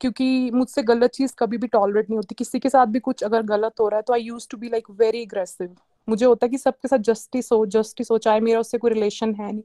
[0.00, 3.42] क्योंकि मुझसे गलत चीज़ कभी भी टॉलरेट नहीं होती। किसी के साथ भी कुछ अगर
[3.42, 5.76] गलत हो रहा है तो I use to be like very aggressive
[6.08, 9.34] मुझे होता है कि सबके साथ जस्टिस हो जस्टिस हो, चाहे मेरा उससे कोई रिलेशन
[9.34, 9.62] है नहीं।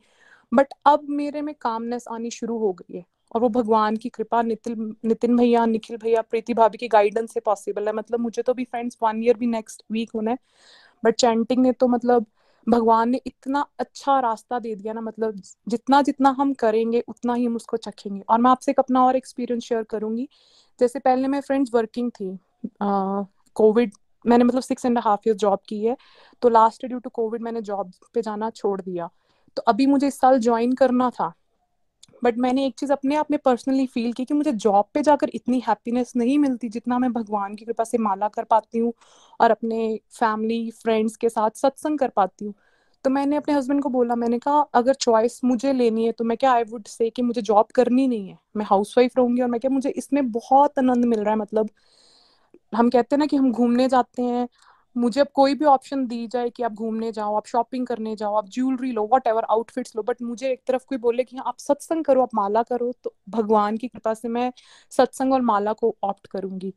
[0.51, 3.03] बट अब मेरे में कामनेस आनी शुरू हो गई है।
[3.35, 7.39] और वो भगवान की कृपा नितिन नितिन भैया, निखिल भैया, प्रीति भाभी की गाइडेंस से
[7.39, 10.37] पॉसिबल है। मतलब मुझे तो भी फ्रेंड्स वन ईयर भी नेक्स्ट वीक होना है।
[11.03, 12.25] बट चैंटिंग ने तो मतलब
[12.67, 17.45] भगवान ने इतना अच्छा रास्ता दे दिया ना मतलब जितना जितना हम करेंगे उतना ही
[17.45, 20.27] हम उसको चखेंगे। और मैं आपसे एक अपना और एक्सपीरियंस शेयर करूँगी।
[20.79, 22.37] जैसे पहले मैं फ्रेंड्स वर्किंग थी
[22.81, 25.95] कोविड uh, मैंने मतलब six and half year job की है
[26.41, 29.09] तो लास्ट ड्यू टू कोविड मैंने जॉब पे जाना छोड़ दिया।
[29.57, 31.33] तो अभी मुझे इस साल ज्वाइन करना था।
[32.23, 35.29] बट मैंने एक चीज़ अपने आप में पर्सनली फील की कि मुझे जॉब पे जाकर
[35.33, 38.93] इतनी हैप्पीनेस नहीं मिलती जितना मैं भगवान की कृपा से माला कर पाती हूँ
[39.39, 42.53] और अपने फैमिली फ्रेंड्स के साथ सत्संग कर पाती हूँ।
[43.05, 46.37] तो मैंने अपने हस्बैंड को बोला, मैंने कहा, अगर चॉइस मुझे लेनी है तो मैं
[46.37, 48.37] क्या आई वुड से कि मुझे जॉब करनी नहीं है?
[48.57, 51.69] मैं हाउस वाइफ रहूँगी और मैं क्या, मुझे इसमें बहुत आनंद मिल रहा है मतलब
[52.73, 54.47] हम कहते हैं ना कि हम घूमने जाते हैं
[54.95, 58.35] मुझे अब कोई भी ऑप्शन दी जाए कि आप घूमने जाओ, आप शॉपिंग करने जाओ,
[58.35, 61.57] आप ज्वेलरी लो वट एवर आउटफिट्स लो बट मुझे एक तरफ़ कोई बोले कि आप
[61.59, 64.51] सत्संग करो, आप माला करो तो भगवान की कृपा से मैं
[64.91, 66.73] सत्संग और माला को ऑप्ट करूँगी।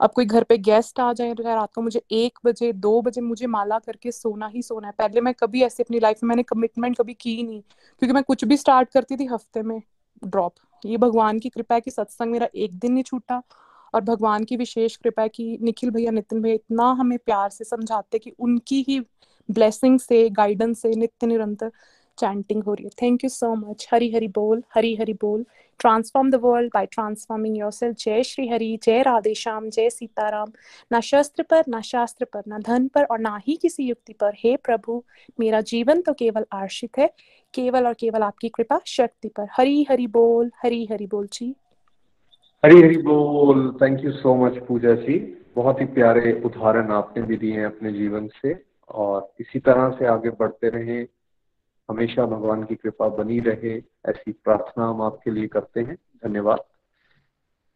[0.00, 3.46] अब कोई घर पे गेस्ट आ जाए रात को मुझे एक बजे, दो बजे मुझे
[3.46, 6.96] माला करके सोना ही सोना है। पहले मैं कभी ऐसे अपनी लाइफ में मैंने कमिटमेंट
[6.98, 9.80] कभी की नहीं, क्योंकि मैं कुछ भी स्टार्ट करती थी, हफ़्ते में
[10.22, 13.42] ड्रॉप ये भगवान की कृपा है कि सत्संग मेरा एक दिन नहीं छूटा।
[13.94, 17.64] और भगवान की विशेष कृपा है कि निखिल भैया, नितिन भैया इतना हमें प्यार से
[17.64, 19.00] समझाते कि उनकी ही
[19.50, 21.72] ब्लेसिंग से गाइडेंस से नित्य निरंतर
[22.18, 25.44] चैंटिंग हो रही है। Thank you so much Hari Hari बोल, हरी हरी बोल।
[25.78, 30.52] Transform the world by transforming yourself जय श्री हरि, जय राधे श्याम, जय सीताराम।
[30.92, 34.32] ना शस्त्र पर, ना शास्त्र पर, ना धन पर और ना ही किसी युक्ति पर।
[34.36, 35.04] हे प्रभु,
[35.40, 37.10] मेरा जीवन तो केवल आश्रित है।
[37.54, 41.54] केवल और केवल आपकी कृपा शक्ति पर। हरी हरी बोल, हरी हरी बोल जी।
[42.64, 45.44] हरी हरी बोल। Thank you so much Pooja ji.
[45.56, 50.06] बहुत ही प्यारे उदाहरण आपने भी दिए हैं अपने जीवन से। और इसी तरह से
[50.06, 51.06] आगे बढ़ते रहे।
[51.90, 56.58] हमेशा भगवान की कृपा बनी रहे। ऐसी प्रार्थना हम आपके लिए करते हैं। धन्यवाद।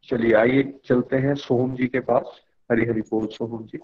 [0.05, 2.24] चलिए, आइए, चलते हैं सोहम जी के पास।
[2.72, 3.78] हरी हरी बोल, सोहम जी।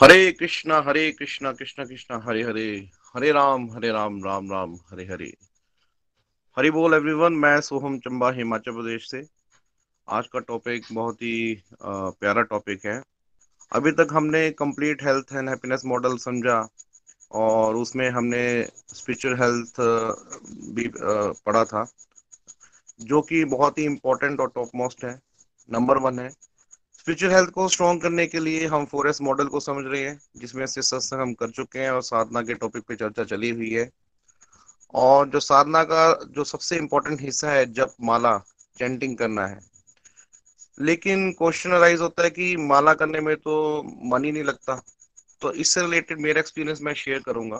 [0.00, 5.04] हरे कृष्णा हरे कृष्णा, कृष्ण कृष्ण, हरे हरे। हरे राम हरे राम राम राम, हरे
[5.04, 5.34] हरे।
[6.58, 9.37] हरी बोल एवरीवन मैं सोहम चंबा, हिमाचल प्रदेश से।
[10.08, 13.02] आज का टॉपिक बहुत ही प्यारा टॉपिक है।
[13.72, 16.56] अभी तक हमने complete health and happiness model समझा
[17.32, 18.40] और उसमें हमने
[18.94, 19.80] स्पिरिचुअल हेल्थ
[20.74, 21.86] भी पढ़ा था,
[23.00, 25.14] जो कि बहुत ही इम्पोर्टेंट और टॉप मोस्ट है।
[25.68, 29.84] नंबर वन है स्पिरिचुअल हेल्थ को स्ट्रॉन्ग करने के लिए हम फोर मॉडल को समझ
[29.86, 33.24] रहे हैं, जिसमें से सत्संग हम कर चुके हैं और साधना के टॉपिक पे चर्चा
[33.26, 33.90] चली हुई है।
[34.94, 38.38] और जो साधना का जो सबसे इम्पोर्टेंट हिस्सा है जब माला
[38.76, 39.60] चैंटिंग करना है।
[40.78, 44.80] लेकिन क्वेश्चन अराइज होता है कि माला करने में तो मन ही नहीं लगता।
[45.42, 47.58] तो इससे रिलेटेड मेरा एक्सपीरियंस मैं शेयर करूँगा।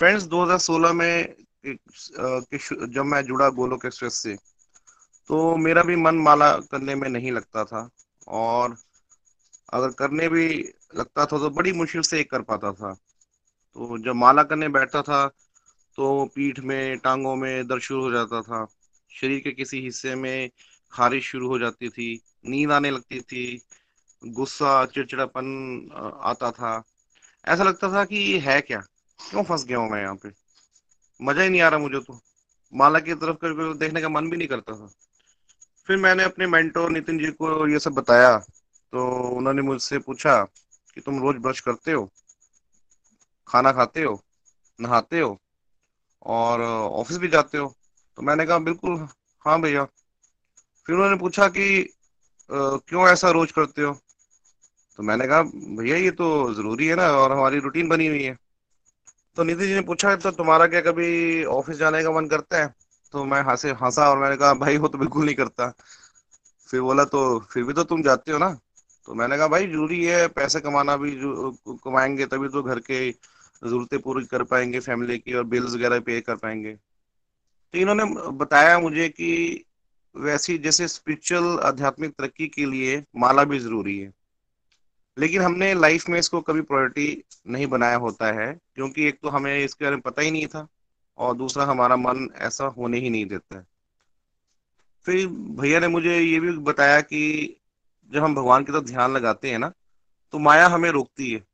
[0.00, 1.34] फ्रेंड्स 2016 में
[1.66, 4.34] जब मैं जुड़ा गोलोक एक्सप्रेस से
[5.30, 7.88] तो मेरा भी मन माला करने में नहीं लगता था।
[8.28, 8.76] और
[9.74, 10.48] अगर करने भी
[10.96, 15.02] लगता था तो बड़ी मुश्किल से एक कर पाता था। तो जब माला करने बैठता
[15.02, 15.26] था
[15.98, 18.66] तो पीठ में, टांगों में दर्द शुरू हो जाता था।
[19.10, 20.50] शरीर के किसी हिस्से में
[20.92, 23.60] खारिश शुरू हो जाती थी, नींद आने लगती थी,
[24.22, 25.46] गुस्सा, चिड़चिड़ापन
[26.24, 26.82] आता था।
[27.44, 28.80] ऐसा लगता था कि है क्या?
[29.20, 30.30] क्यों फंस गया हूँ मैं यहाँ पे?
[31.20, 32.18] मज़ा ही नहीं आ रहा मुझे तो।
[32.72, 34.88] माला की तरफ़ कर देखने का मन भी नहीं करता था।
[35.88, 38.36] फिर मैंने अपने मेंटोर नितिन जी को ये सब बताया
[38.92, 39.06] तो
[39.36, 40.42] उन्होंने मुझसे पूछा
[40.94, 42.08] कि तुम रोज ब्रश करते हो?
[43.48, 44.20] खाना खाते हो?
[44.78, 45.38] नहाते हो?
[46.26, 47.74] और ऑफ़िस भी जाते हो?
[48.18, 49.06] तो मैंने कहा, बिल्कुल
[49.44, 49.86] हाँ भैया।
[50.86, 51.66] फिर उन्होंने पूछा कि
[52.50, 53.92] क्यों ऐसा रोज करते हो?
[54.98, 58.36] तो मैंने कहा, भैया, ये तो ज़रूरी है ना, और हमारी रूटीन बनी हुई है।
[59.36, 62.74] तो निधि जी ने पूछा तो तुम्हारा क्या कभी ऑफ़िस जाने का मन करता है?
[63.14, 65.68] तो मैं हंसे, हंसा और मैंने कहा, भाई, वो तो बिल्कुल नहीं करता।
[66.68, 68.50] फिर बोला तो फिर भी तो तुम जाते हो ना?
[69.08, 71.10] तो मैंने कहा, भाई, ज़रूरी है, पैसे कमाना भी
[71.84, 76.20] कमाएँगे तभी तो घर के जरूरतें पूरी कर पाएँगे, फैमिली की और बिल्स वगैरह पे
[76.20, 78.04] कर पाएँगे। तो इन्होंने
[78.38, 79.64] बताया मुझे कि
[80.16, 84.12] वैसी जैसे स्पिरिचुअल आध्यात्मिक तरक्की के लिए माला भी ज़रूरी है।
[85.16, 89.58] लेकिन हमने लाइफ में इसको कभी प्रायोरिटी नहीं बनाया होता है, क्योंकि एक तो हमें
[89.58, 90.66] इसके बारे में पता ही नहीं था
[91.18, 93.66] और दूसरा हमारा मन ऐसा होने ही नहीं देता है।
[95.06, 95.26] फिर
[95.60, 97.56] भैया ने मुझे ये भी बताया कि
[98.10, 99.72] जब हम भगवान की तरफ़ ध्यान लगाते हैं ना
[100.32, 101.44] तो माया हमें रोकती है।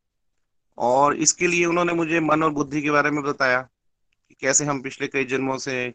[0.78, 4.82] और इसके लिए उन्होंने मुझे मन और बुद्धि के बारे में बताया कि कैसे हम
[4.82, 5.94] पिछले कई जन्मों से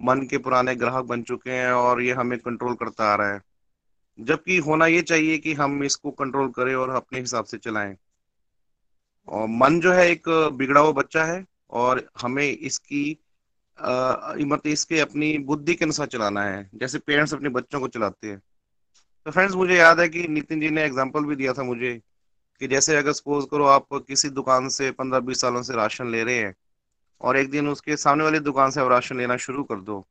[0.00, 3.40] मन के पुराने ग्राहक बन चुके हैं और ये हमें कंट्रोल करता आ रहा है।
[4.18, 7.96] जबकि होना ये चाहिए कि हम इसको कंट्रोल करें और अपने हिसाब से चलाएँ।
[9.28, 13.10] और मन जो है एक बिगड़ा हुआ बच्चा है और हमें इसकी
[13.78, 18.40] मतलब इसके अपनी बुद्धि के अनुसार चलाना है। जैसे पेरेंट्स अपने बच्चों को चलाते हैं।
[19.26, 21.94] तो फ्रेंड्स मुझे याद है कि नितिन जी ने एग्ज़ाम्पल भी दिया था मुझे
[22.60, 26.22] कि जैसे अगर सपोज़ करो आप किसी दुकान से पंद्रह बीस सालों से राशन ले
[26.24, 26.54] रहे हैं
[27.20, 30.06] और एक दिन उसके सामने वाली दुकान से राशन लेना शुरू कर दो।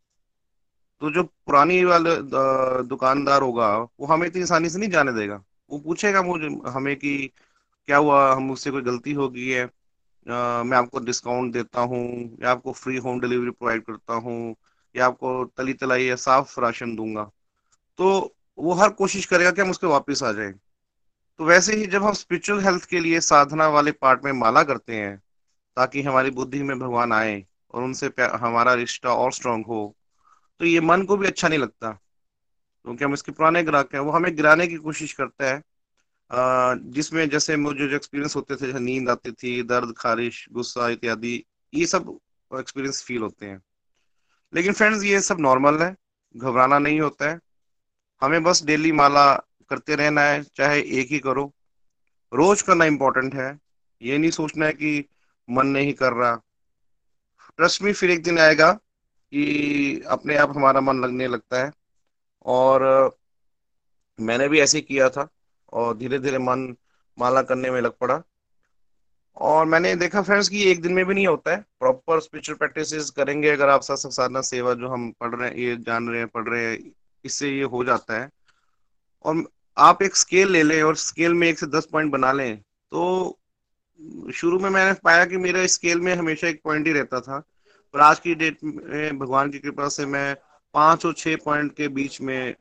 [1.02, 2.16] तो जो पुरानी वाले
[2.88, 7.18] दुकानदार होगा वो हमें इतनी आसानी से नहीं जाने देगा। वो पूछेगा मुझे हमें कि
[7.88, 9.64] क्या हुआ हम मुझसे कोई गलती हो गई है।
[10.26, 14.56] आ, मैं आपको डिस्काउंट देता हूँ या आपको फ्री होम डिलीवरी प्रोवाइड करता हूँ
[14.96, 17.24] या आपको तली तलाई या साफ़ राशन दूँगा।
[18.00, 20.52] तो वो हर कोशिश करेगा कि हम उसके वापस आ जाए।
[21.40, 24.96] तो वैसे ही जब हम स्पिरिचुअल हेल्थ के लिए साधना वाले पार्ट में माला करते
[24.96, 25.22] हैं
[25.78, 27.44] ताकि हमारी बुद्धि में भगवान आए
[27.74, 29.96] और उनसे हमारा रिश्ता और स्ट्रांग हो।
[30.60, 31.92] तो ये मन को भी अच्छा नहीं लगता,
[32.86, 35.62] क्योंकि हम इसके पुराने ग्राहक हैं। वो हमें गिराने की कोशिश करता है।
[36.92, 41.44] जिसमें जैसे मुझे जो एक्सपीरियंस होते थे, जैसे नींद आती थी, दर्द, खारिश, गुस्सा इत्यादि,
[41.74, 42.18] ये सब
[42.52, 43.62] एक्सपीरियंस फील होते हैं।
[44.54, 45.96] लेकिन फ्रेंड्स ये सब नॉर्मल है।
[46.36, 47.40] घबराना नहीं होता है।
[48.22, 49.34] हमें बस डेली माला
[49.70, 51.52] करते रहना है, चाहे एक ही करो।
[52.32, 53.58] रोज करना इम्पोर्टेंट है।
[54.02, 55.06] ये नहीं सोचना है कि
[55.50, 56.42] मन नहीं कर रहा।
[57.58, 58.72] ट्रस्ट में फिर एक दिन आएगा
[59.32, 61.72] कि अपने आप हमारा मन लगने लगता है।
[62.46, 63.12] और,
[64.20, 65.28] मैंने भी ऐसे किया था
[65.74, 66.76] और धीरे धीरे मन
[67.20, 68.24] माला करने में लग पड़ा।
[69.38, 73.10] और मैंने देखा फ्रेंड्स कि एक दिन में भी नहीं होता है। प्रॉपर स्पिरिचुअल प्रैक्टिस
[73.10, 76.28] करेंगे अगर आप सत्संग साधना सेवा जो हम पढ़ रहे हैं, ये जान रहे हैं,
[76.28, 76.92] पढ़ रहे हैं,
[77.26, 78.30] इससे ये हो जाता है।
[79.26, 79.44] और
[79.78, 82.58] आप एक स्केल ले लें और स्केल में एक से दस पॉइंट बना लें
[82.92, 83.40] तो
[84.34, 87.40] शुरू में मैंने पाया कि मेरे स्केल में हमेशा एक पॉइंट ही रहता था।
[87.94, 90.36] पर आज की डेट में भगवान की कृपा से मैं
[90.74, 92.56] पाँच और छह पॉइंट के बीच में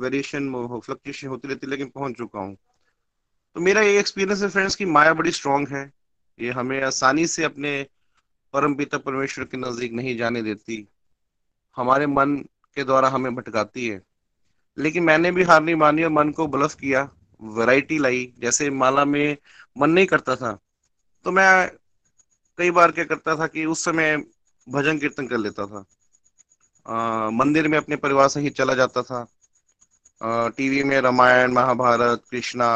[0.00, 0.50] वेरिएशन
[0.84, 2.56] फ्लक्चुएशन होती रहती, लेकिन पहुँच चुका हूँ।
[3.56, 5.90] तो मेरा ये एक्सपीरियंस है फ्रेंड्स की माया बड़ी स्ट्रांग है।
[6.38, 7.86] ये हमें आसानी से अपने
[8.54, 10.86] परम पिता परमेश्वर के नज़दीक नहीं जाने देती।
[11.76, 12.36] हमारे मन
[12.76, 14.00] के द्वारा हमें भटकाती है।
[14.78, 17.08] लेकिन मैंने भी हार नहीं मानी और मन को ब्लफ किया।
[17.40, 19.36] वैरायटी लाई। जैसे माला में
[19.76, 20.52] मन नहीं करता था
[21.26, 21.70] तो मैं
[22.58, 24.16] कई बार क्या करता था कि उस समय
[24.66, 25.84] भजन कीर्तन कर लेता था।
[26.86, 29.26] आ, मंदिर में अपने परिवार से ही चला जाता था।
[30.20, 32.66] आ, टीवी में रामायण महाभारत कृष्णा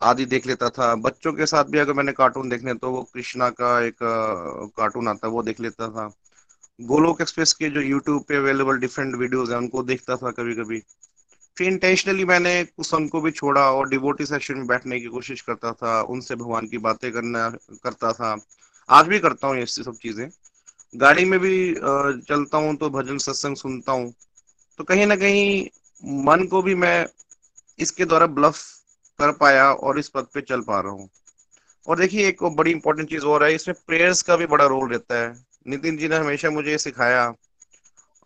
[0.00, 3.48] आदि देख लेता था। बच्चों के साथ भी अगर मैंने कार्टून देखने तो वो कृष्णा
[3.50, 3.96] का एक
[4.76, 6.06] कार्टून आता वो देख लेता था।
[6.80, 10.82] गोलोक एक्सप्रेस के जो यूट्यूब पे अवेलेबल डिफरेंट वीडियोस हैं उनको देखता था कभी कभी
[11.56, 15.72] फिर इंटेंशनली मैंने कुछ को भी छोड़ा और डिवोटी सेक्शन में बैठने की कोशिश करता
[15.72, 17.48] था, उनसे भगवान की बातें करना,
[17.84, 18.36] करता था।
[18.88, 20.28] आज भी करता हूँ ये सब चीज़ें।
[20.94, 24.12] गाड़ी में भी चलता हूँ तो भजन सत्संग सुनता हूँ।
[24.78, 25.66] तो कहीं ना कहीं
[26.26, 27.06] मन को भी मैं
[27.78, 28.58] इसके द्वारा ब्लफ
[29.18, 31.08] कर पाया और इस पद पे चल पा रहा हूँ।
[31.88, 35.22] और देखिए, एक बड़ी इंपॉर्टेंट चीज़ और है, इसमें प्रेयर्स का भी बड़ा रोल रहता
[35.22, 35.34] है।
[35.68, 37.30] नितिन जी ने हमेशा मुझे ये सिखाया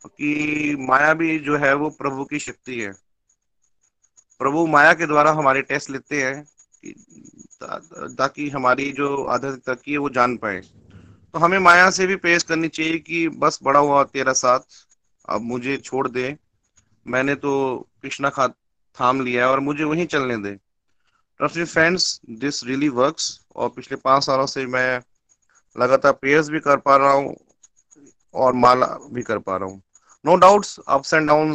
[0.07, 2.93] कि माया भी जो है वो प्रभु की शक्ति है।
[4.41, 6.45] प्रभु माया के द्वारा हमारे टेस्ट लेते हैं
[8.17, 12.43] ताकि हमारी जो आध्यात्मिक तरक्की है वो जान पाए। तो हमें माया से भी पेश
[12.43, 14.61] करनी चाहिए कि बस बड़ा हुआ तेरा साथ,
[15.29, 16.37] अब मुझे छोड़ दे।
[17.07, 17.53] मैंने तो
[18.03, 18.47] कृष्णा खा,
[18.97, 20.57] थाम लिया है और मुझे वहीं चलने दे।
[21.41, 25.01] फ्रेंड्स दिस रियली वर्क्स और पिछले पाँच सालों से मैं
[25.77, 27.37] लगातार प्रेयर्स भी कर पा रहा हूँ
[28.35, 29.83] और माला भी कर पा रहा हूँ।
[30.25, 31.53] No doubts ups and down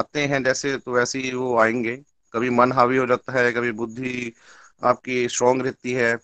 [0.00, 1.96] आते हैं जैसे तो वैसे ही वो आएँगे।
[2.34, 4.32] कभी मन हावी हो जाता है कभी बुद्धि
[4.82, 6.14] आपकी स्ट्रांग रहती है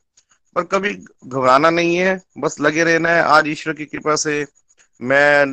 [0.57, 0.93] पर कभी
[1.27, 4.45] घबराना नहीं है बस लगे रहना है। आज ईश्वर की कृपा से
[5.01, 5.45] मैं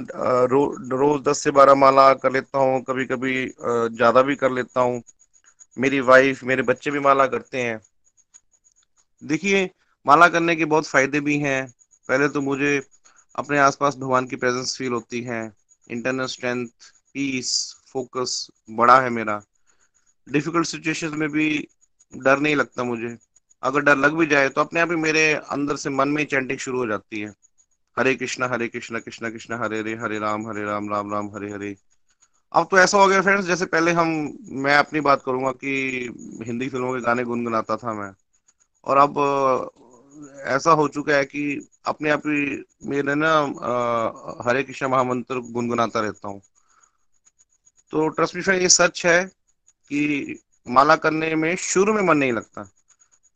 [0.47, 4.81] रो, रोज दस से बारह माला कर लेता हूँ कभी कभी ज़्यादा भी कर लेता
[4.81, 5.01] हूँ।
[5.77, 7.79] मेरी वाइफ मेरे बच्चे भी माला करते हैं।
[9.23, 9.69] देखिए
[10.05, 11.65] माला करने के बहुत फ़ायदे भी हैं।
[12.09, 12.79] पहले तो मुझे
[13.35, 15.41] अपने आसपास भगवान की प्रेजेंस फील होती है।
[15.89, 16.67] इंटरनल स्ट्रेंथ
[17.13, 17.51] पीस
[17.93, 19.41] फोकस बड़ा है मेरा।
[20.27, 21.67] डिफ़िकल्ट सिचुएशन में भी
[22.13, 23.17] डर नहीं लगता मुझे।
[23.63, 26.59] अगर डर लग भी जाए तो अपने आप ही मेरे अंदर से मन में चैंटिंग
[26.59, 27.33] शुरू हो जाती है।
[27.97, 31.51] हरे कृष्णा हरे कृष्णा कृष्णा कृष्णा, हरे हरे हरे राम हरे राम राम राम, हरे
[31.51, 31.75] हरे।
[32.51, 36.09] अब तो ऐसा हो गया फ्रेंड्स जैसे पहले हम, मैं अपनी बात करूँगा कि
[36.45, 38.11] हिंदी फ़िल्मों के गाने गुनगुनाता था मैं।
[38.85, 39.13] और अब
[40.45, 43.31] ऐसा हो चुका है कि अपने आप ही मेरे ना
[44.47, 46.41] हरे कृष्ण महामंत्र गुनगुनाता रहता हूँ।
[47.91, 49.23] तो ट्रस्ट मी ये सच है
[49.91, 52.69] कि माला करने में शुरू में मन नहीं लगता।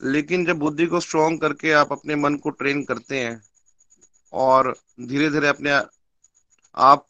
[0.01, 3.41] लेकिन जब बुद्धि को स्ट्रॉन्ग करके आप अपने मन को ट्रेन करते हैं
[4.33, 5.71] और धीरे धीरे अपने
[6.77, 7.05] आप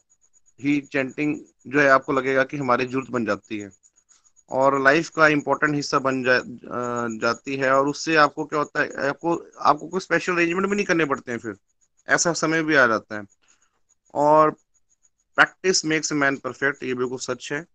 [0.60, 1.38] ही चैंटिंग
[1.68, 3.70] जो है आपको लगेगा कि हमारी ज़रूरत बन जाती है।
[4.50, 6.40] और लाइफ का इम्पोर्टेंट हिस्सा बन जा,
[7.18, 10.86] जाती है और उससे आपको क्या होता है आपको आपको कोई स्पेशल अरेंजमेंट भी नहीं
[10.86, 11.56] करने पड़ते हैं फिर।
[12.10, 13.26] ऐसा समय भी आ जाता है।
[14.14, 14.52] और
[15.36, 17.66] प्रैक्टिस मेक्स मैन परफेक्ट ये बिल्कुल सच है।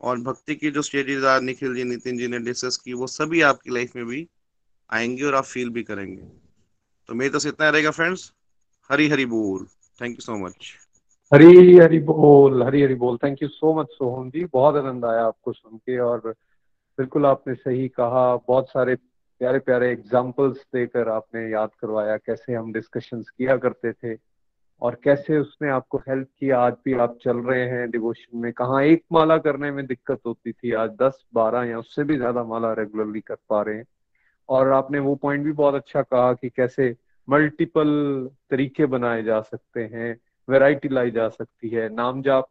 [0.00, 3.40] और भक्ति की जो स्टेजेज आज निखिल जी नितिन जी ने डिस्कस की वो सभी
[3.40, 4.28] आपकी लाइफ में भी
[4.90, 6.22] आएँगे और आप फील भी करेंगे।
[7.08, 8.32] तो मेरी से इतना रहेगा फ्रेंड्स
[8.90, 9.66] हरी हरी बोल।
[10.00, 10.76] Thank you so much
[11.32, 14.44] Hari Hari बोल हरी हरी बोल। Thank you so much Soham ji.
[14.52, 16.20] बहुत आनंद आया आपको सुन के और
[16.98, 22.72] बिल्कुल आपने सही कहा। बहुत सारे प्यारे प्यारे एग्जाम्पल्स देकर आपने याद करवाया, कैसे हम
[22.72, 24.16] डिस्कशंस किया करते थे
[24.82, 28.80] और कैसे उसने आपको हेल्प किया। आज भी आप चल रहे हैं डिवोशन में। कहा
[28.84, 32.72] एक माला करने में दिक्कत होती थी, आज दस, बारह या उससे भी ज़्यादा माला
[32.72, 33.84] रेगुलरली कर पा रहे हैं।
[34.48, 36.94] और आपने वो पॉइंट भी बहुत अच्छा कहा कि कैसे
[37.28, 37.88] मल्टीपल
[38.50, 40.16] तरीके बनाए जा सकते हैं।
[40.50, 42.48] वैरायटी लाई जा सकती है। नाम जाप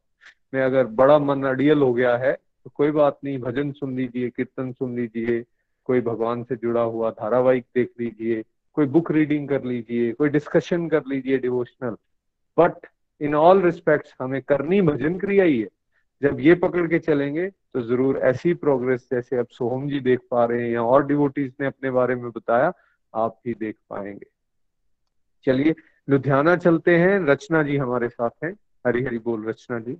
[0.53, 4.29] में अगर बड़ा मन अडियल हो गया है तो कोई बात नहीं, भजन सुन लीजिए,
[4.29, 5.43] कीर्तन सुन लीजिए,
[5.87, 8.43] कोई भगवान से जुड़ा हुआ धारावाहिक देख लीजिए,
[8.77, 11.95] कोई बुक रीडिंग कर लीजिए, कोई डिस्कशन कर लीजिए devotional
[12.57, 12.87] but
[13.21, 15.67] in all respects हमें करनी भजन क्रिया ही है।
[16.21, 20.45] जब ये पकड़ के चलेंगे तो ज़रूर ऐसी प्रोग्रेस जैसे अब सोहम जी देख पा
[20.45, 22.71] रहे हैं या और डिवोटीज ने अपने बारे में बताया,
[23.13, 24.25] आप भी देख पाएँगे।
[25.47, 25.73] चलिए
[26.09, 28.53] लुधियाना चलते हैं। रचना जी हमारे साथ हैं।
[28.87, 29.95] हरी हरी बोल, रचना जी।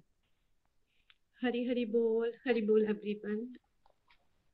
[1.44, 3.56] हरी हरी बोल हरी बोल एवरीवन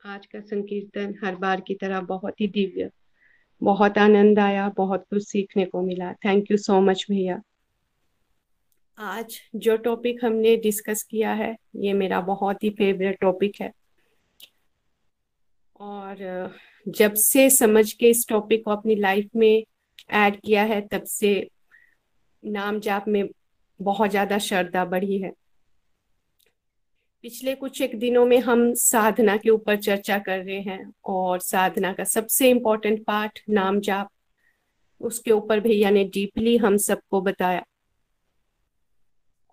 [0.05, 2.89] आज का संकीर्तन हर बार की तरह बहुत ही दिव्य,
[3.63, 7.41] बहुत आनंद आया, बहुत कुछ सीखने को मिला। थैंक यू सो मच भैया।
[8.97, 13.71] आज जो टॉपिक हमने डिस्कस किया है, ये मेरा बहुत ही फेवरेट टॉपिक है।
[15.79, 16.51] और,
[16.87, 19.65] जब से समझ के इस टॉपिक को अपनी लाइफ में
[20.11, 21.49] ऐड किया है, तब से
[22.43, 23.27] नाम जाप में
[23.79, 25.31] बहुत ज़्यादा श्रद्धा बढ़ी है।
[27.23, 31.93] पिछले कुछ एक दिनों में हम साधना के ऊपर चर्चा कर रहे हैं और साधना
[31.93, 34.09] का सबसे इम्पोर्टेंट पार्ट नाम जाप,
[35.01, 37.63] उसके ऊपर भैया ने डीपली हम सबको बताया।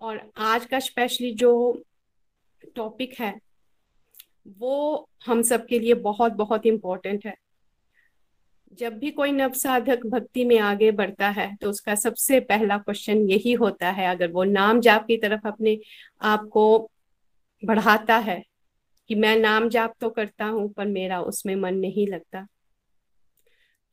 [0.01, 1.83] और आज का स्पेशली जो
[2.77, 3.35] टॉपिक है,
[4.49, 7.35] वो हम सबके लिए बहुत बहुत इम्पोर्टेंट है।
[8.73, 13.19] जब भी कोई नव साधक भक्ति में आगे बढ़ता है तो उसका सबसे पहला क्वेश्चन
[13.31, 15.79] यही होता है, अगर वो नाम जाप की तरफ़ अपने
[16.23, 16.91] आप को
[17.63, 18.43] बढ़ाता है
[19.11, 22.47] कि मैं नाम जाप तो करता हूँ, पर मेरा उसमें मन नहीं लगता।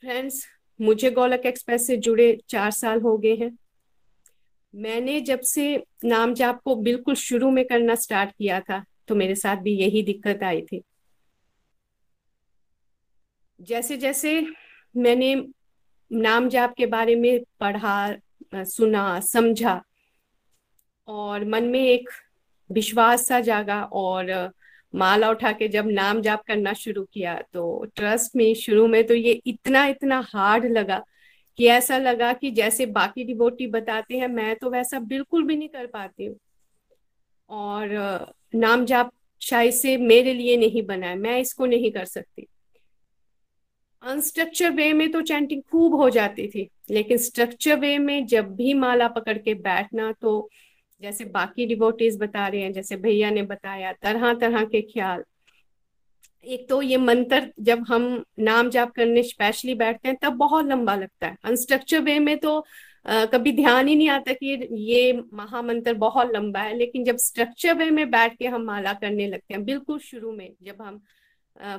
[0.04, 0.46] फ्रेंड्स
[0.80, 3.52] मुझे गोलक एक्सप्रेस से जुड़े चार साल हो गए हैं।
[4.74, 9.36] मैंने जब से नाम जाप को बिल्कुल शुरू में करना स्टार्ट किया था तो मेरे
[9.36, 10.82] साथ भी यही दिक्कत आई थी।
[13.60, 14.40] जैसे जैसे
[14.96, 15.36] मैंने
[16.12, 19.82] नाम जाप के बारे में पढ़ा सुना, समझा
[21.08, 22.10] और मन में एक
[22.70, 24.52] विश्वास सा जागा और
[24.94, 29.14] माला उठा के जब नाम जाप करना शुरू किया तो ट्रस्ट में, शुरू में तो
[29.14, 31.04] ये इतना इतना हार्ड लगा
[31.60, 35.70] कि ऐसा लगा कि जैसे बाकी डिवोटी बताते हैं, मैं तो वैसा बिल्कुल भी नहीं
[35.70, 36.36] कर पाती हूँ।
[37.50, 39.12] और नाम जाप
[39.42, 42.48] शायद से मेरे लिए नहीं बना है, मैं इसको नहीं कर सकती।
[44.04, 48.74] अनस्ट्रक्चर वे में तो चैंटिंग खूब हो जाती थी लेकिन स्ट्रक्चर वे में जब भी
[48.74, 50.50] माला पकड़ के बैठना तो
[51.02, 55.24] जैसे बाकी डिवोटीज बता रहे हैं जैसे भैया ने बताया तरह तरह के ख्याल।
[56.46, 58.04] एक तो ये मंत्र जब हम
[58.40, 62.58] नाम जाप करने स्पेशली बैठते हैं तब बहुत लंबा लगता है। अनस्ट्रक्चर वे में तो
[63.06, 67.74] आ, कभी ध्यान ही नहीं आता कि ये महामंत्र बहुत लंबा है लेकिन जब स्ट्रक्चर
[67.74, 71.02] वे में बैठ के हम माला करने लगते हैं बिल्कुल शुरू में जब हम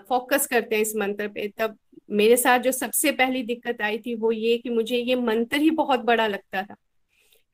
[0.09, 1.77] फोकस करते हैं इस मंत्र पे, तब
[2.11, 5.71] मेरे साथ जो सबसे पहली दिक्कत आई थी वो ये कि मुझे ये मंत्र ही
[5.73, 6.77] बहुत बड़ा लगता था।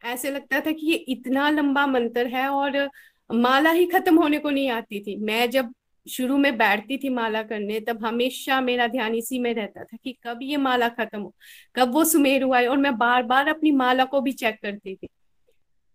[0.03, 2.89] ऐसे लगता था कि ये इतना लंबा मंत्र है और
[3.31, 5.73] माला ही खत्म होने को नहीं आती थी। मैं जब
[6.07, 10.13] शुरू में बैठती थी माला करने, तब हमेशा मेरा ध्यान इसी में रहता था कि
[10.25, 11.35] कब ये माला खत्म हो,
[11.77, 15.09] कब वो सुमेरु आए और मैं बार बार अपनी माला को भी चेक करती थी।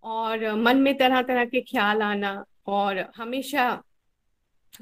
[0.03, 3.71] और मन में तरह तरह के ख्याल आना और हमेशा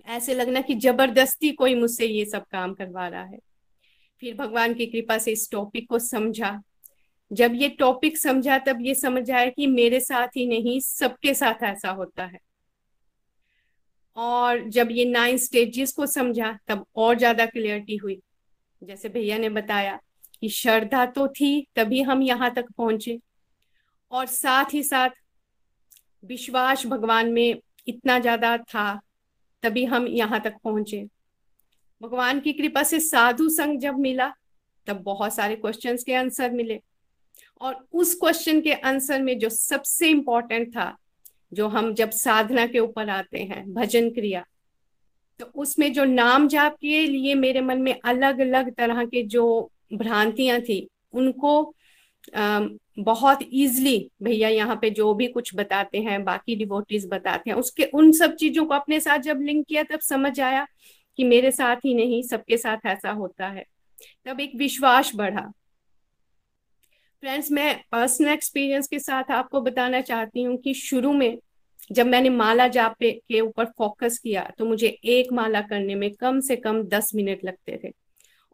[0.07, 3.39] ऐसे लगना कि ज़बरदस्ती कोई मुझसे ये सब काम करवा रहा है।
[4.21, 6.61] फिर भगवान की कृपा से इस टॉपिक को समझा।
[7.31, 11.63] जब ये टॉपिक समझा, तब ये समझ आया कि मेरे साथ ही नहीं, सबके साथ
[11.63, 12.39] ऐसा होता है।
[14.17, 18.19] और जब ये नाइन स्टेजेस को समझा, तब और ज़्यादा क्लियरिटी हुई।
[18.81, 19.99] जैसे भैया ने बताया
[20.41, 23.19] कि श्रद्धा तो थी, तभी हम यहाँ तक पहुँचे।
[24.11, 25.09] और साथ ही साथ
[26.23, 27.55] विश्वास भगवान में
[27.87, 28.99] इतना ज़्यादा था
[29.63, 31.05] तभी हम यहाँ तक पहुँचे।
[32.01, 34.31] भगवान की कृपा से साधु संग जब मिला,
[34.87, 36.79] तब बहुत सारे क्वेश्चंस के आंसर मिले।
[37.61, 40.95] और उस क्वेश्चन के आंसर में जो सबसे इंपॉर्टेंट था,
[41.53, 44.45] जो हम जब साधना के ऊपर आते हैं, भजन क्रिया
[45.39, 49.71] तो उसमें जो नाम जाप के लिए मेरे मन में अलग अलग तरह के जो
[49.93, 51.73] भ्रांतियाँ थी, उनको
[52.35, 57.83] बहुत इजली भैया यहाँ पे जो भी कुछ बताते हैं, बाकी डिवोटीज बताते हैं, उसके,
[57.85, 60.65] उन सब चीज़ों को अपने साथ जब लिंक किया तब समझ आया
[61.19, 63.65] कि मेरे साथ ही नहीं, सबके साथ ऐसा होता है।
[64.25, 65.51] तब एक विश्वास बढ़ा।
[67.23, 71.37] फ्रेंड्स मैं पर्सनल एक्सपीरियंस के साथ आपको बताना चाहती हूँ कि शुरू में
[71.91, 76.39] जब मैंने माला जाप के ऊपर फोकस किया तो मुझे एक माला करने में कम
[76.39, 77.91] से कम दस मिनट लगते थे।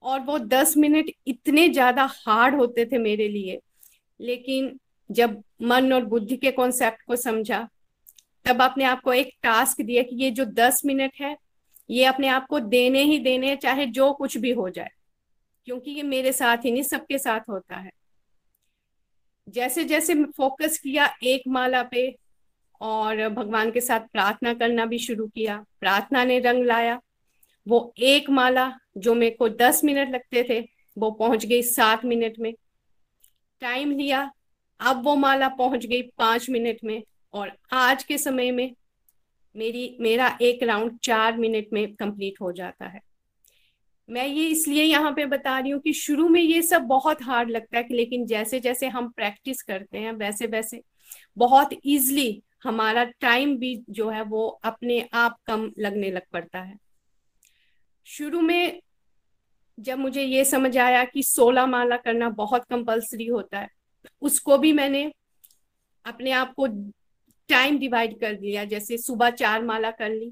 [0.03, 3.59] और वो दस मिनट इतने ज़्यादा हार्ड होते थे मेरे लिए।
[4.19, 4.77] लेकिन
[5.09, 7.67] जब मन और बुद्धि के कॉन्सेप्ट को समझा,
[8.45, 11.35] तब अपने आप को एक टास्क दिया कि ये जो दस मिनट है,
[11.89, 14.89] ये अपने आप को देने ही देने चाहे जो कुछ भी हो जाए,
[15.67, 17.91] क्योंकि ये मेरे साथ ही नहीं, सबके साथ होता है।
[19.47, 22.15] जैसे जैसे फोकस किया एक माला पे,
[22.81, 26.99] और भगवान के साथ प्रार्थना करना भी शुरू किया, प्रार्थना ने रंग लाया
[27.67, 30.59] वो एक माला जो मेरे को दस मिनट लगते थे,
[30.97, 32.53] वो पहुँच गई सात मिनट में।
[33.61, 34.31] टाइम लिया,
[34.79, 37.01] अब वो माला पहुँच गई पाँच मिनट में।
[37.33, 38.75] और आज के समय में
[39.55, 43.01] मेरी, मेरा एक राउंड चार मिनट में कंप्लीट हो जाता है।
[44.09, 47.49] मैं ये इसलिए यहाँ पे बता रही हूँ कि शुरू में ये सब बहुत हार्ड
[47.49, 50.81] लगता है कि लेकिन जैसे जैसे हम प्रैक्टिस करते हैं वैसे वैसे
[51.37, 56.77] बहुत इजली हमारा टाइम भी जो है वो अपने आप कम लगने लग पड़ता है।
[58.07, 58.81] शुरू में
[59.77, 63.69] जब मुझे ये समझ आया कि सोलह माला करना बहुत कंपलसरी होता है,
[64.21, 65.11] उसको भी मैंने
[66.05, 66.67] अपने आप को
[67.49, 70.31] टाइम डिवाइड कर दिया। जैसे सुबह चार माला कर ली,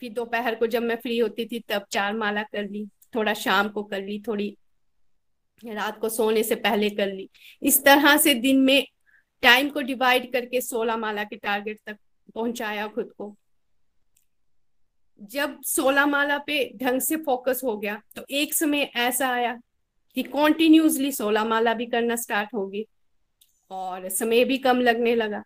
[0.00, 3.68] फिर दोपहर को जब मैं फ्री होती थी तब चार माला कर ली, थोड़ा शाम
[3.68, 4.56] को कर ली, थोड़ी
[5.64, 7.28] रात को सोने से पहले कर ली।
[7.62, 8.84] इस तरह से दिन में
[9.42, 11.96] टाइम को डिवाइड करके सोलह माला के टारगेट तक
[12.34, 13.36] पहुँचाया खुद को।
[15.22, 19.58] जब सोलह माला पे ढंग से फोकस हो गया तो एक समय ऐसा आया
[20.16, 22.84] कि कॉन्टिन्यूसली सोलह माला भी करना स्टार्ट होगी
[23.70, 25.42] और समय भी कम लगने लगा।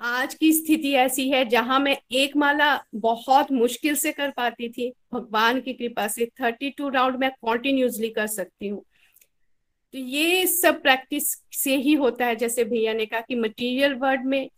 [0.00, 4.90] आज की स्थिति ऐसी है जहाँ मैं एक माला बहुत मुश्किल से कर पाती थी,
[5.12, 8.82] भगवान की कृपा से थर्टी टू राउंड मैं कॉन्टिन्यूसली कर सकती हूँ।
[9.94, 14.24] तो ये सब प्रैक्टिस से ही होता है, जैसे भैया ने कहा कि मटेरियल वर्ड
[14.26, 14.48] में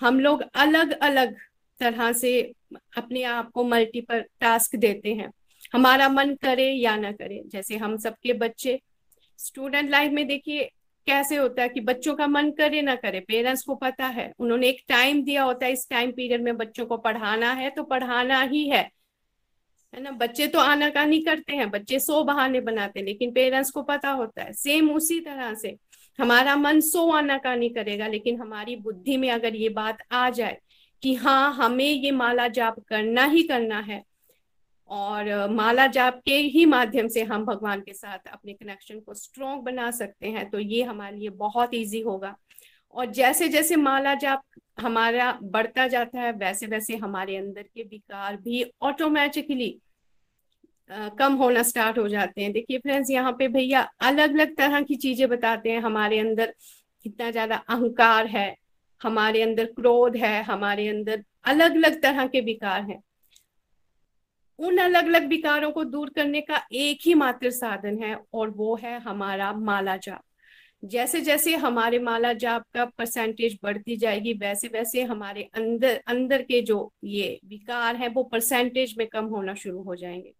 [0.00, 1.36] हम लोग अलग अलग
[1.80, 2.52] तरह से
[2.96, 5.30] अपने आप को मल्टीपल टास्क देते हैं।
[5.74, 8.80] हमारा मन करे या ना करे, जैसे हम सबके बच्चे
[9.38, 10.70] स्टूडेंट लाइफ में देखिए
[11.06, 14.68] कैसे होता है कि बच्चों का मन करे ना करे पेरेंट्स को पता है, उन्होंने
[14.68, 18.42] एक टाइम दिया होता है, इस टाइम पीरियड में बच्चों को पढ़ाना है तो पढ़ाना
[18.42, 18.90] ही है।
[19.94, 20.10] है ना?
[20.10, 24.42] बच्चे तो आनाकानी करते हैं, बच्चे सो बहाने बनाते हैं, लेकिन पेरेंट्स को पता होता
[24.42, 25.76] है। सेम उसी तरह से,
[26.18, 30.58] हमारा मन सो आनाकानी करेगा, लेकिन हमारी बुद्धि में अगर ये बात आ जाए
[31.02, 34.02] कि हाँ हमें ये माला जाप करना ही करना है।
[34.90, 39.62] और माला जाप के ही माध्यम से हम भगवान के साथ अपने कनेक्शन को स्ट्रोंग
[39.62, 42.34] बना सकते हैं तो ये हमारे लिए बहुत इजी होगा।
[42.94, 44.42] और जैसे जैसे माला जाप
[44.80, 49.76] हमारा बढ़ता जाता है वैसे वैसे हमारे अंदर के विकार भी ऑटोमेटिकली
[51.18, 54.96] कम होना स्टार्ट हो जाते हैं। देखिए फ्रेंड्स यहाँ पे भैया अलग अलग तरह की
[54.96, 56.54] चीज़ें बताते हैं। हमारे अंदर
[57.06, 58.54] कितना ज़्यादा अहंकार है
[59.02, 63.02] हमारे अंदर क्रोध है, हमारे अंदर अलग अलग तरह के विकार हैं।
[64.58, 68.74] उन अलग अलग विकारों को दूर करने का एक ही मात्र साधन है और वो
[68.76, 70.22] है हमारा माला जाप।
[70.84, 76.62] जैसे जैसे हमारे माला जाप का परसेंटेज बढ़ती जाएगी वैसे वैसे हमारे अंदर अंदर के
[76.62, 80.32] जो ये विकार है, वो परसेंटेज में कम होना शुरू हो जाएँगे।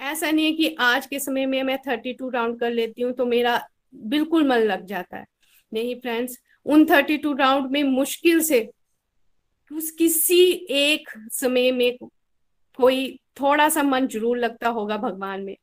[0.00, 3.12] ऐसा नहीं है कि आज के समय में मैं थर्टी टू राउंड कर लेती हूँ
[3.12, 5.26] तो मेरा बिल्कुल मन लग जाता है।
[5.72, 8.68] नहीं फ्रेंड्स उन थर्टी टू राउंड में मुश्किल से
[9.70, 10.40] उस किसी
[10.70, 11.96] एक समय में
[12.78, 13.08] कोई
[13.40, 15.56] थोड़ा सा मन ज़रूर लगता होगा भगवान में।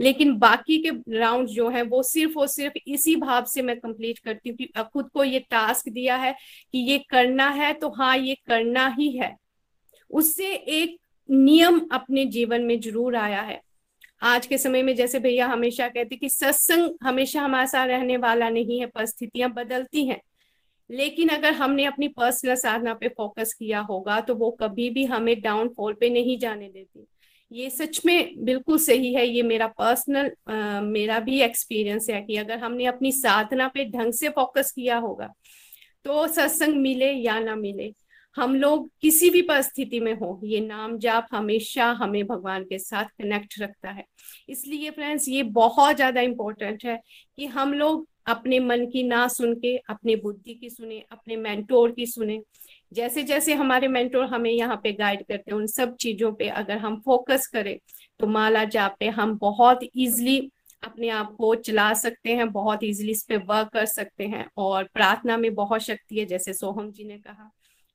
[0.00, 4.18] लेकिन बाकी के राउंड जो है, वो सिर्फ़ और सिर्फ़ इसी भाव से मैं कंप्लीट
[4.18, 6.34] करती हूँ कि खुद को ये टास्क दिया है
[6.72, 9.34] कि ये करना है तो हाँ ये करना ही है।
[10.10, 10.96] उससे एक
[11.28, 13.60] नियम अपने जीवन में ज़रूर आया है।
[14.22, 18.48] आज के समय में जैसे भैया हमेशा कहते कि सत्संग हमेशा हमारे साथ रहने वाला
[18.50, 20.20] नहीं है, परिस्थितियाँ बदलती हैं।
[20.92, 25.40] लेकिन अगर हमने अपनी पर्सनल साधना पे फोकस किया होगा तो वो कभी भी हमें
[25.40, 27.06] डाउनफॉल पे नहीं जाने देती।
[27.50, 30.30] ये सच में बिल्कुल सही है। ये मेरा पर्सनल
[30.84, 35.32] मेरा भी एक्सपीरियंस है कि अगर हमने अपनी साधना पे ढंग से फोकस किया होगा
[36.04, 37.92] तो सत्संग मिले या ना मिले,
[38.36, 43.04] हम लोग किसी भी परिस्थिति में हो, ये नाम जाप हमेशा हमें भगवान के साथ
[43.18, 44.04] कनेक्ट रखता है।
[44.48, 46.98] इसलिए फ्रेंड्स ये बहुत ज़्यादा इम्पोर्टेंट है
[47.36, 51.92] कि हम लोग अपने मन की ना सुन के अपने बुद्धि की सुने, अपने मेंटोर
[51.92, 52.40] की सुने।
[52.92, 56.78] जैसे जैसे हमारे मेंटोर हमें यहाँ पे गाइड करते हैं, उन सब चीज़ों पे अगर
[56.78, 57.78] हम फोकस करें
[58.20, 60.38] तो माला जाप पे हम बहुत इजिली
[60.82, 64.84] अपने आप को चला सकते हैं, बहुत इजिली इस पे वर्क कर सकते हैं। और
[64.94, 67.50] प्रार्थना में बहुत शक्ति है, जैसे सोहम जी ने कहा,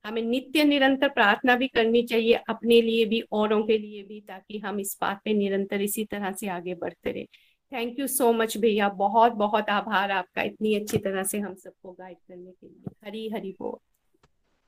[0.05, 4.59] हमें नित्य निरंतर प्रार्थना भी करनी चाहिए, अपने लिए भी, औरों के लिए भी, ताकि
[4.59, 7.25] हम इस बात पे निरंतर इसी तरह से आगे बढ़ते रहे।
[7.71, 11.91] थैंक यू सो मच भैया बहुत बहुत आभार आपका इतनी अच्छी तरह से हम सबको
[11.91, 13.77] गाइड करने के लिए। हरी हरी बोल।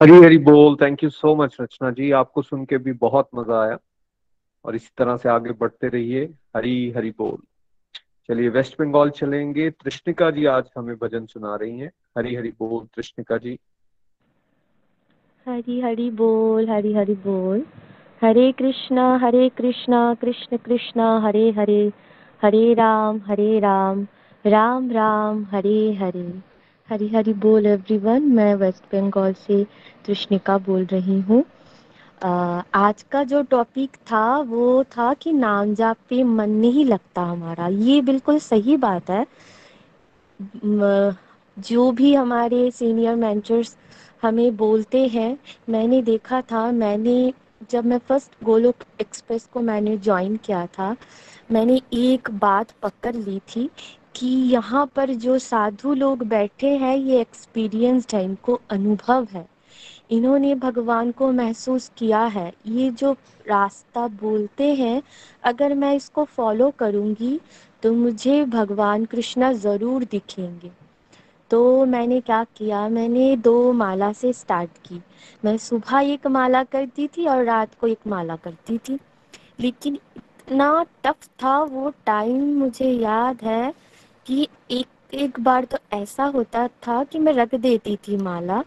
[0.02, 2.12] हरी हरी बोल। Thank you so much Rachna ji.
[2.12, 3.78] आपको सुन के भी बहुत मज़ा आया
[4.66, 7.38] और इसी तरह से आगे बढ़ते रहिए। हरी हरी बोल।
[8.30, 12.86] चलिए वेस्ट बंगाल चलेंगे। तृष्णिका जी आज हमें भजन सुना रही हैं। हरी हरी बोल
[12.96, 13.58] तृष्णिका जी।
[15.46, 17.66] हरी हरी बोल हरी हरी बोल।
[18.22, 21.92] हरे कृष्णा हरे कृष्णा कृष्ण कृष्णा हरे हरे।
[22.41, 24.06] हरे राम हरे राम
[24.45, 26.28] राम राम, हरे हरे।
[26.90, 29.64] हरी हरी बोल एवरीवन मैं वेस्ट बंगाल से
[30.06, 31.44] कृष्णिका बोल रही हूँ।
[32.76, 37.68] आज का जो टॉपिक था, वो था कि नाम जाप पे मन नहीं लगता हमारा।
[37.68, 39.26] ये बिल्कुल सही बात है।
[41.57, 43.76] जो भी हमारे सीनियर मेंटर्स
[44.22, 45.38] हमें बोलते हैं,
[45.70, 47.34] मैंने देखा था, मैंने
[47.72, 50.95] जब मैं फ़र्स्ट गोलोक एक्सप्रेस को मैंने ज्वाइन किया था
[51.50, 53.70] मैंने एक बात पकड़ ली थी
[54.16, 59.48] कि यहाँ पर जो साधु लोग बैठे हैं, ये एक्सपीरियंस्ड है इनको अनुभव है।
[60.12, 63.12] इन्होंने भगवान को महसूस किया है। ये जो
[63.48, 65.02] रास्ता बोलते हैं,
[65.44, 67.40] अगर मैं इसको फॉलो करूँगी
[67.84, 70.72] तो मुझे भगवान कृष्णा ज़रूर दिखेंगे।
[71.52, 72.88] तो मैंने क्या किया?
[72.90, 75.02] मैंने दो माला से स्टार्ट की।
[75.46, 79.00] मैं सुबह एक माला करती थी और रात को एक माला करती थी।
[79.60, 79.98] लेकिन
[80.50, 83.74] इतना टफ था वो टाइम मुझे याद है
[84.26, 88.64] कि एक एक बार तो ऐसा होता था कि मैं रख देती थी माला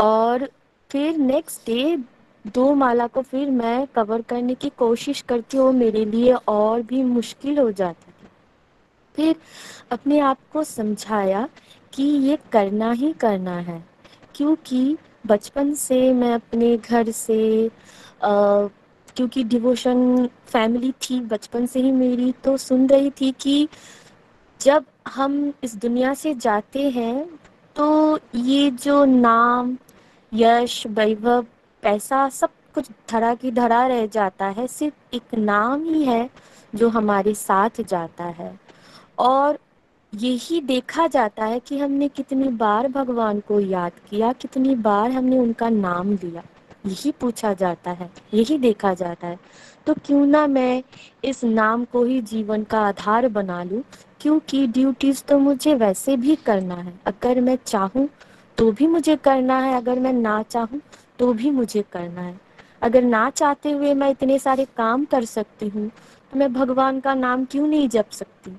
[0.00, 0.48] और
[0.90, 1.96] फिर नेक्स्ट डे
[2.46, 7.02] दो माला को फिर मैं कवर करने की कोशिश करती हूँ मेरे लिए और भी
[7.02, 8.28] मुश्किल हो जाती थी।
[9.14, 9.36] फिर
[9.90, 11.48] अपने आप को समझाया
[11.92, 13.84] कि ये करना ही करना है
[14.34, 17.70] क्योंकि बचपन से मैं अपने घर से
[18.24, 18.68] आ,
[19.20, 23.68] क्योंकि डिवोशन फैमिली थी, बचपन से ही मेरी तो सुन रही थी कि
[24.60, 27.26] जब हम इस दुनिया से जाते हैं
[27.76, 29.76] तो ये जो नाम,
[30.34, 31.46] यश, वैभव,
[31.82, 36.30] पैसा, सब कुछ धरा की धरा रह जाता है, सिर्फ़ एक नाम ही है
[36.74, 38.58] जो हमारे साथ जाता है।
[39.18, 39.58] और
[40.14, 45.38] यही देखा जाता है कि हमने कितनी बार भगवान को याद किया, कितनी बार हमने
[45.38, 46.42] उनका नाम लिया।
[46.84, 49.38] यही पूछा जाता है, यही देखा जाता है।
[49.86, 50.82] तो क्यों ना मैं
[51.24, 53.82] इस नाम को ही जीवन का आधार बना लूँ?
[54.20, 58.08] क्योंकि ड्यूटीज़ तो मुझे वैसे भी करना है। अगर मैं चाहूँ
[58.58, 60.80] तो भी मुझे करना है। अगर मैं ना चाहूँ
[61.18, 62.38] तो भी मुझे करना है।
[62.82, 65.88] अगर ना चाहते हुए मैं इतने सारे काम कर सकती हूँ
[66.32, 68.56] तो मैं भगवान का नाम क्यों नहीं जप सकती?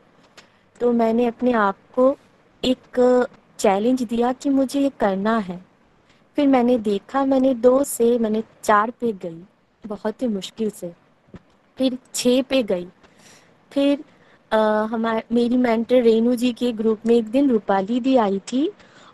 [0.80, 2.16] तो मैंने अपने आप को
[2.64, 3.28] एक
[3.60, 5.71] चैलेंज दिया कि मुझे ये करना है।
[6.38, 9.44] फिर मैंने देखा, मैंने दो से, मैंने चार पे गई,
[9.84, 10.94] बहुत ही मुश्किल से।
[11.78, 12.88] फिर छः पे गई।
[13.72, 14.04] फिर
[14.52, 18.70] हमारे, मेरी मेंटर रेनू जी के ग्रुप में एक दिन रूपाली दी आई थी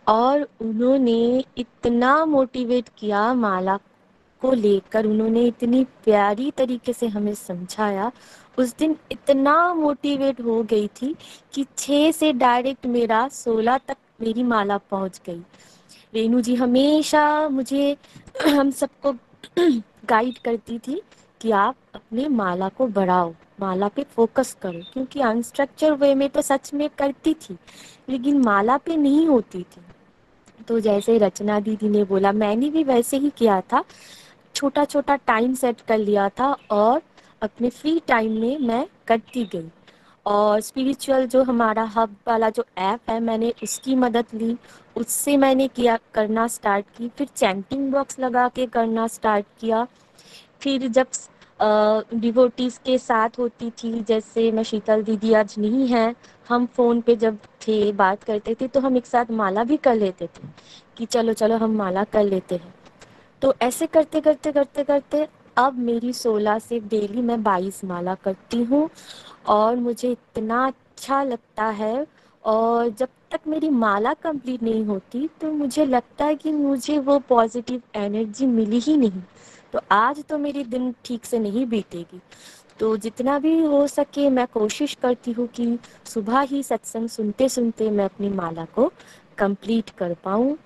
[0.07, 3.77] और उन्होंने इतना मोटिवेट किया माला
[4.41, 8.11] को लेकर, उन्होंने इतनी प्यारी तरीके से हमें समझाया।
[8.57, 11.15] उस दिन इतना मोटिवेट हो गई थी
[11.53, 15.41] कि छः से डायरेक्ट मेरा सोलह तक मेरी माला पहुँच गई।
[16.13, 17.97] रेनू जी हमेशा मुझे,
[18.47, 19.11] हम सबको
[20.05, 21.01] गाइड करती थी
[21.41, 26.41] कि आप अपने माला को बढ़ाओ, माला पे फोकस करो, क्योंकि अनस्ट्रक्चर वे में तो
[26.41, 27.57] सच में करती थी,
[28.09, 29.81] लेकिन माला पे नहीं होती थी।
[30.67, 33.83] तो जैसे रचना दीदी ने बोला, मैंने भी वैसे ही किया था
[34.55, 37.01] छोटा छोटा टाइम सेट कर लिया था और
[37.41, 39.69] अपने फ्री टाइम में मैं करती गई।
[40.27, 44.55] और स्पिरिचुअल जो हमारा हब वाला जो ऐप है, मैंने उसकी मदद ली।
[44.95, 49.87] उससे मैंने किया, करना स्टार्ट की। फिर चैंटिंग बॉक्स लगा के करना स्टार्ट किया।
[50.61, 51.07] फिर जब
[52.15, 56.15] डिवोटीज के साथ होती थी, जैसे मैं शीतल दीदी आज नहीं है,
[56.49, 57.37] हम फ़ोन पे जब
[57.67, 60.47] थे, बात करते थे तो हम एक साथ माला भी कर लेते थे
[60.97, 62.73] कि चलो चलो, हम माला कर लेते हैं।
[63.41, 65.27] तो ऐसे करते करते करते करते
[65.57, 68.89] अब मेरी सोलह से डेली मैं बाईस माला करती हूँ
[69.47, 72.05] और मुझे इतना अच्छा लगता है
[72.43, 77.17] और जब तक मेरी माला कंप्लीट नहीं होती तो मुझे लगता है कि मुझे वो
[77.19, 79.21] पॉजिटिव एनर्जी मिली ही नहीं।
[79.73, 82.19] तो आज तो मेरी दिन ठीक से नहीं बीतेगी।
[82.79, 87.89] तो जितना भी हो सके मैं कोशिश करती हूँ कि सुबह ही सत्संग सुनते सुनते
[87.91, 88.91] मैं अपनी माला को
[89.37, 90.57] कंप्लीट कर पाऊँ।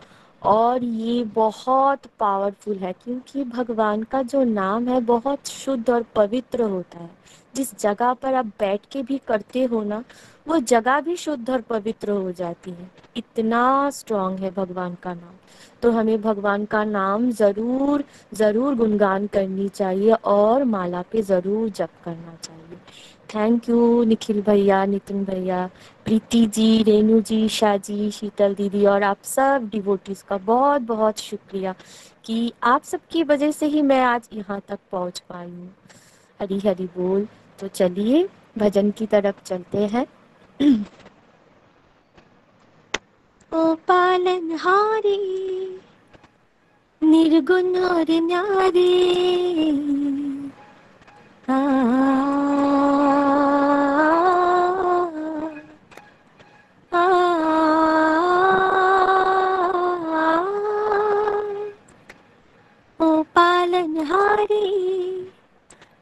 [0.42, 6.64] और ये बहुत पावरफुल है क्योंकि भगवान का जो नाम है बहुत शुद्ध और पवित्र
[6.64, 7.10] होता है।
[7.56, 10.04] जिस जगह पर आप बैठ के भी करते हो ना,
[10.48, 15.36] वो जगह भी शुद्ध और पवित्र हो जाती है। इतना स्ट्रांग है भगवान का नाम।
[15.82, 18.04] तो हमें भगवान का नाम ज़रूर
[18.34, 22.61] ज़रूर गुणगान करनी चाहिए और माला पे ज़रूर जप करना चाहिए।
[23.36, 25.70] थैंक यू निखिल भैया नितिन भैया
[26.06, 31.20] प्रीति जी रेणु जी शाह जी शीतल दीदी और आप सब डिवोटीज का बहुत बहुत
[31.20, 31.76] शुक्रिया
[32.26, 35.76] कि आप सबकी वजह से ही मैं आज यहाँ तक पहुँच पाई हूँ।
[36.42, 37.28] हरी हरी बोल।
[37.60, 40.06] तो चलिए, भजन की तरफ़ चलते हैं।
[43.54, 45.80] ओ पालन हारी,
[47.04, 48.92] निर्गुण और न्यारे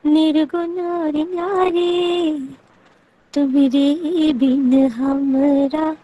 [0.05, 2.39] निर्गुण और न्यारे
[4.33, 5.95] बिन हमरा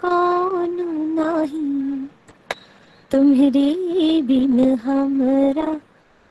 [0.00, 0.76] कौन
[1.18, 2.06] नहीं।
[3.10, 5.80] तुम्हारे बिन हमरा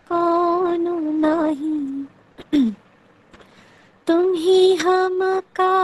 [0.07, 0.87] कौन
[1.25, 2.05] नहीं।
[4.07, 5.77] तुम ही हमका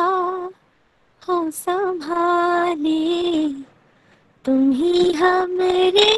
[1.28, 3.50] हो संभाले।
[4.46, 6.12] तुम ही हमरे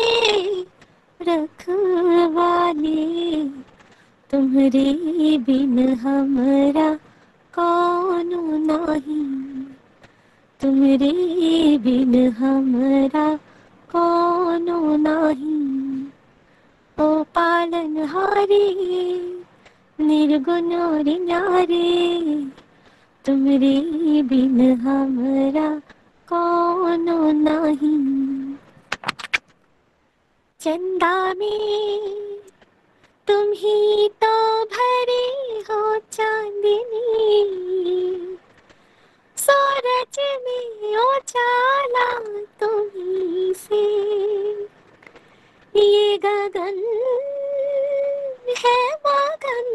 [1.22, 3.06] रखवाले।
[4.32, 6.94] तुम्हारे बिन हमरा
[7.60, 8.30] कौन
[8.72, 9.64] नहीं।
[10.62, 11.12] तुम्हारे
[11.78, 13.36] बिन हमरा
[13.92, 14.66] कौन
[15.08, 15.66] नहीं।
[17.06, 18.66] ओ पालन हारे
[20.00, 20.66] निर्गुण
[21.26, 21.84] न्यारे
[23.26, 25.70] तुम्हारे बिन हमरा
[26.28, 27.06] कौन
[27.38, 28.56] नहीं।
[30.60, 32.00] चंदा में
[33.28, 34.34] तुम ही तो
[34.66, 35.26] भरे
[35.70, 36.78] हो चांदनी।
[39.38, 42.12] सूरज में उजाला
[42.60, 43.84] तुम्ही से।
[45.76, 46.82] ये गगन
[48.50, 49.68] है मगन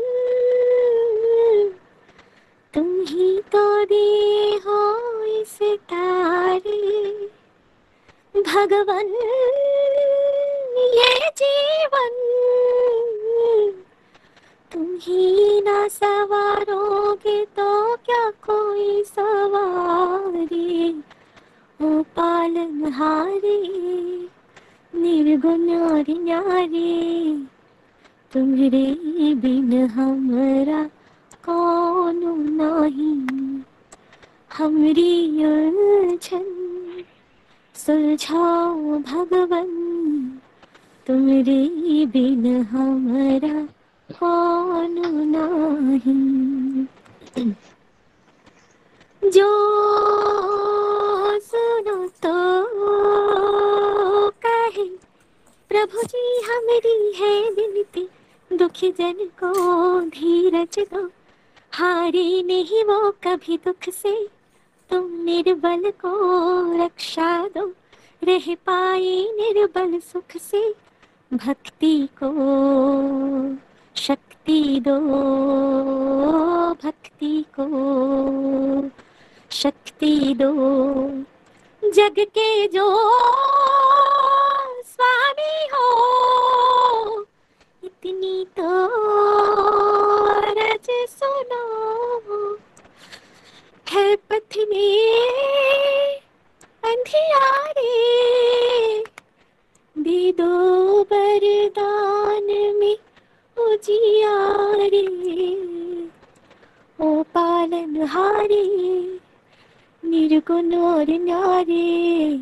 [2.75, 4.81] तुम ही तो दिए हो
[5.25, 7.11] इस तारे।
[8.37, 9.09] भगवन,
[10.97, 12.17] ये जीवन।
[14.73, 20.91] तुम ही ना सवारोगे तो क्या कोई सवारी?
[21.83, 23.59] ओ पालन हारे,
[24.95, 27.60] निर्गुण और न्यारे।
[28.33, 30.83] तुम्हारे बिन हमरा
[31.47, 32.21] कौन
[32.61, 33.63] नहीं।
[34.57, 35.15] हमरी
[35.47, 36.45] उलझन
[37.75, 39.69] सुलझाओ भगवन।
[41.07, 41.59] तुम्हारे
[42.07, 43.63] बिन हमरा
[44.09, 44.95] कौन
[45.35, 46.87] नहीं।
[49.23, 49.51] जो
[51.41, 52.37] सुनो तो
[54.47, 54.85] कहे,
[55.71, 58.09] प्रभु जी हमारी है विनती
[58.53, 59.53] दुखी जन को
[60.01, 61.11] धीरज दो।
[61.73, 64.29] हारे नहीं वो कभी दुख से।
[64.91, 66.13] तुम निर्बल को
[66.85, 67.73] रक्षा दो।
[68.25, 70.75] रह पाए निर्बल सुख से।
[71.35, 72.31] भक्ति को
[73.97, 74.99] शक्ति दो।
[76.85, 77.69] भक्ति को
[79.51, 80.53] शक्ति दो।
[81.91, 82.89] जग के जो
[84.83, 86.70] स्वामी हो
[88.05, 88.63] इतनी तो
[90.41, 92.55] रज सुनो।
[93.89, 96.17] है पथ में
[96.85, 97.91] अंधियारे।
[99.99, 100.55] दे दो
[101.03, 102.47] वरदान
[102.79, 102.97] में
[103.59, 105.07] उजियारे।
[107.01, 108.65] ओ पालन हारे,
[110.05, 112.39] निर्गुण और न्यारे।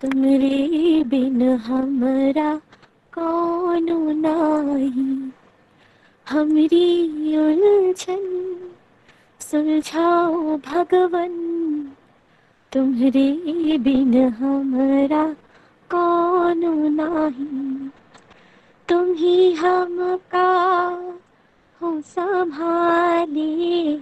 [0.00, 2.60] तुमरे बिन हमरा
[3.18, 3.86] कौन
[4.20, 5.32] नाही
[6.26, 8.24] हमरी उलझन,
[9.40, 11.32] सुलझाओ भगवन।
[12.72, 15.36] तुम्हारे बिन हमारा
[15.90, 16.60] कौन
[16.92, 17.90] नाही
[18.88, 20.50] तुम ही हमका
[21.82, 23.96] हो संभाले।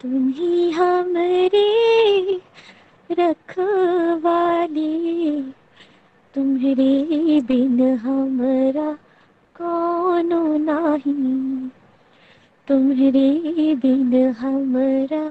[0.00, 1.68] तुम ही हमरे
[3.10, 4.94] रखवाले।
[6.34, 8.92] तुम्हारे बिन हमरा
[9.56, 10.30] कौन
[10.70, 11.68] नहीं।
[12.68, 15.22] तुम्हारे बिन हमारा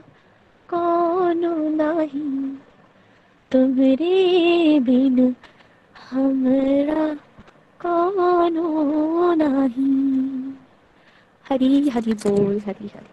[0.70, 1.42] कौन
[1.82, 2.52] नहीं।
[3.52, 5.36] तुम्हारे बिन
[6.12, 7.06] हमरा
[7.86, 8.58] कौन
[9.42, 10.54] नहीं।
[11.46, 13.13] हरी हरी बोल, हरी हरी।